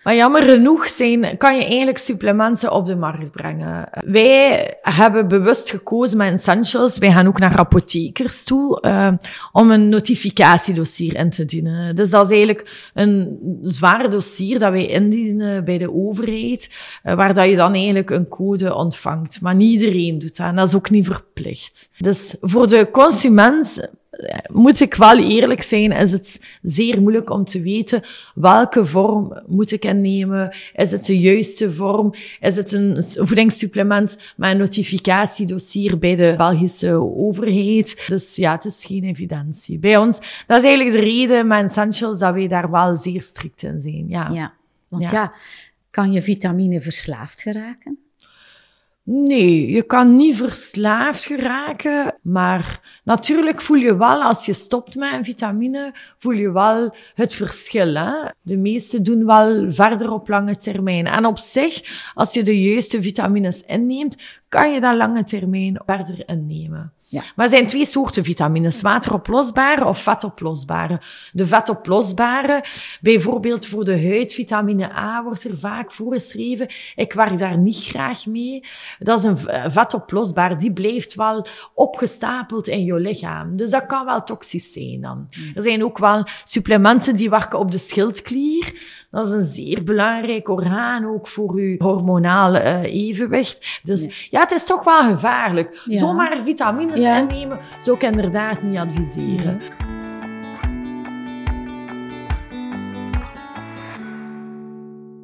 Maar 0.03 0.15
jammer 0.15 0.43
genoeg 0.43 0.87
zijn, 0.87 1.37
kan 1.37 1.55
je 1.55 1.65
eigenlijk 1.65 1.97
supplementen 1.97 2.71
op 2.71 2.85
de 2.85 2.95
markt 2.95 3.31
brengen. 3.31 3.89
Wij 4.05 4.73
hebben 4.81 5.27
bewust 5.27 5.69
gekozen 5.69 6.17
met 6.17 6.33
Essentials. 6.33 6.97
Wij 6.97 7.11
gaan 7.11 7.27
ook 7.27 7.39
naar 7.39 7.57
apothekers 7.57 8.43
toe 8.43 8.83
uh, 8.85 9.11
om 9.51 9.71
een 9.71 9.89
notificatiedossier 9.89 11.15
in 11.15 11.29
te 11.29 11.45
dienen. 11.45 11.95
Dus 11.95 12.09
dat 12.09 12.25
is 12.25 12.31
eigenlijk 12.31 12.89
een 12.93 13.39
zwaar 13.63 14.09
dossier 14.09 14.59
dat 14.59 14.71
wij 14.71 14.87
indienen 14.87 15.65
bij 15.65 15.77
de 15.77 15.93
overheid, 15.93 16.69
uh, 17.03 17.13
waar 17.13 17.33
dat 17.33 17.49
je 17.49 17.55
dan 17.55 17.73
eigenlijk 17.73 18.09
een 18.09 18.27
code 18.27 18.75
ontvangt. 18.75 19.41
Maar 19.41 19.55
niet 19.55 19.81
iedereen 19.81 20.19
doet 20.19 20.37
dat 20.37 20.47
en 20.47 20.55
dat 20.55 20.67
is 20.67 20.75
ook 20.75 20.89
niet 20.89 21.05
verplicht. 21.05 21.89
Dus 21.97 22.35
voor 22.41 22.67
de 22.67 22.89
consument 22.91 23.89
moet 24.51 24.79
ik 24.79 24.93
wel 24.93 25.17
eerlijk 25.17 25.63
zijn, 25.63 25.91
is 25.91 26.11
het 26.11 26.41
zeer 26.61 27.01
moeilijk 27.01 27.29
om 27.29 27.43
te 27.43 27.61
weten 27.61 28.01
welke 28.35 28.85
vorm 28.85 29.41
moet 29.47 29.71
ik 29.71 29.85
innemen. 29.85 30.55
Is 30.73 30.91
het 30.91 31.05
de 31.05 31.19
juiste 31.19 31.71
vorm? 31.71 32.13
Is 32.39 32.55
het 32.55 32.71
een 32.71 33.03
voedingssupplement 33.03 34.17
met 34.35 34.51
een 34.51 34.57
notificatiedossier 34.57 35.97
bij 35.97 36.15
de 36.15 36.33
Belgische 36.37 36.93
overheid? 37.17 38.05
Dus 38.07 38.35
ja, 38.35 38.51
het 38.51 38.65
is 38.65 38.85
geen 38.85 39.03
evidentie. 39.03 39.79
Bij 39.79 39.97
ons, 39.97 40.17
dat 40.47 40.57
is 40.57 40.63
eigenlijk 40.63 40.91
de 40.91 40.99
reden 40.99 41.47
met 41.47 41.63
Essentials 41.63 42.19
dat 42.19 42.33
wij 42.33 42.47
daar 42.47 42.71
wel 42.71 42.95
zeer 42.95 43.21
strikt 43.21 43.63
in 43.63 43.81
zijn. 43.81 44.07
Ja, 44.07 44.29
ja 44.33 44.53
want 44.87 45.11
ja, 45.11 45.11
ja 45.11 45.33
kan 45.89 46.11
je 46.11 46.21
vitamine 46.21 46.81
verslaafd 46.81 47.41
geraken? 47.41 47.99
Nee, 49.13 49.71
je 49.71 49.83
kan 49.83 50.15
niet 50.15 50.35
verslaafd 50.35 51.25
geraken, 51.25 52.17
maar 52.21 52.99
natuurlijk 53.03 53.61
voel 53.61 53.77
je 53.77 53.97
wel, 53.97 54.23
als 54.23 54.45
je 54.45 54.53
stopt 54.53 54.95
met 54.95 55.13
een 55.13 55.25
vitamine, 55.25 55.93
voel 56.17 56.33
je 56.33 56.51
wel 56.51 56.95
het 57.13 57.33
verschil. 57.33 57.95
Hè? 57.95 58.11
De 58.41 58.57
meeste 58.57 59.01
doen 59.01 59.25
wel 59.25 59.71
verder 59.71 60.11
op 60.11 60.27
lange 60.27 60.55
termijn. 60.55 61.07
En 61.07 61.25
op 61.25 61.39
zich, 61.39 62.11
als 62.13 62.33
je 62.33 62.43
de 62.43 62.61
juiste 62.61 63.01
vitamines 63.01 63.63
inneemt, 63.65 64.17
kan 64.51 64.73
je 64.73 64.79
dat 64.79 64.95
lange 64.95 65.23
termijn 65.23 65.81
verder 65.85 66.23
innemen. 66.25 66.93
Ja. 67.07 67.23
Maar 67.35 67.45
er 67.45 67.51
zijn 67.51 67.67
twee 67.67 67.85
soorten 67.85 68.23
vitamines, 68.23 68.81
wateroplosbare 68.81 69.85
of 69.85 70.01
vetoplosbare. 70.01 71.01
De 71.31 71.45
vetoplosbare, 71.45 72.63
bijvoorbeeld 73.01 73.65
voor 73.65 73.85
de 73.85 74.07
huid, 74.07 74.33
vitamine 74.33 74.93
A 74.93 75.23
wordt 75.23 75.43
er 75.43 75.57
vaak 75.57 75.91
voorgeschreven. 75.91 76.67
Ik 76.95 77.13
werk 77.13 77.37
daar 77.37 77.57
niet 77.57 77.83
graag 77.83 78.25
mee. 78.25 78.63
Dat 78.99 79.19
is 79.19 79.23
een 79.23 79.47
eh, 79.47 79.71
vetoplosbaar, 79.71 80.57
die 80.57 80.73
blijft 80.73 81.15
wel 81.15 81.47
opgestapeld 81.73 82.67
in 82.67 82.83
je 82.83 82.99
lichaam. 82.99 83.57
Dus 83.57 83.69
dat 83.69 83.85
kan 83.85 84.05
wel 84.05 84.23
toxisch 84.23 84.71
zijn 84.71 85.01
dan. 85.01 85.29
Er 85.55 85.63
zijn 85.63 85.83
ook 85.83 85.97
wel 85.97 86.27
supplementen 86.45 87.15
die 87.15 87.29
werken 87.29 87.59
op 87.59 87.71
de 87.71 87.77
schildklier. 87.77 88.73
Dat 89.11 89.25
is 89.25 89.31
een 89.31 89.43
zeer 89.43 89.83
belangrijk 89.83 90.49
orgaan, 90.49 91.05
ook 91.05 91.27
voor 91.27 91.53
uw 91.55 91.75
hormonale 91.77 92.59
eh, 92.59 92.83
evenwicht. 93.07 93.79
Dus 93.83 94.27
ja. 94.29 94.39
het 94.39 94.51
is 94.51 94.65
toch 94.65 94.83
wel 94.83 95.03
gevaarlijk. 95.03 95.81
Ja. 95.85 95.97
Zomaar 95.99 96.37
vitamines 96.43 96.99
Ja. 96.99 97.17
innemen, 97.17 97.59
zou 97.83 97.97
ik 97.97 98.03
inderdaad 98.03 98.61
niet 98.61 98.77
adviseren. 98.77 99.59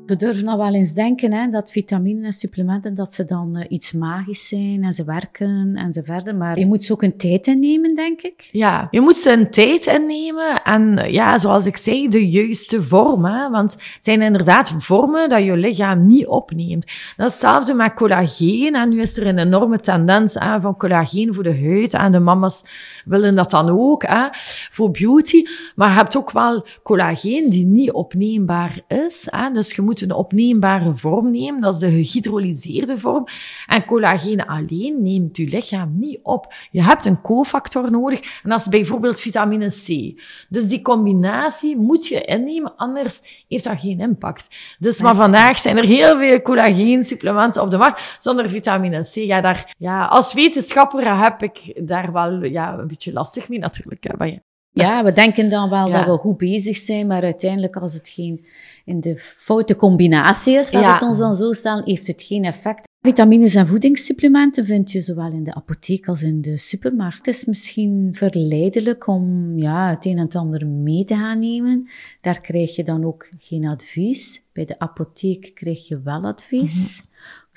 We 0.08 0.16
durven 0.16 0.46
nou 0.46 0.58
wel 0.58 0.74
eens 0.74 0.94
denken 0.94 1.34
hè, 1.34 1.50
dat 1.50 1.72
vitamine 1.72 2.26
en 2.26 2.34
supplementen 2.34 2.96
dat 2.96 3.14
ze 3.14 3.26
dan 3.26 3.56
eh, 3.56 3.66
iets 3.70 3.92
magisch 3.92 4.48
zijn 4.48 4.84
en 4.84 4.94
ze 4.94 5.04
werken 5.04 5.76
en 5.76 5.94
zo 5.94 6.02
verder. 6.04 6.36
Maar 6.36 6.60
je 6.60 6.66
moet 6.66 6.84
ze 6.84 6.94
ook 6.94 7.02
een 7.02 7.18
tijd 7.18 7.48
innemen, 7.48 7.96
denk 7.96 8.22
ik. 8.22 8.50
Ja, 8.52 8.88
je 8.92 9.02
moet 9.02 9.18
ze 9.18 9.32
een 9.32 9.52
tijd 9.52 9.86
innemen 9.86 10.64
en 10.64 10.98
eh, 10.98 11.14
ja, 11.14 11.40
zoals 11.40 11.66
ik 11.66 11.78
zei, 11.78 12.08
de 12.08 12.30
juiste 12.30 12.84
vorm. 12.84 13.26
Hè? 13.26 13.50
Want 13.50 13.72
het 13.72 13.98
zijn 14.02 14.22
inderdaad 14.22 14.74
vormen 14.78 15.30
dat 15.30 15.44
je 15.44 15.58
lichaam 15.58 16.04
niet 16.04 16.28
opneemt. 16.28 16.86
Dat 17.18 17.28
is 17.28 17.34
hetzelfde 17.34 17.74
met 17.74 17.94
collageen. 17.94 18.76
En 18.76 18.90
nu 18.90 19.02
is 19.02 19.18
er 19.18 19.28
een 19.28 19.40
enorme 19.40 19.80
tendens 19.80 20.38
aan 20.38 20.62
van 20.62 20.78
collageen 20.78 21.34
voor 21.34 21.44
de 21.44 21.60
huid. 21.60 21.94
En 21.94 22.12
de 22.12 22.20
mama's 22.20 22.64
willen 23.06 23.36
dat 23.36 23.52
dan 23.52 23.70
ook, 23.70 24.04
hè? 24.04 24.28
voor 24.72 24.92
beauty. 24.92 25.44
Maar 25.76 25.90
je 25.90 25.96
hebt 25.96 26.18
ook 26.18 26.32
wel 26.32 26.66
collageen 26.84 27.50
die 27.50 27.66
niet 27.66 27.92
opneembaar 27.92 28.82
is. 28.88 29.28
Hè? 29.30 29.52
Dus 29.52 29.76
je 29.76 29.82
moet 29.82 29.96
een 30.02 30.12
opneembare 30.12 30.96
vorm 30.96 31.32
nemen. 31.32 31.62
Dat 31.62 31.74
is 31.74 31.80
de 31.80 31.92
gehydrolyseerde 31.92 32.98
vorm. 32.98 33.26
En 33.68 33.86
collageen 33.86 34.46
alleen 34.46 35.02
neemt 35.02 35.38
je 35.38 35.48
lichaam 35.48 36.00
niet 36.00 36.20
op. 36.24 36.54
Je 36.72 36.84
hebt 36.84 37.06
een 37.06 37.22
cofactor 37.22 37.92
nodig. 37.92 38.20
En 38.44 38.50
dat 38.50 38.60
is 38.60 38.68
bijvoorbeeld 38.68 39.20
vitamine 39.20 39.68
C. 39.68 40.20
Dus 40.50 40.68
die 40.68 40.82
combinatie 40.82 41.78
moet 41.78 42.08
je 42.08 42.22
innemen, 42.22 42.76
anders 42.76 43.22
heeft 43.48 43.64
dat 43.64 43.80
geen 43.80 44.00
impact. 44.00 44.48
Dus, 44.80 45.02
maar 45.02 45.16
vandaag 45.16 45.58
zijn 45.58 45.78
er 45.78 45.86
heel 45.86 46.18
veel 46.18 46.42
collageensupplementen 46.42 47.62
op 47.62 47.72
de 47.72 47.78
markt 47.78 48.16
zonder 48.18 48.50
vitamine 48.50 49.02
C. 49.02 49.14
Ja, 49.14 49.42
daar, 49.42 49.76
ja, 49.78 50.06
als 50.06 50.34
wetenschapper 50.34 51.22
heb 51.22 51.42
ik 51.42 51.88
daar 51.88 52.12
wel 52.12 52.44
ja, 52.44 52.78
een 52.78 52.88
beetje 52.88 53.14
lastig 53.14 53.50
mee 53.50 53.60
natuurlijk. 53.60 54.04
Hè, 54.04 54.14
maar 54.18 54.28
ja. 54.28 54.47
Ja, 54.82 55.04
we 55.04 55.12
denken 55.12 55.50
dan 55.50 55.70
wel 55.70 55.88
Ja. 55.88 55.98
dat 55.98 56.06
we 56.06 56.18
goed 56.22 56.38
bezig 56.38 56.78
zijn, 56.78 57.08
maar 57.08 57.24
uiteindelijk 57.24 57.76
als 57.76 57.94
het 57.94 58.10
geen 58.10 58.46
in 58.86 59.00
de 59.00 59.18
foute 59.20 59.76
combinatie 59.76 60.58
is, 60.58 60.72
laat 60.72 60.84
Ja. 60.84 60.94
het 60.94 61.02
ons 61.02 61.18
dan 61.18 61.36
zo 61.36 61.52
stellen, 61.52 61.84
heeft 61.86 62.08
het 62.08 62.22
geen 62.24 62.44
effect. 62.44 62.86
Vitamines 63.02 63.56
en 63.56 63.68
voedingssupplementen 63.68 64.66
vind 64.66 64.92
je 64.92 65.02
zowel 65.02 65.32
in 65.32 65.44
de 65.44 65.54
apotheek 65.56 66.08
als 66.08 66.22
in 66.22 66.42
de 66.42 66.58
supermarkt. 66.58 67.18
Het 67.18 67.28
is 67.28 67.46
misschien 67.46 68.10
verleidelijk 68.12 69.08
om 69.08 69.54
ja, 69.58 69.90
het 69.90 70.06
een 70.06 70.18
en 70.18 70.24
het 70.24 70.36
ander 70.36 70.68
mee 70.68 71.06
te 71.06 71.16
gaan 71.16 71.40
nemen. 71.40 71.90
Daar 72.22 72.42
krijg 72.42 72.76
je 72.76 72.84
dan 72.84 73.06
ook 73.06 73.30
geen 73.38 73.66
advies. 73.68 74.44
Bij 74.54 74.66
de 74.66 74.80
apotheek 74.80 75.52
krijg 75.54 75.88
je 75.88 76.02
wel 76.02 76.22
advies. 76.24 77.02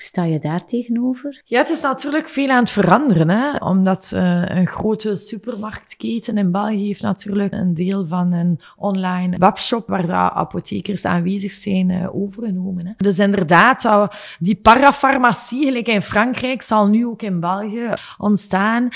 Sta 0.03 0.23
je 0.23 0.39
daar 0.39 0.65
tegenover? 0.65 1.41
Ja, 1.45 1.57
het 1.57 1.69
is 1.69 1.81
natuurlijk 1.81 2.29
veel 2.29 2.49
aan 2.49 2.59
het 2.59 2.71
veranderen, 2.71 3.29
hè? 3.29 3.55
omdat 3.55 4.11
eh, 4.15 4.43
een 4.45 4.67
grote 4.67 5.15
supermarktketen 5.15 6.37
in 6.37 6.51
België 6.51 6.85
heeft 6.85 7.01
natuurlijk 7.01 7.53
een 7.53 7.73
deel 7.73 8.07
van 8.07 8.33
een 8.33 8.59
online 8.75 9.37
webshop 9.37 9.87
waar 9.87 10.05
de 10.05 10.13
apothekers 10.13 11.05
aanwezig 11.05 11.51
zijn 11.51 11.89
eh, 11.89 12.15
overgenomen. 12.15 12.85
Hè? 12.85 12.91
Dus 12.97 13.19
inderdaad, 13.19 14.09
die 14.39 14.55
parafarmacie, 14.55 15.65
gelijk 15.65 15.87
in 15.87 16.01
Frankrijk, 16.01 16.61
zal 16.61 16.87
nu 16.87 17.05
ook 17.05 17.21
in 17.21 17.39
België 17.39 17.93
ontstaan. 18.17 18.89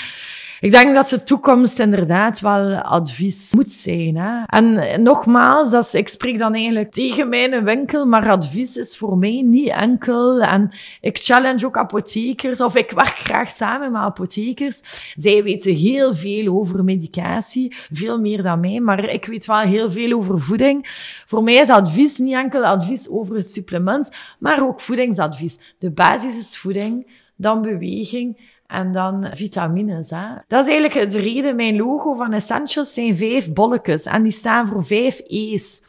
Ik 0.60 0.70
denk 0.70 0.94
dat 0.94 1.08
de 1.08 1.22
toekomst 1.22 1.78
inderdaad 1.78 2.40
wel 2.40 2.74
advies 2.74 3.52
moet 3.52 3.72
zijn. 3.72 4.16
Hè? 4.16 4.42
En 4.46 5.02
nogmaals, 5.02 5.70
dat 5.70 5.94
ik 5.94 6.08
spreek 6.08 6.38
dan 6.38 6.54
eigenlijk 6.54 6.90
tegen 6.90 7.28
mijn 7.28 7.64
winkel, 7.64 8.06
maar 8.06 8.30
advies 8.30 8.76
is 8.76 8.96
voor 8.96 9.18
mij 9.18 9.42
niet 9.44 9.68
enkel. 9.68 10.40
En 10.40 10.70
ik 11.00 11.18
challenge 11.18 11.66
ook 11.66 11.76
apothekers, 11.76 12.60
of 12.60 12.76
ik 12.76 12.90
werk 12.90 13.18
graag 13.18 13.48
samen 13.48 13.92
met 13.92 14.00
apothekers. 14.00 14.80
Zij 15.16 15.42
weten 15.42 15.74
heel 15.74 16.14
veel 16.14 16.54
over 16.58 16.84
medicatie, 16.84 17.74
veel 17.92 18.20
meer 18.20 18.42
dan 18.42 18.60
mij, 18.60 18.80
maar 18.80 19.04
ik 19.04 19.24
weet 19.24 19.46
wel 19.46 19.58
heel 19.58 19.90
veel 19.90 20.12
over 20.12 20.40
voeding. 20.40 20.86
Voor 21.26 21.42
mij 21.42 21.54
is 21.54 21.70
advies 21.70 22.18
niet 22.18 22.34
enkel 22.34 22.64
advies 22.64 23.08
over 23.08 23.36
het 23.36 23.52
supplement, 23.52 24.10
maar 24.38 24.66
ook 24.66 24.80
voedingsadvies. 24.80 25.58
De 25.78 25.90
basis 25.90 26.36
is 26.36 26.58
voeding, 26.58 27.06
dan 27.36 27.62
beweging 27.62 28.54
en 28.66 28.92
dan 28.92 29.26
vitamines. 29.34 30.10
Hè. 30.10 30.26
Dat 30.48 30.66
is 30.66 30.72
eigenlijk 30.72 31.10
de 31.10 31.18
reden. 31.18 31.56
Mijn 31.56 31.76
logo 31.76 32.14
van 32.14 32.32
Essentials 32.32 32.94
zijn 32.94 33.16
vijf 33.16 33.52
bolletjes. 33.52 34.04
En 34.04 34.22
die 34.22 34.32
staan 34.32 34.68
voor 34.68 34.86
vijf 34.86 35.20
E's. 35.26 35.82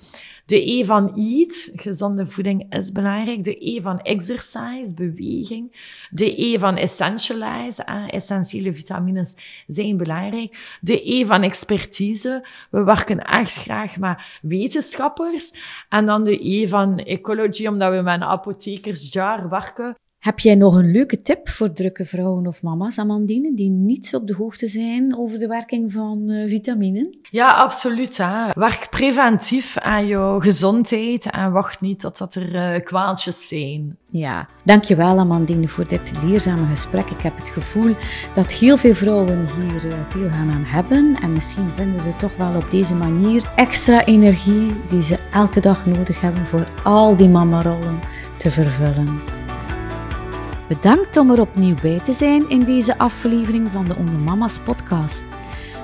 De 0.47 0.71
E 0.71 0.85
van 0.85 1.11
eat, 1.15 1.69
gezonde 1.75 2.25
voeding 2.27 2.73
is 2.73 2.91
belangrijk. 2.91 3.43
De 3.43 3.69
E 3.69 3.81
van 3.81 4.01
exercise, 4.01 4.93
beweging. 4.95 5.71
De 6.09 6.43
E 6.43 6.59
van 6.59 6.75
essentialize, 6.77 7.83
eh, 7.83 8.13
essentiële 8.13 8.73
vitamines 8.73 9.35
zijn 9.67 9.97
belangrijk. 9.97 10.77
De 10.81 11.13
E 11.13 11.25
van 11.25 11.43
expertise, 11.43 12.45
we 12.69 12.83
werken 12.83 13.19
echt 13.19 13.53
graag 13.53 13.97
met 13.97 14.39
wetenschappers. 14.41 15.51
En 15.89 16.05
dan 16.05 16.23
de 16.23 16.49
E 16.49 16.67
van 16.67 16.99
ecology, 16.99 17.67
omdat 17.67 17.93
we 17.93 18.01
met 18.01 18.15
een 18.15 18.27
apothekersjar 18.27 19.49
werken. 19.49 19.95
Heb 20.28 20.39
jij 20.39 20.55
nog 20.55 20.75
een 20.75 20.91
leuke 20.91 21.21
tip 21.21 21.49
voor 21.49 21.71
drukke 21.71 22.05
vrouwen 22.05 22.47
of 22.47 22.63
mama's, 22.63 22.97
Amandine, 22.97 23.53
die 23.55 23.69
niet 23.69 24.07
zo 24.07 24.17
op 24.17 24.28
de 24.28 24.34
hoogte 24.34 24.67
zijn 24.67 25.17
over 25.17 25.39
de 25.39 25.47
werking 25.47 25.91
van 25.91 26.30
eh, 26.30 26.49
vitaminen? 26.49 27.17
Ja, 27.32 27.51
absoluut. 27.51 28.17
Hè. 28.17 28.51
Werk 28.53 28.88
preventief 28.89 29.78
aan 29.78 30.07
je 30.07 30.36
gezondheid 30.39 31.30
en 31.30 31.51
wacht 31.51 31.82
niet 31.82 31.99
totdat 31.99 32.36
er 32.36 32.55
uh, 32.55 32.84
kwaaltjes 32.84 33.47
zijn. 33.47 33.97
Ja, 34.09 34.47
dankjewel 34.63 35.19
Amandine 35.19 35.67
voor 35.67 35.88
dit 35.88 36.11
leerzame 36.23 36.65
gesprek. 36.65 37.05
Ik 37.05 37.21
heb 37.21 37.38
het 37.38 37.49
gevoel 37.49 37.95
dat 38.36 38.51
heel 38.51 38.78
veel 38.78 38.93
vrouwen 38.93 39.47
hier 39.55 39.86
uh, 39.86 39.93
veel 40.09 40.30
gaan 40.30 40.51
aan 40.51 40.65
hebben 40.65 41.17
en 41.21 41.34
misschien 41.34 41.69
vinden 41.75 42.01
ze 42.01 42.15
toch 42.19 42.36
wel 42.38 42.55
op 42.55 42.71
deze 42.71 42.95
manier 42.95 43.51
extra 43.55 44.05
energie 44.05 44.73
die 44.89 45.01
ze 45.01 45.19
elke 45.32 45.59
dag 45.59 45.86
nodig 45.86 46.21
hebben 46.21 46.45
voor 46.45 46.67
al 46.84 47.15
die 47.15 47.30
mamarollen 47.30 47.99
te 48.38 48.51
vervullen. 48.51 49.36
Bedankt 50.68 51.18
om 51.18 51.32
er 51.32 51.41
opnieuw 51.41 51.76
bij 51.82 51.99
te 51.99 52.13
zijn 52.13 52.49
in 52.49 52.63
deze 52.63 52.97
aflevering 52.97 53.68
van 53.68 53.86
de 53.86 53.95
Onder 53.95 54.20
Mama's 54.20 54.59
podcast. 54.59 55.24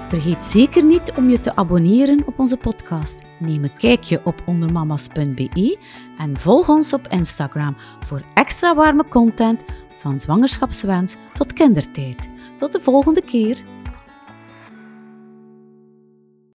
Vergeet 0.09 0.43
zeker 0.43 0.83
niet 0.83 1.11
om 1.17 1.29
je 1.29 1.39
te 1.39 1.55
abonneren 1.55 2.23
op 2.25 2.39
onze 2.39 2.57
podcast. 2.57 3.21
Neem 3.39 3.63
een 3.63 3.75
kijkje 3.75 4.21
op 4.23 4.41
ondermamas.be 4.45 5.77
en 6.17 6.37
volg 6.37 6.69
ons 6.69 6.93
op 6.93 7.07
Instagram 7.07 7.75
voor 7.99 8.21
extra 8.33 8.75
warme 8.75 9.05
content 9.09 9.61
van 9.99 10.19
zwangerschapswens 10.19 11.15
tot 11.33 11.53
kindertijd. 11.53 12.29
Tot 12.57 12.71
de 12.71 12.79
volgende 12.79 13.21
keer. 13.21 13.63